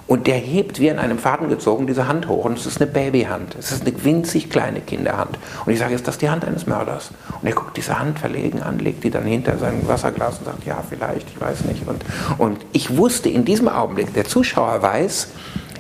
Und 0.07 0.27
der 0.27 0.37
hebt 0.37 0.81
wie 0.81 0.91
an 0.91 0.99
einem 0.99 1.19
Faden 1.19 1.49
gezogen 1.49 1.87
diese 1.87 2.09
Hand 2.09 2.29
hoch 2.29 2.45
und 2.45 2.59
es 2.59 2.67
ist 2.67 2.81
eine 2.81 2.91
Babyhand. 2.91 3.55
Es 3.59 3.73
ist 3.73 3.87
eine 3.87 4.05
winzig 4.05 4.51
kleine 4.51 4.81
Kinderhand. 4.81 5.39
Und 5.65 5.73
ich 5.73 5.79
sage, 5.79 5.95
ist 5.95 6.07
das 6.07 6.19
die 6.19 6.29
Hand 6.29 6.45
eines 6.45 6.67
Mörders? 6.67 7.13
Und 7.41 7.49
er 7.49 7.55
guckt 7.55 7.77
diese 7.77 7.99
Hand 7.99 8.19
verlegen 8.19 8.63
an, 8.63 8.79
legt 8.79 9.05
die 9.05 9.11
dann 9.11 9.25
hinter 9.25 9.57
sein 9.59 9.87
Wasserglas 9.87 10.39
und 10.39 10.47
sagt, 10.47 10.67
ja, 10.67 10.83
vielleicht, 10.87 11.29
ich 11.31 11.41
weiß 11.41 11.65
nicht. 11.65 11.87
Und, 11.87 12.05
und 12.39 12.59
ich 12.73 12.97
wusste 12.97 13.29
in 13.29 13.45
diesem 13.45 13.69
Augenblick, 13.69 14.13
der 14.13 14.25
Zuschauer 14.25 14.83
weiß, 14.83 15.29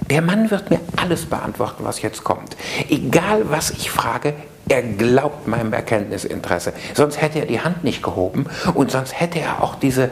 der 0.08 0.22
Mann 0.22 0.50
wird 0.50 0.70
mir 0.70 0.80
alles 0.96 1.26
beantworten, 1.26 1.84
was 1.84 2.02
jetzt 2.02 2.24
kommt. 2.24 2.56
Egal, 2.88 3.50
was 3.50 3.70
ich 3.70 3.90
frage, 3.90 4.34
er 4.68 4.82
glaubt 4.82 5.48
meinem 5.48 5.72
Erkenntnisinteresse. 5.72 6.72
Sonst 6.94 7.20
hätte 7.20 7.40
er 7.40 7.46
die 7.46 7.60
Hand 7.60 7.84
nicht 7.84 8.02
gehoben 8.02 8.46
und 8.74 8.90
sonst 8.90 9.18
hätte 9.20 9.40
er 9.40 9.62
auch 9.62 9.74
diese 9.74 10.10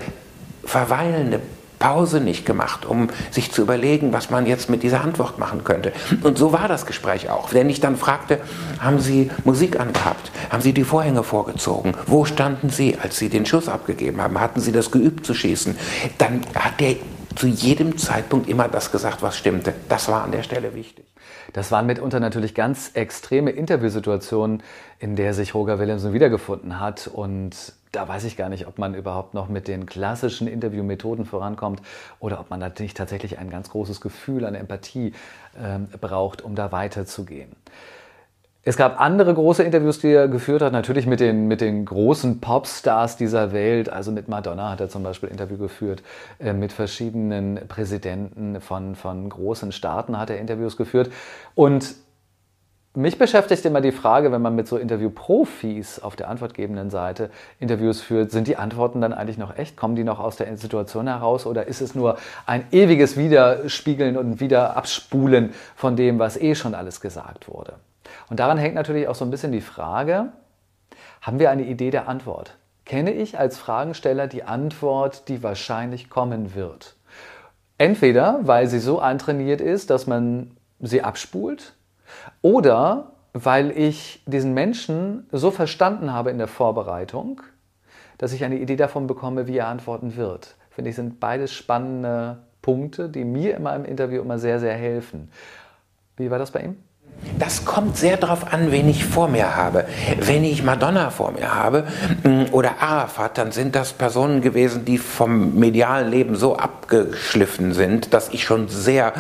verweilende 0.65 1.41
Pause 1.81 2.21
nicht 2.21 2.47
gemacht, 2.47 2.87
um 2.87 3.09
sich 3.33 3.51
zu 3.51 3.63
überlegen, 3.63 4.13
was 4.13 4.31
man 4.31 4.47
jetzt 4.47 4.71
mit 4.71 4.85
dieser 4.85 5.01
Antwort 5.01 5.39
machen 5.39 5.65
könnte. 5.65 5.93
Und 6.23 6.39
so 6.39 6.53
war 6.53 6.69
das 6.69 6.87
Gespräch 6.87 7.31
auch. 7.31 7.53
Wenn 7.53 7.69
ich 7.69 7.81
dann 7.81 7.97
fragte, 7.97 8.39
haben 8.79 9.01
Sie 9.01 9.31
Musik 9.45 9.81
angehabt? 9.81 10.31
Haben 10.51 10.63
Sie 10.63 10.73
die 10.73 10.85
Vorhänge 10.85 11.25
vorgezogen? 11.25 11.95
Wo 12.07 12.25
standen 12.25 12.71
Sie, 12.71 12.97
als 13.03 13.17
Sie 13.17 13.31
den 13.31 13.47
Schuss 13.47 13.69
abgegeben 13.69 14.21
haben? 14.23 14.39
Hatten 14.39 14.61
Sie 14.61 14.71
das 14.71 14.93
geübt 14.93 15.27
zu 15.27 15.35
schießen? 15.35 15.77
Dann 16.19 16.43
hat 16.55 16.79
der 16.79 16.97
zu 17.35 17.47
jedem 17.47 17.97
Zeitpunkt 17.97 18.49
immer 18.49 18.69
das 18.69 18.93
gesagt, 18.93 19.23
was 19.23 19.37
stimmte. 19.37 19.73
Das 19.89 20.09
war 20.09 20.23
an 20.23 20.33
der 20.33 20.43
Stelle 20.43 20.75
wichtig. 20.75 21.10
Das 21.53 21.73
waren 21.73 21.87
mitunter 21.87 22.21
natürlich 22.21 22.55
ganz 22.55 22.93
extreme 22.95 23.51
Interviewsituationen, 23.51 24.63
in 24.99 25.17
der 25.17 25.35
sich 25.35 25.55
Roger 25.55 25.79
Williamson 25.79 26.13
wiedergefunden 26.13 26.79
hat. 26.79 27.09
Und 27.09 27.73
da 27.93 28.07
weiß 28.07 28.25
ich 28.25 28.37
gar 28.37 28.49
nicht, 28.49 28.69
ob 28.69 28.79
man 28.79 28.95
überhaupt 28.95 29.35
noch 29.35 29.49
mit 29.49 29.67
den 29.67 29.87
klassischen 29.87 30.47
Interviewmethoden 30.47 31.25
vorankommt 31.25 31.83
oder 32.21 32.39
ob 32.39 32.51
man 32.51 32.61
natürlich 32.61 32.95
tatsächlich 32.95 33.39
ein 33.39 33.51
ganz 33.51 33.71
großes 33.71 34.01
Gefühl 34.01 34.45
an 34.45 34.55
Empathie 34.55 35.13
äh, 35.55 35.97
braucht, 35.99 36.43
um 36.43 36.55
da 36.55 36.71
weiterzugehen. 36.71 37.51
Es 38.63 38.77
gab 38.77 39.01
andere 39.01 39.33
große 39.33 39.63
Interviews, 39.63 40.01
die 40.01 40.09
er 40.09 40.29
geführt 40.29 40.61
hat, 40.61 40.75
natürlich 40.75 41.07
mit 41.07 41.21
den, 41.21 41.49
mit 41.49 41.63
den 41.63 41.87
großen 41.87 42.41
Popstars 42.41 43.17
dieser 43.17 43.53
Welt. 43.53 43.89
Also 43.89 44.13
mit 44.13 44.29
Madonna 44.29 44.71
hat 44.71 44.83
er 44.83 44.91
zum 44.91 45.03
Beispiel 45.03 45.31
Interview 45.31 45.57
geführt, 45.57 46.03
äh, 46.39 46.53
mit 46.53 46.71
verschiedenen 46.71 47.61
Präsidenten 47.69 48.61
von, 48.61 48.97
von 48.97 49.31
großen 49.31 49.73
Staaten 49.73 50.19
hat 50.19 50.29
er 50.29 50.39
Interviews 50.39 50.77
geführt. 50.77 51.11
Und 51.55 51.95
mich 52.95 53.17
beschäftigt 53.17 53.65
immer 53.65 53.81
die 53.81 53.93
Frage, 53.93 54.31
wenn 54.31 54.43
man 54.43 54.55
mit 54.55 54.69
so 54.69 54.77
Interviewprofis 54.77 56.01
auf 56.01 56.15
der 56.17 56.29
antwortgebenden 56.29 56.91
Seite 56.91 57.31
Interviews 57.61 58.03
führt, 58.03 58.31
sind 58.31 58.47
die 58.47 58.59
Antworten 58.59 59.01
dann 59.01 59.15
eigentlich 59.15 59.39
noch 59.39 59.57
echt? 59.57 59.79
Kommen 59.79 59.97
die 59.97 60.05
noch 60.05 60.21
aus 60.21 60.37
der 60.37 60.55
Situation 60.59 61.07
heraus 61.07 61.47
oder 61.47 61.67
ist 61.67 61.81
es 61.81 61.95
nur 61.95 62.19
ein 62.45 62.65
ewiges 62.73 63.17
Widerspiegeln 63.17 64.19
und 64.19 64.41
Wiederabspulen 64.41 65.55
von 65.77 65.97
dem, 65.97 66.19
was 66.19 66.37
eh 66.37 66.55
schon 66.55 66.75
alles 66.75 67.01
gesagt 67.01 67.49
wurde? 67.49 67.75
Und 68.31 68.41
daran 68.41 68.59
hängt 68.59 68.77
natürlich 68.77 69.09
auch 69.09 69.15
so 69.15 69.25
ein 69.25 69.31
bisschen 69.31 69.53
die 69.53 69.61
Frage, 69.61 70.33
haben 71.21 71.39
wir 71.39 71.51
eine 71.51 71.65
Idee 71.65 71.91
der 71.91 72.09
Antwort? 72.09 72.57
Kenne 72.87 73.13
ich 73.13 73.39
als 73.39 73.59
Fragensteller 73.59 74.27
die 74.27 74.45
Antwort, 74.45 75.29
die 75.29 75.43
wahrscheinlich 75.43 76.09
kommen 76.09 76.55
wird? 76.55 76.97
Entweder, 77.77 78.41
weil 78.43 78.69
sie 78.69 78.79
so 78.79 79.01
antrainiert 79.01 79.61
ist, 79.61 79.91
dass 79.91 80.07
man 80.07 80.57
sie 80.79 81.03
abspult, 81.03 81.75
oder 82.41 83.13
weil 83.33 83.71
ich 83.71 84.23
diesen 84.27 84.55
Menschen 84.55 85.27
so 85.33 85.51
verstanden 85.51 86.13
habe 86.13 86.31
in 86.31 86.39
der 86.39 86.49
Vorbereitung, 86.49 87.43
dass 88.19 88.33
ich 88.33 88.45
eine 88.45 88.59
Idee 88.59 88.77
davon 88.77 89.07
bekomme, 89.07 89.47
wie 89.47 89.59
er 89.59 89.69
antworten 89.69 90.17
wird. 90.17 90.57
Finde 90.71 90.91
ich, 90.91 90.97
sind 90.97 91.21
beides 91.21 91.53
spannende 91.53 92.39
Punkte, 92.63 93.09
die 93.09 93.25
mir 93.25 93.57
immer 93.57 93.75
im 93.75 93.85
Interview 93.85 94.21
immer 94.23 94.39
sehr, 94.39 94.61
sehr 94.61 94.75
helfen. 94.75 95.31
Wie 96.17 96.31
war 96.31 96.39
das 96.39 96.51
bei 96.51 96.61
ihm? 96.61 96.77
Das 97.41 97.65
kommt 97.65 97.97
sehr 97.97 98.19
darauf 98.19 98.53
an, 98.53 98.71
wen 98.71 98.87
ich 98.89 99.05
vor 99.05 99.29
mir 99.29 99.57
habe. 99.57 99.87
Wenn 100.21 100.45
ich 100.45 100.63
Madonna 100.63 101.09
vor 101.09 101.33
mir 101.33 101.55
habe 101.55 101.85
mm, 102.23 102.53
oder 102.53 102.81
Arafat, 102.81 103.39
dann 103.39 103.51
sind 103.51 103.75
das 103.75 103.95
Personen 103.95 104.43
gewesen, 104.43 104.85
die 104.85 104.99
vom 104.99 105.59
medialen 105.59 106.11
Leben 106.11 106.37
so 106.37 106.57
abgeschliffen 106.57 107.73
sind, 107.73 108.13
dass 108.13 108.29
ich 108.29 108.45
schon 108.45 108.69
sehr 108.69 109.15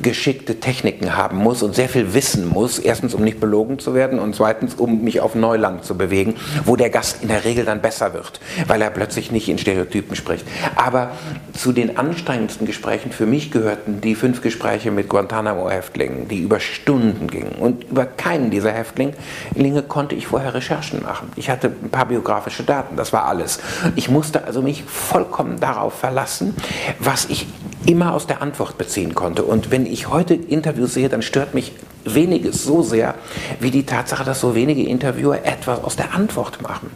geschickte 0.00 0.60
Techniken 0.60 1.16
haben 1.16 1.38
muss 1.38 1.64
und 1.64 1.74
sehr 1.74 1.88
viel 1.88 2.14
wissen 2.14 2.48
muss. 2.48 2.78
Erstens, 2.78 3.12
um 3.12 3.24
nicht 3.24 3.40
belogen 3.40 3.80
zu 3.80 3.92
werden 3.92 4.20
und 4.20 4.36
zweitens, 4.36 4.74
um 4.74 5.02
mich 5.02 5.20
auf 5.20 5.34
Neuland 5.34 5.84
zu 5.84 5.96
bewegen, 5.96 6.36
wo 6.64 6.76
der 6.76 6.90
Gast 6.90 7.22
in 7.22 7.28
der 7.28 7.44
Regel 7.44 7.64
dann 7.64 7.82
besser 7.82 8.14
wird, 8.14 8.40
weil 8.68 8.82
er 8.82 8.90
plötzlich 8.90 9.32
nicht 9.32 9.48
in 9.48 9.58
Stereotypen 9.58 10.14
spricht. 10.14 10.46
Aber 10.76 11.10
zu 11.54 11.72
den 11.72 11.96
anstrengendsten 11.96 12.68
Gesprächen 12.68 13.10
für 13.10 13.26
mich 13.26 13.50
gehörten 13.50 14.00
die 14.00 14.14
fünf 14.14 14.42
Gespräche 14.42 14.92
mit 14.92 15.08
Guantanamo-Häftlingen, 15.08 16.28
die 16.28 16.38
über 16.38 16.60
Stunden 16.60 17.26
gingen. 17.34 17.52
Und 17.58 17.84
über 17.84 18.06
keinen 18.06 18.50
dieser 18.50 18.72
Häftlinge 18.72 19.14
konnte 19.88 20.14
ich 20.14 20.26
vorher 20.26 20.54
Recherchen 20.54 21.02
machen. 21.02 21.30
Ich 21.36 21.50
hatte 21.50 21.68
ein 21.82 21.90
paar 21.90 22.06
biografische 22.06 22.62
Daten, 22.62 22.96
das 22.96 23.12
war 23.12 23.26
alles. 23.26 23.60
Ich 23.96 24.08
musste 24.08 24.44
also 24.44 24.62
mich 24.62 24.84
vollkommen 24.84 25.60
darauf 25.60 25.94
verlassen, 25.94 26.54
was 26.98 27.26
ich 27.26 27.46
immer 27.86 28.14
aus 28.14 28.26
der 28.26 28.40
Antwort 28.40 28.78
beziehen 28.78 29.14
konnte. 29.14 29.44
Und 29.44 29.70
wenn 29.70 29.86
ich 29.86 30.08
heute 30.08 30.34
Interviews 30.34 30.94
sehe, 30.94 31.08
dann 31.08 31.22
stört 31.22 31.54
mich 31.54 31.72
weniges 32.04 32.64
so 32.64 32.82
sehr, 32.82 33.14
wie 33.60 33.70
die 33.70 33.84
Tatsache, 33.84 34.24
dass 34.24 34.40
so 34.40 34.54
wenige 34.54 34.82
Interviewer 34.82 35.44
etwas 35.44 35.82
aus 35.82 35.96
der 35.96 36.14
Antwort 36.14 36.62
machen. 36.62 36.90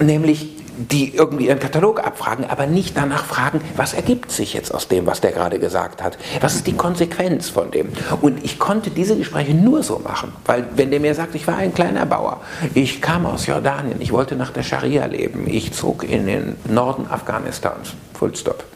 Nämlich 0.00 0.61
die 0.90 1.14
irgendwie 1.14 1.46
ihren 1.46 1.58
Katalog 1.58 2.04
abfragen, 2.04 2.44
aber 2.48 2.66
nicht 2.66 2.96
danach 2.96 3.24
fragen, 3.24 3.60
was 3.76 3.94
ergibt 3.94 4.30
sich 4.30 4.54
jetzt 4.54 4.74
aus 4.74 4.88
dem, 4.88 5.06
was 5.06 5.20
der 5.20 5.32
gerade 5.32 5.58
gesagt 5.58 6.02
hat? 6.02 6.18
Was 6.40 6.54
ist 6.54 6.66
die 6.66 6.72
Konsequenz 6.72 7.48
von 7.48 7.70
dem? 7.70 7.88
Und 8.20 8.44
ich 8.44 8.58
konnte 8.58 8.90
diese 8.90 9.16
Gespräche 9.16 9.54
nur 9.54 9.82
so 9.82 9.98
machen, 9.98 10.32
weil 10.46 10.66
wenn 10.76 10.90
der 10.90 11.00
mir 11.00 11.14
sagt, 11.14 11.34
ich 11.34 11.46
war 11.46 11.56
ein 11.56 11.74
kleiner 11.74 12.06
Bauer, 12.06 12.40
ich 12.74 13.00
kam 13.00 13.26
aus 13.26 13.46
Jordanien, 13.46 14.00
ich 14.00 14.12
wollte 14.12 14.36
nach 14.36 14.50
der 14.50 14.62
Scharia 14.62 15.06
leben, 15.06 15.46
ich 15.48 15.72
zog 15.72 16.04
in 16.04 16.26
den 16.26 16.56
Norden 16.68 17.06
Afghanistans, 17.08 17.94
Full 18.14 18.36
Stop 18.36 18.71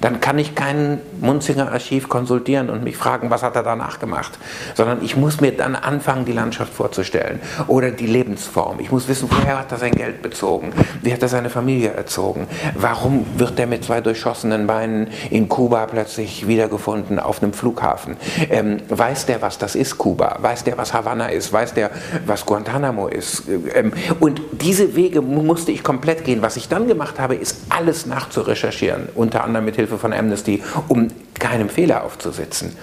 dann 0.00 0.20
kann 0.20 0.38
ich 0.38 0.54
kein 0.54 1.00
Munzinger 1.20 1.72
Archiv 1.72 2.08
konsultieren 2.08 2.70
und 2.70 2.84
mich 2.84 2.96
fragen, 2.96 3.30
was 3.30 3.42
hat 3.42 3.56
er 3.56 3.62
danach 3.62 3.98
gemacht, 3.98 4.38
sondern 4.74 5.02
ich 5.02 5.16
muss 5.16 5.40
mir 5.40 5.52
dann 5.52 5.76
anfangen, 5.76 6.24
die 6.24 6.32
Landschaft 6.32 6.72
vorzustellen 6.72 7.40
oder 7.66 7.90
die 7.90 8.06
Lebensform. 8.06 8.80
Ich 8.80 8.90
muss 8.90 9.08
wissen, 9.08 9.28
woher 9.30 9.58
hat 9.58 9.72
er 9.72 9.78
sein 9.78 9.92
Geld 9.92 10.22
bezogen, 10.22 10.72
wie 11.02 11.12
hat 11.12 11.22
er 11.22 11.28
seine 11.28 11.50
Familie 11.50 11.90
erzogen, 11.92 12.46
warum 12.74 13.26
wird 13.36 13.58
er 13.58 13.66
mit 13.66 13.84
zwei 13.84 14.00
durchschossenen 14.00 14.66
Beinen 14.66 15.08
in 15.30 15.48
Kuba 15.48 15.86
plötzlich 15.86 16.46
wiedergefunden 16.46 17.18
auf 17.18 17.42
einem 17.42 17.52
Flughafen. 17.52 18.16
Ähm, 18.50 18.78
weiß 18.88 19.26
der, 19.26 19.42
was 19.42 19.58
das 19.58 19.74
ist, 19.74 19.98
Kuba? 19.98 20.38
Weiß 20.40 20.64
der, 20.64 20.78
was 20.78 20.92
Havanna 20.94 21.26
ist? 21.26 21.52
Weiß 21.52 21.74
der, 21.74 21.90
was 22.26 22.46
Guantanamo 22.46 23.08
ist? 23.08 23.44
Ähm, 23.74 23.92
und 24.20 24.40
diese 24.52 24.96
Wege 24.96 25.22
musste 25.22 25.72
ich 25.72 25.82
komplett 25.82 26.24
gehen. 26.24 26.42
Was 26.42 26.56
ich 26.56 26.68
dann 26.68 26.88
gemacht 26.88 27.18
habe, 27.18 27.34
ist 27.34 27.62
alles 27.68 28.06
nachzurecherchieren, 28.06 29.08
unter 29.14 29.44
anderem 29.44 29.64
mit 29.64 29.71
Hilfe 29.76 29.98
von 29.98 30.12
Amnesty, 30.12 30.62
um 30.88 31.08
keinem 31.38 31.68
Fehler 31.68 32.04
aufzusitzen. 32.04 32.76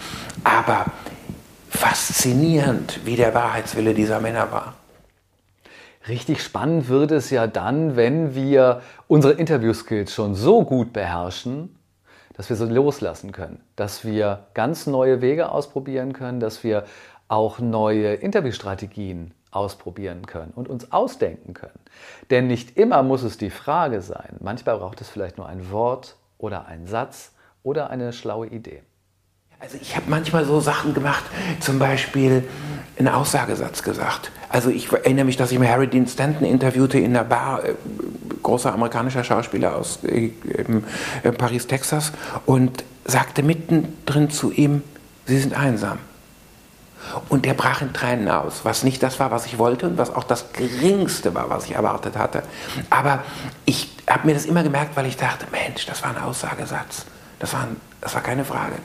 Aber 0.43 0.85
faszinierend, 1.69 2.99
wie 3.05 3.15
der 3.15 3.33
Wahrheitswille 3.33 3.93
dieser 3.93 4.19
Männer 4.19 4.51
war. 4.51 4.75
Richtig 6.07 6.41
spannend 6.41 6.89
wird 6.89 7.11
es 7.11 7.29
ja 7.29 7.45
dann, 7.45 7.95
wenn 7.95 8.33
wir 8.33 8.81
unsere 9.07 9.33
Interview-Skills 9.33 10.13
schon 10.13 10.33
so 10.33 10.63
gut 10.63 10.91
beherrschen, 10.91 11.75
dass 12.33 12.49
wir 12.49 12.55
sie 12.55 12.65
loslassen 12.65 13.31
können, 13.31 13.61
dass 13.75 14.05
wir 14.05 14.47
ganz 14.53 14.87
neue 14.87 15.21
Wege 15.21 15.51
ausprobieren 15.51 16.13
können, 16.13 16.39
dass 16.39 16.63
wir 16.63 16.85
auch 17.27 17.59
neue 17.59 18.13
Interviewstrategien 18.13 19.33
ausprobieren 19.51 20.25
können 20.25 20.51
und 20.55 20.67
uns 20.67 20.91
ausdenken 20.91 21.53
können. 21.53 21.79
Denn 22.29 22.47
nicht 22.47 22.77
immer 22.77 23.03
muss 23.03 23.23
es 23.23 23.37
die 23.37 23.49
Frage 23.49 24.01
sein. 24.01 24.37
Manchmal 24.39 24.77
braucht 24.77 25.01
es 25.01 25.09
vielleicht 25.09 25.37
nur 25.37 25.47
ein 25.47 25.71
Wort 25.71 26.15
oder 26.39 26.65
ein 26.65 26.87
Satz 26.87 27.33
oder 27.61 27.91
eine 27.91 28.11
schlaue 28.11 28.47
Idee. 28.47 28.81
Also 29.59 29.77
ich 29.79 29.95
habe 29.95 30.05
manchmal 30.09 30.45
so 30.45 30.61
Sachen 30.61 30.93
gemacht, 30.93 31.25
zum 31.59 31.79
Beispiel 31.79 32.47
einen 32.97 33.09
Aussagesatz 33.09 33.83
gesagt. 33.83 34.31
Also 34.47 34.69
ich 34.69 34.91
erinnere 34.91 35.25
mich, 35.25 35.35
dass 35.35 35.51
ich 35.51 35.59
mal 35.59 35.67
Harry 35.67 35.87
Dean 35.87 36.07
Stanton 36.07 36.47
interviewte 36.47 36.97
in 36.97 37.15
einer 37.15 37.25
Bar, 37.25 37.65
äh, 37.65 37.75
großer 38.41 38.73
amerikanischer 38.73 39.23
Schauspieler 39.23 39.75
aus 39.75 39.99
äh, 40.05 40.31
äh, 41.23 41.31
Paris, 41.33 41.67
Texas, 41.67 42.13
und 42.45 42.85
sagte 43.03 43.43
mittendrin 43.43 44.29
zu 44.29 44.51
ihm, 44.51 44.81
Sie 45.25 45.37
sind 45.37 45.53
einsam. 45.53 45.99
Und 47.27 47.45
der 47.45 47.53
brach 47.53 47.81
in 47.81 47.93
Tränen 47.93 48.29
aus, 48.29 48.61
was 48.63 48.83
nicht 48.83 49.01
das 49.01 49.19
war, 49.19 49.31
was 49.31 49.45
ich 49.45 49.57
wollte 49.57 49.87
und 49.87 49.97
was 49.97 50.13
auch 50.13 50.23
das 50.23 50.51
Geringste 50.53 51.33
war, 51.33 51.49
was 51.49 51.65
ich 51.65 51.75
erwartet 51.75 52.17
hatte. 52.17 52.43
Aber 52.89 53.23
ich 53.65 53.95
habe 54.07 54.27
mir 54.27 54.33
das 54.33 54.45
immer 54.45 54.63
gemerkt, 54.63 54.95
weil 54.95 55.05
ich 55.05 55.17
dachte, 55.17 55.45
Mensch, 55.51 55.85
das 55.85 56.03
war 56.03 56.11
ein 56.11 56.21
Aussagesatz. 56.21 57.05
Das 57.39 57.53
war, 57.53 57.67
das 58.01 58.13
war 58.13 58.21
keine 58.21 58.45
Frage. 58.45 58.75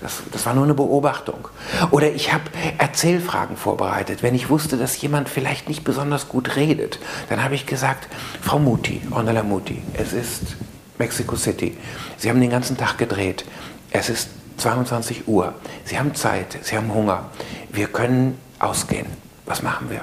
Das, 0.00 0.22
das, 0.32 0.44
war 0.46 0.54
nur 0.54 0.64
eine 0.64 0.74
Beobachtung. 0.74 1.48
Oder 1.90 2.12
ich 2.12 2.32
habe 2.32 2.44
Erzählfragen 2.76 3.56
vorbereitet. 3.56 4.22
Wenn 4.22 4.34
ich 4.34 4.50
wusste, 4.50 4.76
dass 4.76 5.00
jemand 5.00 5.28
vielleicht 5.28 5.68
nicht 5.68 5.82
besonders 5.82 6.28
gut 6.28 6.56
redet, 6.56 6.98
dann 7.28 7.42
habe 7.42 7.54
ich 7.54 7.66
gesagt, 7.66 8.08
Frau 8.42 8.58
Muti, 8.58 9.00
Ornella 9.10 9.42
Muti, 9.42 9.82
es 9.94 10.12
ist 10.12 10.56
Mexico 10.98 11.36
City. 11.36 11.76
Sie 12.16 12.28
haben 12.28 12.40
den 12.40 12.50
ganzen 12.50 12.76
Tag 12.76 12.98
gedreht. 12.98 13.44
Es 13.90 14.08
ist 14.08 14.28
22 14.58 15.28
Uhr. 15.28 15.54
Sie 15.84 15.98
haben 15.98 16.14
Zeit, 16.14 16.58
Sie 16.62 16.76
haben 16.76 16.92
Hunger. 16.92 17.30
Wir 17.70 17.86
können 17.86 18.38
ausgehen. 18.58 19.06
Was 19.46 19.62
machen 19.62 19.88
wir? 19.90 20.02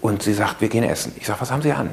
Und 0.00 0.22
sie 0.22 0.32
sagt, 0.32 0.60
wir 0.60 0.68
gehen 0.68 0.84
essen. 0.84 1.12
Ich 1.16 1.26
sage, 1.26 1.40
was 1.42 1.50
haben 1.50 1.60
Sie 1.60 1.72
an? 1.72 1.90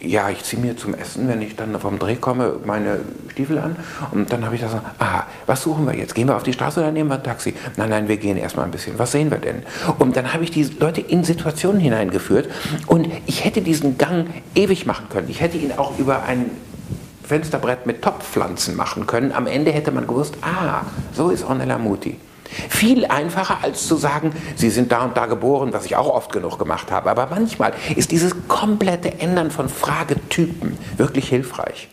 Ja, 0.00 0.30
ich 0.30 0.44
ziehe 0.44 0.62
mir 0.62 0.76
zum 0.76 0.94
Essen, 0.94 1.28
wenn 1.28 1.42
ich 1.42 1.56
dann 1.56 1.78
vom 1.78 1.98
Dreh 1.98 2.16
komme, 2.16 2.54
meine 2.64 3.00
Stiefel 3.30 3.58
an. 3.58 3.76
Und 4.12 4.32
dann 4.32 4.44
habe 4.44 4.54
ich 4.54 4.60
das 4.60 4.72
so, 4.72 4.80
aha, 4.98 5.26
was 5.44 5.62
suchen 5.62 5.86
wir 5.86 5.94
jetzt? 5.94 6.14
Gehen 6.14 6.28
wir 6.28 6.36
auf 6.36 6.42
die 6.42 6.52
Straße 6.52 6.80
oder 6.80 6.90
nehmen 6.90 7.10
wir 7.10 7.16
ein 7.16 7.22
Taxi? 7.22 7.54
Nein, 7.76 7.90
nein, 7.90 8.08
wir 8.08 8.16
gehen 8.16 8.38
erstmal 8.38 8.64
ein 8.64 8.70
bisschen. 8.70 8.98
Was 8.98 9.12
sehen 9.12 9.30
wir 9.30 9.38
denn? 9.38 9.62
Und 9.98 10.16
dann 10.16 10.32
habe 10.32 10.44
ich 10.44 10.50
die 10.50 10.64
Leute 10.64 11.00
in 11.00 11.24
Situationen 11.24 11.80
hineingeführt. 11.80 12.48
Und 12.86 13.08
ich 13.26 13.44
hätte 13.44 13.60
diesen 13.60 13.98
Gang 13.98 14.28
ewig 14.54 14.86
machen 14.86 15.08
können. 15.10 15.28
Ich 15.28 15.40
hätte 15.40 15.58
ihn 15.58 15.72
auch 15.72 15.98
über 15.98 16.22
ein 16.22 16.50
Fensterbrett 17.28 17.84
mit 17.84 18.00
Topfpflanzen 18.00 18.74
machen 18.74 19.06
können. 19.06 19.32
Am 19.32 19.46
Ende 19.46 19.70
hätte 19.70 19.90
man 19.90 20.06
gewusst, 20.06 20.34
ah, 20.40 20.80
so 21.12 21.28
ist 21.28 21.44
Ornella 21.44 21.76
Muti. 21.76 22.18
Viel 22.70 23.04
einfacher 23.04 23.58
als 23.62 23.86
zu 23.86 23.96
sagen, 23.96 24.32
Sie 24.56 24.70
sind 24.70 24.90
da 24.90 25.04
und 25.04 25.14
da 25.14 25.26
geboren, 25.26 25.74
was 25.74 25.84
ich 25.84 25.96
auch 25.96 26.08
oft 26.08 26.32
genug 26.32 26.58
gemacht 26.58 26.90
habe. 26.90 27.10
Aber 27.10 27.26
manchmal 27.26 27.74
ist 27.94 28.10
dieses 28.10 28.34
komplette 28.48 29.20
Ändern 29.20 29.50
von 29.50 29.68
Fragetypen 29.68 30.78
wirklich 30.96 31.28
hilfreich. 31.28 31.90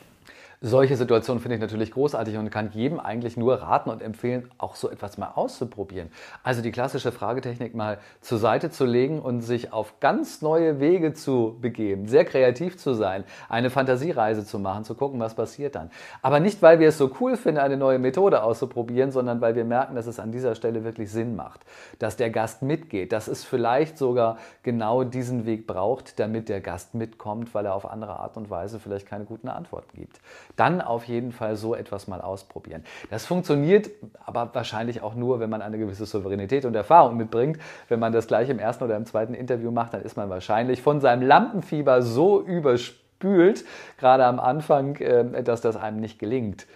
Solche 0.62 0.96
Situationen 0.96 1.42
finde 1.42 1.56
ich 1.56 1.62
natürlich 1.62 1.92
großartig 1.92 2.38
und 2.38 2.50
kann 2.50 2.72
jedem 2.72 3.00
eigentlich 3.00 3.36
nur 3.36 3.62
raten 3.62 3.90
und 3.90 4.02
empfehlen, 4.02 4.50
auch 4.58 4.76
so 4.76 4.90
etwas 4.90 5.18
mal 5.18 5.32
auszuprobieren. 5.36 6.10
Also 6.44 6.62
die 6.62 6.72
klassische 6.72 7.12
Fragetechnik 7.12 7.76
mal 7.76 7.98
zur 8.22 8.38
Seite 8.38 8.70
zu 8.70 8.86
legen 8.86 9.20
und 9.20 9.42
sich 9.42 9.74
auf 9.74 10.00
ganz 10.00 10.42
neue 10.42 10.80
Wege 10.80 11.14
zu 11.14 11.58
begeben, 11.60 12.08
sehr 12.08 12.24
kreativ 12.24 12.78
zu 12.78 12.94
sein, 12.94 13.26
eine 13.50 13.70
Fantasiereise 13.70 14.46
zu 14.46 14.58
machen, 14.58 14.86
zu 14.86 14.96
gucken, 14.96 15.20
was 15.20 15.36
passiert 15.36 15.76
dann. 15.76 15.92
Aber 16.22 16.40
nicht, 16.40 16.62
weil 16.62 16.80
wir 16.80 16.90
es 16.90 16.98
so 16.98 17.12
cool 17.20 17.36
finden, 17.36 17.60
eine 17.60 17.76
neue 17.76 18.00
Methode 18.00 18.42
auszuprobieren, 18.42 19.12
sondern 19.12 19.42
weil 19.42 19.56
wir 19.56 19.66
merken, 19.66 19.96
dass 19.96 20.08
es 20.08 20.20
an 20.20 20.32
dieser 20.32 20.56
Stelle 20.56 20.84
wirklich 20.86 21.12
Sinn 21.12 21.36
macht, 21.36 21.62
dass 22.00 22.16
der 22.16 22.30
Gast 22.30 22.62
mitgeht, 22.62 23.12
dass 23.12 23.28
es 23.28 23.44
vielleicht 23.44 23.98
sogar 23.98 24.38
genau 24.64 25.04
diesen 25.04 25.46
Weg 25.46 25.68
braucht, 25.68 26.18
damit 26.20 26.48
der 26.48 26.62
Gast 26.62 26.96
mitkommt, 26.96 27.54
weil 27.54 27.66
er 27.66 27.76
auf 27.76 27.92
andere 27.92 28.20
Art 28.20 28.38
und 28.38 28.50
Weise 28.50 28.80
vielleicht 28.80 29.06
keine 29.06 29.26
guten 29.26 29.50
Antworten 29.50 29.98
gibt 29.98 30.20
dann 30.56 30.82
auf 30.82 31.06
jeden 31.06 31.32
Fall 31.32 31.56
so 31.56 31.76
etwas 31.76 32.08
mal 32.08 32.22
ausprobieren. 32.22 32.84
Das 33.10 33.26
funktioniert 33.26 33.90
aber 34.26 34.50
wahrscheinlich 34.54 35.02
auch 35.02 35.16
nur, 35.16 35.40
wenn 35.40 35.50
man 35.50 35.62
eine 35.62 35.78
gewisse 35.78 36.06
Souveränität 36.06 36.66
und 36.66 36.76
Erfahrung 36.76 37.18
mitbringt. 37.18 37.60
Wenn 37.88 38.00
man 38.00 38.14
das 38.14 38.28
gleich 38.28 38.50
im 38.50 38.60
ersten 38.60 38.84
oder 38.84 38.98
im 38.98 39.06
zweiten 39.06 39.34
Interview 39.34 39.72
macht, 39.72 39.94
dann 39.94 40.02
ist 40.02 40.18
man 40.18 40.30
wahrscheinlich 40.30 40.82
von 40.82 41.02
seinem 41.02 41.28
Lampenfieber 41.28 42.02
so 42.02 42.42
überspült, 42.42 43.66
gerade 43.98 44.26
am 44.26 44.40
Anfang, 44.40 44.96
äh, 44.98 45.44
dass 45.44 45.62
das 45.62 45.76
einem 45.76 46.00
nicht 46.00 46.20
gelingt. 46.20 46.68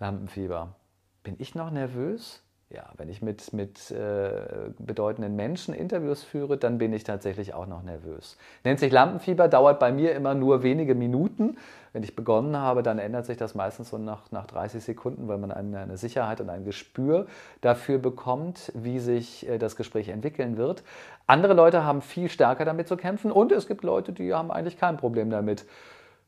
Lampenfieber. 0.00 0.74
Bin 1.22 1.36
ich 1.38 1.54
noch 1.54 1.70
nervös? 1.70 2.42
Ja, 2.70 2.84
wenn 2.98 3.08
ich 3.08 3.22
mit, 3.22 3.54
mit 3.54 3.90
äh, 3.90 4.70
bedeutenden 4.78 5.34
Menschen 5.36 5.72
Interviews 5.72 6.22
führe, 6.22 6.58
dann 6.58 6.76
bin 6.76 6.92
ich 6.92 7.02
tatsächlich 7.02 7.54
auch 7.54 7.66
noch 7.66 7.82
nervös. 7.82 8.36
Nennt 8.62 8.78
sich 8.78 8.92
Lampenfieber, 8.92 9.48
dauert 9.48 9.78
bei 9.78 9.90
mir 9.90 10.14
immer 10.14 10.34
nur 10.34 10.62
wenige 10.62 10.94
Minuten. 10.94 11.56
Wenn 11.94 12.02
ich 12.02 12.14
begonnen 12.14 12.58
habe, 12.58 12.82
dann 12.82 12.98
ändert 12.98 13.24
sich 13.24 13.38
das 13.38 13.54
meistens 13.54 13.88
so 13.88 13.96
nach, 13.96 14.30
nach 14.32 14.46
30 14.46 14.84
Sekunden, 14.84 15.28
weil 15.28 15.38
man 15.38 15.50
eine, 15.50 15.78
eine 15.78 15.96
Sicherheit 15.96 16.42
und 16.42 16.50
ein 16.50 16.66
Gespür 16.66 17.26
dafür 17.62 17.96
bekommt, 17.98 18.70
wie 18.74 18.98
sich 18.98 19.48
äh, 19.48 19.56
das 19.56 19.74
Gespräch 19.74 20.10
entwickeln 20.10 20.58
wird. 20.58 20.82
Andere 21.26 21.54
Leute 21.54 21.84
haben 21.84 22.02
viel 22.02 22.28
stärker 22.28 22.66
damit 22.66 22.86
zu 22.86 22.98
kämpfen 22.98 23.32
und 23.32 23.50
es 23.50 23.66
gibt 23.66 23.82
Leute, 23.82 24.12
die 24.12 24.34
haben 24.34 24.50
eigentlich 24.50 24.78
kein 24.78 24.98
Problem 24.98 25.30
damit. 25.30 25.64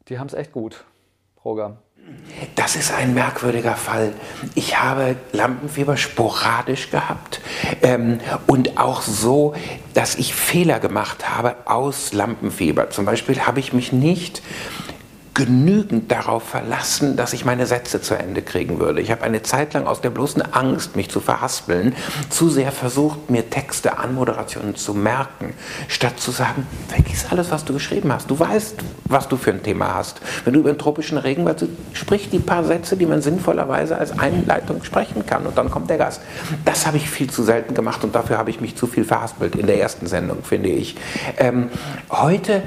Die 0.09 0.19
haben 0.19 0.29
es 0.29 0.35
echt 0.35 0.53
gut. 0.53 0.85
Roger. 1.45 1.77
Das 2.55 2.77
ist 2.77 2.93
ein 2.93 3.15
merkwürdiger 3.15 3.75
Fall. 3.75 4.13
Ich 4.55 4.81
habe 4.81 5.17
Lampenfieber 5.33 5.97
sporadisch 5.97 6.91
gehabt 6.91 7.41
ähm, 7.83 8.21
und 8.47 8.79
auch 8.79 9.03
so, 9.03 9.55
dass 9.95 10.15
ich 10.15 10.35
Fehler 10.35 10.81
gemacht 10.81 11.29
habe 11.29 11.57
aus 11.67 12.13
Lampenfieber. 12.13 12.91
Zum 12.91 13.05
Beispiel 13.05 13.41
habe 13.41 13.61
ich 13.61 13.73
mich 13.73 13.93
nicht 13.93 14.43
genügend 15.41 16.13
darauf 16.13 16.43
verlassen, 16.43 17.17
dass 17.17 17.33
ich 17.33 17.47
meine 17.47 17.65
Sätze 17.65 18.03
zu 18.03 18.15
Ende 18.15 18.43
kriegen 18.43 18.79
würde. 18.79 19.01
Ich 19.01 19.11
habe 19.11 19.23
eine 19.23 19.43
Zeit 19.43 19.73
lang 19.73 19.87
aus 19.87 20.03
der 20.03 20.11
bloßen 20.11 20.43
Angst, 20.53 20.97
mich 20.97 21.09
zu 21.09 21.21
verhaspeln, 21.21 21.95
zu 22.29 22.51
sehr 22.51 22.71
versucht, 22.73 23.31
mir 23.31 23.49
Texte, 23.49 23.97
Anmoderationen 23.97 24.77
zu 24.77 24.93
merken, 24.93 25.55
statt 25.89 26.21
zu 26.21 26.31
sagen, 26.31 26.67
vergiss 26.89 27.25
alles, 27.31 27.51
was 27.51 27.65
du 27.65 27.73
geschrieben 27.73 28.13
hast. 28.13 28.31
Du 28.31 28.39
weißt, 28.39 28.77
was 29.07 29.29
du 29.29 29.39
für 29.39 29.51
ein 29.51 29.63
Thema 29.63 29.95
hast. 29.95 30.21
Wenn 30.45 30.53
du 30.53 30.61
über 30.61 30.73
den 30.73 30.79
tropischen 30.79 31.17
Regenwald 31.17 31.67
sprich 31.95 32.29
die 32.29 32.39
paar 32.39 32.63
Sätze, 32.65 32.99
die 32.99 33.07
man 33.07 33.23
sinnvollerweise 33.23 33.97
als 33.97 34.19
Einleitung 34.19 34.85
sprechen 34.85 35.25
kann 35.25 35.47
und 35.47 35.57
dann 35.57 35.71
kommt 35.71 35.89
der 35.89 35.97
Gast. 35.97 36.21
Das 36.67 36.87
habe 36.87 36.99
ich 36.99 37.09
viel 37.09 37.31
zu 37.31 37.43
selten 37.43 37.73
gemacht 37.73 38.05
und 38.05 38.15
dafür 38.15 38.37
habe 38.37 38.51
ich 38.51 38.61
mich 38.61 38.77
zu 38.77 38.87
viel 38.87 39.05
verhaspelt 39.05 39.57
in 39.57 39.67
der 39.67 39.81
ersten 39.81 40.07
Sendung, 40.07 40.43
finde 40.43 40.69
ich. 40.69 40.97
Ähm, 41.39 41.71
heute 42.11 42.63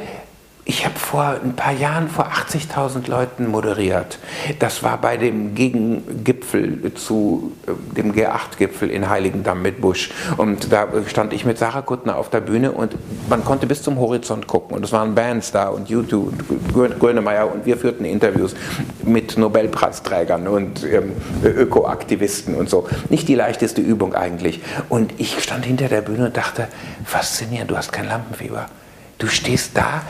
ich 0.65 0.85
habe 0.85 0.97
vor 0.97 1.39
ein 1.43 1.55
paar 1.57 1.73
Jahren 1.73 2.07
vor 2.07 2.29
80.000 2.31 3.09
Leuten 3.09 3.47
moderiert. 3.47 4.17
Das 4.59 4.81
war 4.81 4.97
bei 4.97 5.17
dem 5.17 5.55
Gegengipfel 5.55 6.93
zu 6.93 7.51
äh, 7.67 7.71
dem 7.95 8.13
G8-Gipfel 8.13 8.89
in 8.89 9.09
Heiligendamm 9.09 9.61
mit 9.61 9.81
Busch. 9.81 10.11
Und 10.37 10.71
da 10.71 10.87
stand 11.07 11.33
ich 11.33 11.43
mit 11.43 11.57
Sarah 11.57 11.81
Kuttner 11.81 12.15
auf 12.15 12.29
der 12.29 12.39
Bühne 12.39 12.71
und 12.71 12.95
man 13.29 13.43
konnte 13.43 13.67
bis 13.67 13.81
zum 13.81 13.99
Horizont 13.99 14.47
gucken. 14.47 14.77
Und 14.77 14.85
es 14.85 14.93
waren 14.93 15.15
Bands 15.15 15.51
da 15.51 15.67
und 15.67 15.89
YouTube, 15.89 16.33
Grönemeyer 16.73 17.51
und 17.51 17.65
wir 17.65 17.75
führten 17.75 18.05
Interviews 18.05 18.55
mit 19.03 19.37
Nobelpreisträgern 19.37 20.47
und 20.47 20.85
ähm, 20.85 21.11
Ökoaktivisten 21.43 22.55
und 22.55 22.69
so. 22.69 22.87
Nicht 23.09 23.27
die 23.27 23.35
leichteste 23.35 23.81
Übung 23.81 24.15
eigentlich. 24.15 24.61
Und 24.87 25.13
ich 25.17 25.43
stand 25.43 25.65
hinter 25.65 25.89
der 25.89 26.01
Bühne 26.01 26.27
und 26.27 26.37
dachte, 26.37 26.69
faszinierend, 27.03 27.69
du 27.69 27.75
hast 27.75 27.91
kein 27.91 28.07
Lampenfieber. 28.07 28.67
Du 29.23 29.27
stehst 29.27 29.77
da 29.77 30.03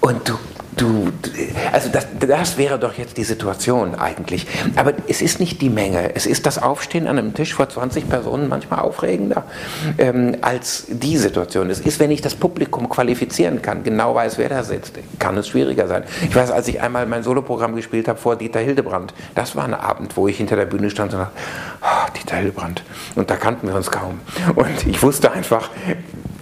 und 0.00 0.28
du, 0.28 0.38
du, 0.76 1.12
also 1.72 1.88
das, 1.88 2.06
das 2.20 2.58
wäre 2.58 2.78
doch 2.78 2.94
jetzt 2.94 3.16
die 3.16 3.24
Situation 3.24 3.94
eigentlich. 3.94 4.46
Aber 4.76 4.92
es 5.08 5.22
ist 5.22 5.40
nicht 5.40 5.60
die 5.60 5.70
Menge. 5.70 6.14
Es 6.14 6.26
ist 6.26 6.46
das 6.46 6.62
Aufstehen 6.62 7.06
an 7.06 7.18
einem 7.18 7.34
Tisch 7.34 7.54
vor 7.54 7.68
20 7.68 8.08
Personen 8.08 8.48
manchmal 8.48 8.80
aufregender 8.80 9.44
ähm, 9.98 10.36
als 10.40 10.86
die 10.88 11.16
Situation. 11.16 11.70
Es 11.70 11.80
ist, 11.80 12.00
wenn 12.00 12.10
ich 12.10 12.20
das 12.20 12.34
Publikum 12.34 12.88
qualifizieren 12.88 13.62
kann, 13.62 13.82
genau 13.82 14.14
weiß, 14.14 14.38
wer 14.38 14.48
da 14.48 14.62
sitzt, 14.64 14.98
kann 15.18 15.36
es 15.36 15.48
schwieriger 15.48 15.86
sein. 15.88 16.04
Ich 16.28 16.34
weiß, 16.34 16.50
als 16.50 16.68
ich 16.68 16.80
einmal 16.80 17.06
mein 17.06 17.22
Soloprogramm 17.22 17.76
gespielt 17.76 18.08
habe 18.08 18.18
vor 18.18 18.36
Dieter 18.36 18.60
Hildebrand, 18.60 19.14
das 19.34 19.56
war 19.56 19.64
ein 19.64 19.74
Abend, 19.74 20.16
wo 20.16 20.28
ich 20.28 20.36
hinter 20.36 20.56
der 20.56 20.66
Bühne 20.66 20.90
stand 20.90 21.12
und 21.14 21.20
dachte, 21.20 21.32
oh, 21.82 22.10
Dieter 22.16 22.36
Hildebrand. 22.36 22.82
Und 23.14 23.30
da 23.30 23.36
kannten 23.36 23.68
wir 23.68 23.74
uns 23.74 23.90
kaum. 23.90 24.20
Und 24.54 24.86
ich 24.86 25.02
wusste 25.02 25.32
einfach, 25.32 25.70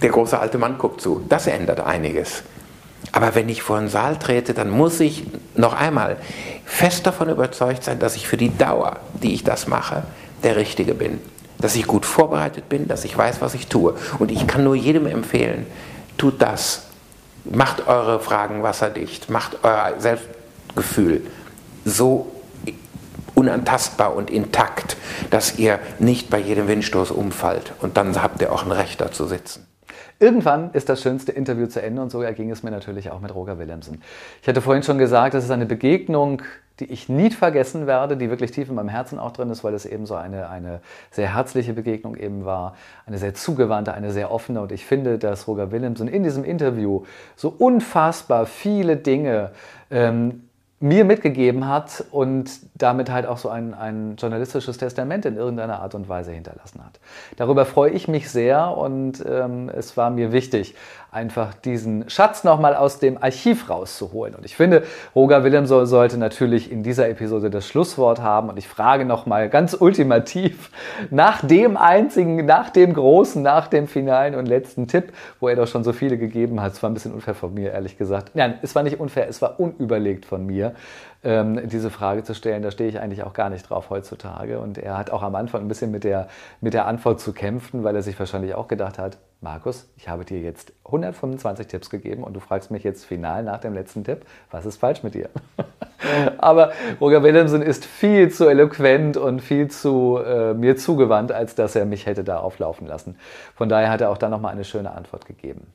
der 0.01 0.09
große 0.09 0.37
alte 0.37 0.57
Mann 0.57 0.77
guckt 0.77 1.01
zu. 1.01 1.23
Das 1.29 1.47
ändert 1.47 1.79
einiges. 1.79 2.43
Aber 3.11 3.35
wenn 3.35 3.49
ich 3.49 3.61
vor 3.61 3.77
einen 3.77 3.89
Saal 3.89 4.17
trete, 4.17 4.53
dann 4.53 4.69
muss 4.69 4.99
ich 4.99 5.25
noch 5.55 5.73
einmal 5.73 6.17
fest 6.65 7.05
davon 7.05 7.29
überzeugt 7.29 7.83
sein, 7.83 7.99
dass 7.99 8.15
ich 8.15 8.27
für 8.27 8.37
die 8.37 8.55
Dauer, 8.57 8.97
die 9.21 9.33
ich 9.33 9.43
das 9.43 9.67
mache, 9.67 10.03
der 10.43 10.55
Richtige 10.55 10.93
bin. 10.93 11.19
Dass 11.59 11.75
ich 11.75 11.85
gut 11.85 12.05
vorbereitet 12.05 12.69
bin, 12.69 12.87
dass 12.87 13.05
ich 13.05 13.17
weiß, 13.17 13.41
was 13.41 13.53
ich 13.53 13.67
tue. 13.67 13.95
Und 14.19 14.31
ich 14.31 14.47
kann 14.47 14.63
nur 14.63 14.75
jedem 14.75 15.05
empfehlen, 15.05 15.65
tut 16.17 16.41
das. 16.41 16.87
Macht 17.45 17.87
eure 17.87 18.19
Fragen 18.19 18.63
wasserdicht. 18.63 19.29
Macht 19.29 19.59
euer 19.63 19.93
Selbstgefühl 19.99 21.21
so 21.85 22.31
unantastbar 23.35 24.15
und 24.15 24.29
intakt, 24.29 24.95
dass 25.29 25.57
ihr 25.57 25.79
nicht 25.99 26.29
bei 26.29 26.39
jedem 26.39 26.67
Windstoß 26.67 27.11
umfallt. 27.11 27.73
Und 27.81 27.97
dann 27.97 28.21
habt 28.21 28.41
ihr 28.41 28.51
auch 28.51 28.63
ein 28.63 28.71
Recht, 28.71 29.01
da 29.01 29.11
zu 29.11 29.25
sitzen. 29.25 29.65
Irgendwann 30.19 30.71
ist 30.71 30.89
das 30.89 31.01
schönste 31.01 31.31
Interview 31.31 31.67
zu 31.67 31.81
Ende 31.81 32.01
und 32.01 32.11
so 32.11 32.21
erging 32.21 32.51
es 32.51 32.63
mir 32.63 32.71
natürlich 32.71 33.11
auch 33.11 33.19
mit 33.19 33.33
Roger 33.33 33.59
Willemsen. 33.59 34.01
Ich 34.41 34.47
hatte 34.47 34.61
vorhin 34.61 34.83
schon 34.83 34.97
gesagt, 34.97 35.33
das 35.33 35.43
ist 35.43 35.51
eine 35.51 35.65
Begegnung, 35.65 36.41
die 36.79 36.85
ich 36.85 37.07
nie 37.07 37.29
vergessen 37.29 37.85
werde, 37.85 38.17
die 38.17 38.29
wirklich 38.29 38.51
tief 38.51 38.69
in 38.69 38.75
meinem 38.75 38.89
Herzen 38.89 39.19
auch 39.19 39.31
drin 39.31 39.49
ist, 39.49 39.63
weil 39.63 39.73
es 39.73 39.85
eben 39.85 40.05
so 40.05 40.15
eine, 40.15 40.49
eine 40.49 40.79
sehr 41.11 41.33
herzliche 41.33 41.73
Begegnung 41.73 42.15
eben 42.15 42.45
war, 42.45 42.75
eine 43.05 43.19
sehr 43.19 43.35
zugewandte, 43.35 43.93
eine 43.93 44.11
sehr 44.11 44.31
offene. 44.31 44.61
Und 44.61 44.71
ich 44.71 44.85
finde, 44.85 45.19
dass 45.19 45.47
Roger 45.47 45.71
Willemsen 45.71 46.07
in 46.07 46.23
diesem 46.23 46.43
Interview 46.43 47.03
so 47.35 47.53
unfassbar 47.55 48.47
viele 48.47 48.97
Dinge 48.97 49.51
ähm, 49.91 50.49
mir 50.83 51.05
mitgegeben 51.05 51.65
hat 51.65 52.03
und 52.11 52.59
damit 52.75 53.09
halt 53.09 53.25
auch 53.25 53.37
so 53.37 53.47
ein, 53.47 53.73
ein 53.73 54.17
journalistisches 54.17 54.77
Testament 54.77 55.25
in 55.25 55.37
irgendeiner 55.37 55.79
Art 55.79 55.95
und 55.95 56.09
Weise 56.09 56.33
hinterlassen 56.33 56.83
hat. 56.83 56.99
Darüber 57.37 57.63
freue 57.65 57.91
ich 57.91 58.09
mich 58.09 58.29
sehr 58.29 58.75
und 58.75 59.23
ähm, 59.25 59.69
es 59.73 59.95
war 59.95 60.09
mir 60.09 60.33
wichtig, 60.33 60.75
einfach 61.13 61.53
diesen 61.53 62.09
Schatz 62.09 62.43
nochmal 62.43 62.75
aus 62.75 62.99
dem 62.99 63.21
Archiv 63.21 63.69
rauszuholen. 63.69 64.35
Und 64.35 64.45
ich 64.45 64.55
finde, 64.55 64.83
Roger 65.15 65.43
Willemson 65.43 65.85
sollte 65.85 66.17
natürlich 66.17 66.71
in 66.71 66.83
dieser 66.83 67.09
Episode 67.09 67.49
das 67.49 67.67
Schlusswort 67.67 68.21
haben. 68.21 68.49
Und 68.49 68.57
ich 68.57 68.67
frage 68.67 69.05
nochmal 69.05 69.49
ganz 69.49 69.77
ultimativ 69.79 70.71
nach 71.11 71.45
dem 71.45 71.77
einzigen, 71.77 72.45
nach 72.45 72.69
dem 72.69 72.93
großen, 72.93 73.41
nach 73.41 73.67
dem 73.67 73.87
finalen 73.87 74.35
und 74.35 74.47
letzten 74.47 74.87
Tipp, 74.87 75.13
wo 75.39 75.47
er 75.47 75.55
doch 75.55 75.67
schon 75.67 75.83
so 75.83 75.93
viele 75.93 76.17
gegeben 76.17 76.61
hat. 76.61 76.73
Es 76.73 76.83
war 76.83 76.89
ein 76.89 76.93
bisschen 76.93 77.13
unfair 77.13 77.35
von 77.35 77.53
mir, 77.53 77.71
ehrlich 77.71 77.97
gesagt. 77.97 78.31
Nein, 78.35 78.59
es 78.61 78.75
war 78.75 78.83
nicht 78.83 78.99
unfair, 78.99 79.27
es 79.29 79.41
war 79.41 79.59
unüberlegt 79.59 80.25
von 80.25 80.45
mir 80.45 80.73
ähm, 81.23 81.67
diese 81.69 81.89
Frage 81.89 82.23
zu 82.23 82.35
stellen. 82.35 82.61
Da 82.61 82.71
stehe 82.71 82.89
ich 82.89 82.99
eigentlich 82.99 83.23
auch 83.23 83.33
gar 83.33 83.49
nicht 83.49 83.69
drauf 83.69 83.89
heutzutage. 83.89 84.59
Und 84.59 84.77
er 84.77 84.97
hat 84.97 85.09
auch 85.11 85.23
am 85.23 85.35
Anfang 85.35 85.61
ein 85.61 85.67
bisschen 85.67 85.91
mit 85.91 86.03
der, 86.03 86.27
mit 86.61 86.73
der 86.73 86.85
Antwort 86.85 87.19
zu 87.19 87.33
kämpfen, 87.33 87.83
weil 87.83 87.95
er 87.95 88.01
sich 88.01 88.17
wahrscheinlich 88.19 88.55
auch 88.55 88.67
gedacht 88.67 88.99
hat, 88.99 89.17
Markus, 89.41 89.89
ich 89.97 90.07
habe 90.07 90.23
dir 90.23 90.39
jetzt 90.39 90.71
125 90.85 91.67
Tipps 91.67 91.89
gegeben 91.89 92.23
und 92.23 92.33
du 92.33 92.39
fragst 92.39 92.71
mich 92.71 92.83
jetzt 92.83 93.05
final 93.05 93.43
nach 93.43 93.59
dem 93.59 93.73
letzten 93.73 94.05
Tipp, 94.05 94.25
was 94.51 94.65
ist 94.65 94.77
falsch 94.77 95.03
mit 95.03 95.15
dir? 95.15 95.29
Aber 96.37 96.71
Roger 97.01 97.23
Willemsen 97.23 97.61
ist 97.61 97.85
viel 97.85 98.29
zu 98.29 98.47
eloquent 98.47 99.17
und 99.17 99.41
viel 99.41 99.69
zu 99.69 100.17
äh, 100.25 100.53
mir 100.53 100.77
zugewandt, 100.77 101.31
als 101.31 101.55
dass 101.55 101.75
er 101.75 101.85
mich 101.85 102.05
hätte 102.05 102.23
da 102.23 102.39
auflaufen 102.39 102.87
lassen. 102.87 103.17
Von 103.55 103.67
daher 103.67 103.89
hat 103.89 104.01
er 104.01 104.11
auch 104.11 104.17
da 104.17 104.29
nochmal 104.29 104.53
eine 104.53 104.63
schöne 104.63 104.91
Antwort 104.91 105.25
gegeben. 105.25 105.67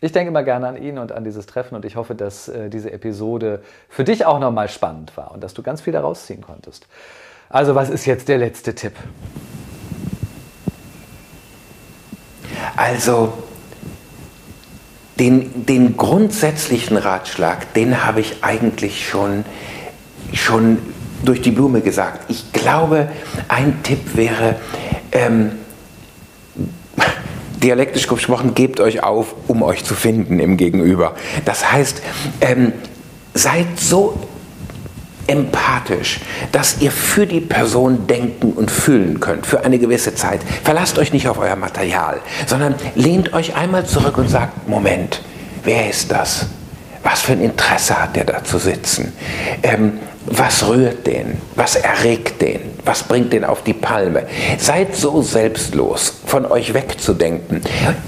Ich 0.00 0.12
denke 0.12 0.28
immer 0.28 0.42
gerne 0.42 0.68
an 0.68 0.82
ihn 0.82 0.98
und 0.98 1.12
an 1.12 1.24
dieses 1.24 1.46
Treffen 1.46 1.74
und 1.74 1.84
ich 1.86 1.96
hoffe, 1.96 2.14
dass 2.14 2.48
äh, 2.48 2.68
diese 2.68 2.92
Episode 2.92 3.62
für 3.88 4.04
dich 4.04 4.26
auch 4.26 4.38
nochmal 4.38 4.68
spannend 4.68 5.16
war 5.16 5.32
und 5.32 5.42
dass 5.42 5.54
du 5.54 5.62
ganz 5.62 5.80
viel 5.80 5.92
daraus 5.92 6.26
ziehen 6.26 6.42
konntest. 6.42 6.86
Also, 7.48 7.74
was 7.74 7.88
ist 7.88 8.04
jetzt 8.04 8.28
der 8.28 8.38
letzte 8.38 8.74
Tipp? 8.74 8.92
Also, 12.76 13.32
den, 15.18 15.64
den 15.64 15.96
grundsätzlichen 15.96 16.98
Ratschlag, 16.98 17.72
den 17.72 18.04
habe 18.04 18.20
ich 18.20 18.44
eigentlich 18.44 19.08
schon, 19.08 19.46
schon 20.34 20.78
durch 21.24 21.40
die 21.40 21.52
Blume 21.52 21.80
gesagt. 21.80 22.28
Ich 22.28 22.52
glaube, 22.52 23.08
ein 23.48 23.82
Tipp 23.82 24.14
wäre, 24.14 24.56
ähm, 25.12 25.52
dialektisch 27.66 28.06
gesprochen, 28.06 28.54
gebt 28.54 28.78
euch 28.78 29.02
auf, 29.02 29.34
um 29.48 29.62
euch 29.62 29.84
zu 29.84 29.94
finden 29.94 30.38
im 30.38 30.56
Gegenüber. 30.56 31.14
Das 31.44 31.72
heißt, 31.72 32.00
ähm, 32.40 32.72
seid 33.34 33.66
so 33.78 34.18
empathisch, 35.26 36.20
dass 36.52 36.80
ihr 36.80 36.92
für 36.92 37.26
die 37.26 37.40
Person 37.40 38.06
denken 38.06 38.52
und 38.52 38.70
fühlen 38.70 39.18
könnt 39.18 39.46
für 39.46 39.64
eine 39.64 39.80
gewisse 39.80 40.14
Zeit. 40.14 40.40
Verlasst 40.62 40.98
euch 40.98 41.12
nicht 41.12 41.28
auf 41.28 41.38
euer 41.38 41.56
Material, 41.56 42.20
sondern 42.46 42.76
lehnt 42.94 43.32
euch 43.32 43.56
einmal 43.56 43.84
zurück 43.84 44.16
und 44.18 44.28
sagt, 44.28 44.68
Moment, 44.68 45.22
wer 45.64 45.90
ist 45.90 46.12
das? 46.12 46.46
Was 47.02 47.22
für 47.22 47.32
ein 47.32 47.40
Interesse 47.40 48.00
hat 48.00 48.14
der 48.14 48.24
da 48.24 48.44
zu 48.44 48.58
sitzen? 48.58 49.12
Ähm, 49.64 49.94
was 50.26 50.66
rührt 50.66 51.06
den? 51.06 51.40
Was 51.54 51.76
erregt 51.76 52.42
den? 52.42 52.60
Was 52.84 53.02
bringt 53.02 53.32
den 53.32 53.44
auf 53.44 53.62
die 53.62 53.72
Palme? 53.72 54.26
Seid 54.58 54.94
so 54.96 55.22
selbstlos, 55.22 56.20
von 56.26 56.46
euch 56.46 56.74
wegzudenken. 56.74 57.62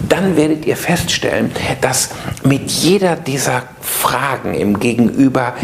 Dann 0.09 0.37
werdet 0.37 0.67
ihr 0.67 0.77
feststellen, 0.77 1.53
dass 1.81 2.11
mit 2.45 2.71
jeder 2.71 3.17
dieser 3.17 3.65
Fragen 3.81 4.55
im 4.55 4.79
Gegenüber 4.79 5.55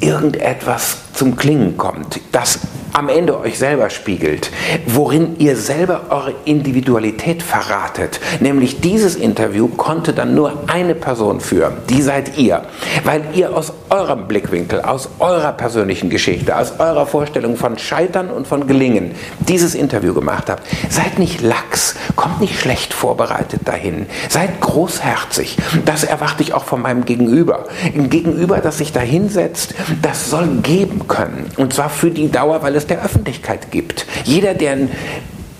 irgendetwas 0.00 0.98
zum 1.14 1.36
Klingen 1.36 1.76
kommt, 1.76 2.20
das 2.32 2.60
am 2.96 3.10
Ende 3.10 3.38
euch 3.38 3.58
selber 3.58 3.90
spiegelt, 3.90 4.50
worin 4.86 5.36
ihr 5.38 5.54
selber 5.56 6.06
eure 6.08 6.32
Individualität 6.46 7.42
verratet. 7.42 8.20
Nämlich 8.40 8.80
dieses 8.80 9.16
Interview 9.16 9.68
konnte 9.68 10.14
dann 10.14 10.34
nur 10.34 10.64
eine 10.66 10.94
Person 10.94 11.40
führen, 11.40 11.74
die 11.90 12.00
seid 12.00 12.38
ihr, 12.38 12.62
weil 13.04 13.22
ihr 13.34 13.54
aus 13.54 13.74
eurem 13.90 14.26
Blickwinkel, 14.26 14.80
aus 14.80 15.10
eurer 15.18 15.52
persönlichen 15.52 16.08
Geschichte, 16.08 16.56
aus 16.56 16.72
eurer 16.78 17.04
Vorstellung 17.04 17.56
von 17.56 17.76
Scheitern 17.76 18.30
und 18.30 18.46
von 18.46 18.66
Gelingen 18.66 19.10
dieses 19.40 19.74
Interview 19.74 20.14
gemacht 20.14 20.48
habt. 20.48 20.62
Seid 20.88 21.18
nicht 21.18 21.42
lax, 21.42 21.96
kommt 22.16 22.40
nicht 22.40 22.58
schlecht 22.58 22.94
vorbereitet 22.94 23.60
dahin, 23.66 24.06
seid 24.30 24.58
großherzig. 24.62 25.58
Das 25.84 26.02
erwarte 26.02 26.42
ich 26.42 26.54
auch 26.54 26.64
von 26.64 26.80
meinem 26.80 27.04
Gegenüber. 27.04 27.66
Ein 27.94 28.08
Gegenüber, 28.08 28.60
das 28.60 28.78
sich 28.78 28.92
da 28.92 29.00
hinsetzt, 29.00 29.74
das 30.00 30.30
soll 30.30 30.46
geben 30.62 31.06
können. 31.08 31.50
Und 31.58 31.74
zwar 31.74 31.90
für 31.90 32.10
die 32.10 32.30
Dauer, 32.30 32.62
weil 32.62 32.74
es 32.74 32.85
der 32.86 33.04
Öffentlichkeit 33.04 33.70
gibt. 33.70 34.06
Jeder, 34.24 34.54
der 34.54 34.72
ein 34.72 34.90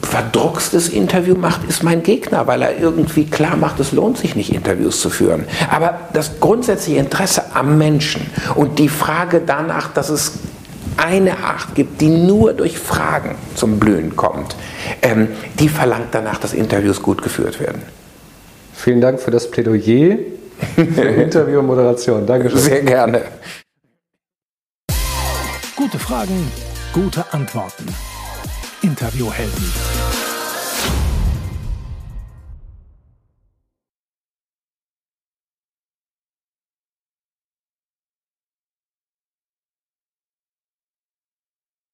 verdruckstes 0.03 0.89
Interview 0.89 1.35
macht, 1.35 1.69
ist 1.69 1.83
mein 1.83 2.03
Gegner, 2.03 2.47
weil 2.47 2.63
er 2.63 2.79
irgendwie 2.79 3.27
klar 3.27 3.57
macht, 3.57 3.81
es 3.81 3.93
lohnt 3.93 4.19
sich 4.19 4.37
nicht, 4.37 4.53
Interviews 4.53 5.01
zu 5.01 5.11
führen. 5.11 5.45
Aber 5.71 6.01
das 6.13 6.39
grundsätzliche 6.41 6.99
Interesse 6.99 7.55
am 7.55 7.77
Menschen 7.77 8.31
und 8.55 8.79
die 8.79 8.89
Frage 8.89 9.43
danach, 9.45 9.93
dass 9.93 10.09
es 10.09 10.33
eine 10.97 11.39
Art 11.39 11.75
gibt, 11.75 12.01
die 12.01 12.09
nur 12.09 12.53
durch 12.53 12.79
Fragen 12.79 13.35
zum 13.55 13.79
Blühen 13.79 14.17
kommt, 14.17 14.57
ähm, 15.03 15.29
die 15.59 15.69
verlangt 15.69 16.09
danach, 16.13 16.39
dass 16.39 16.55
Interviews 16.55 17.03
gut 17.03 17.23
geführt 17.23 17.61
werden. 17.61 17.83
Vielen 18.73 19.01
Dank 19.01 19.21
für 19.21 19.31
das 19.31 19.51
Plädoyer 19.51 20.17
für 20.75 21.03
Interview 21.03 21.61
und 21.61 21.67
Moderation. 21.67 22.27
Dankeschön. 22.27 22.59
Sehr 22.59 22.83
gerne. 22.83 23.23
Gute 25.75 25.99
Fragen, 25.99 26.51
gute 26.97 27.31
Antworten. 27.35 27.85
Interviewhelden. 28.81 30.26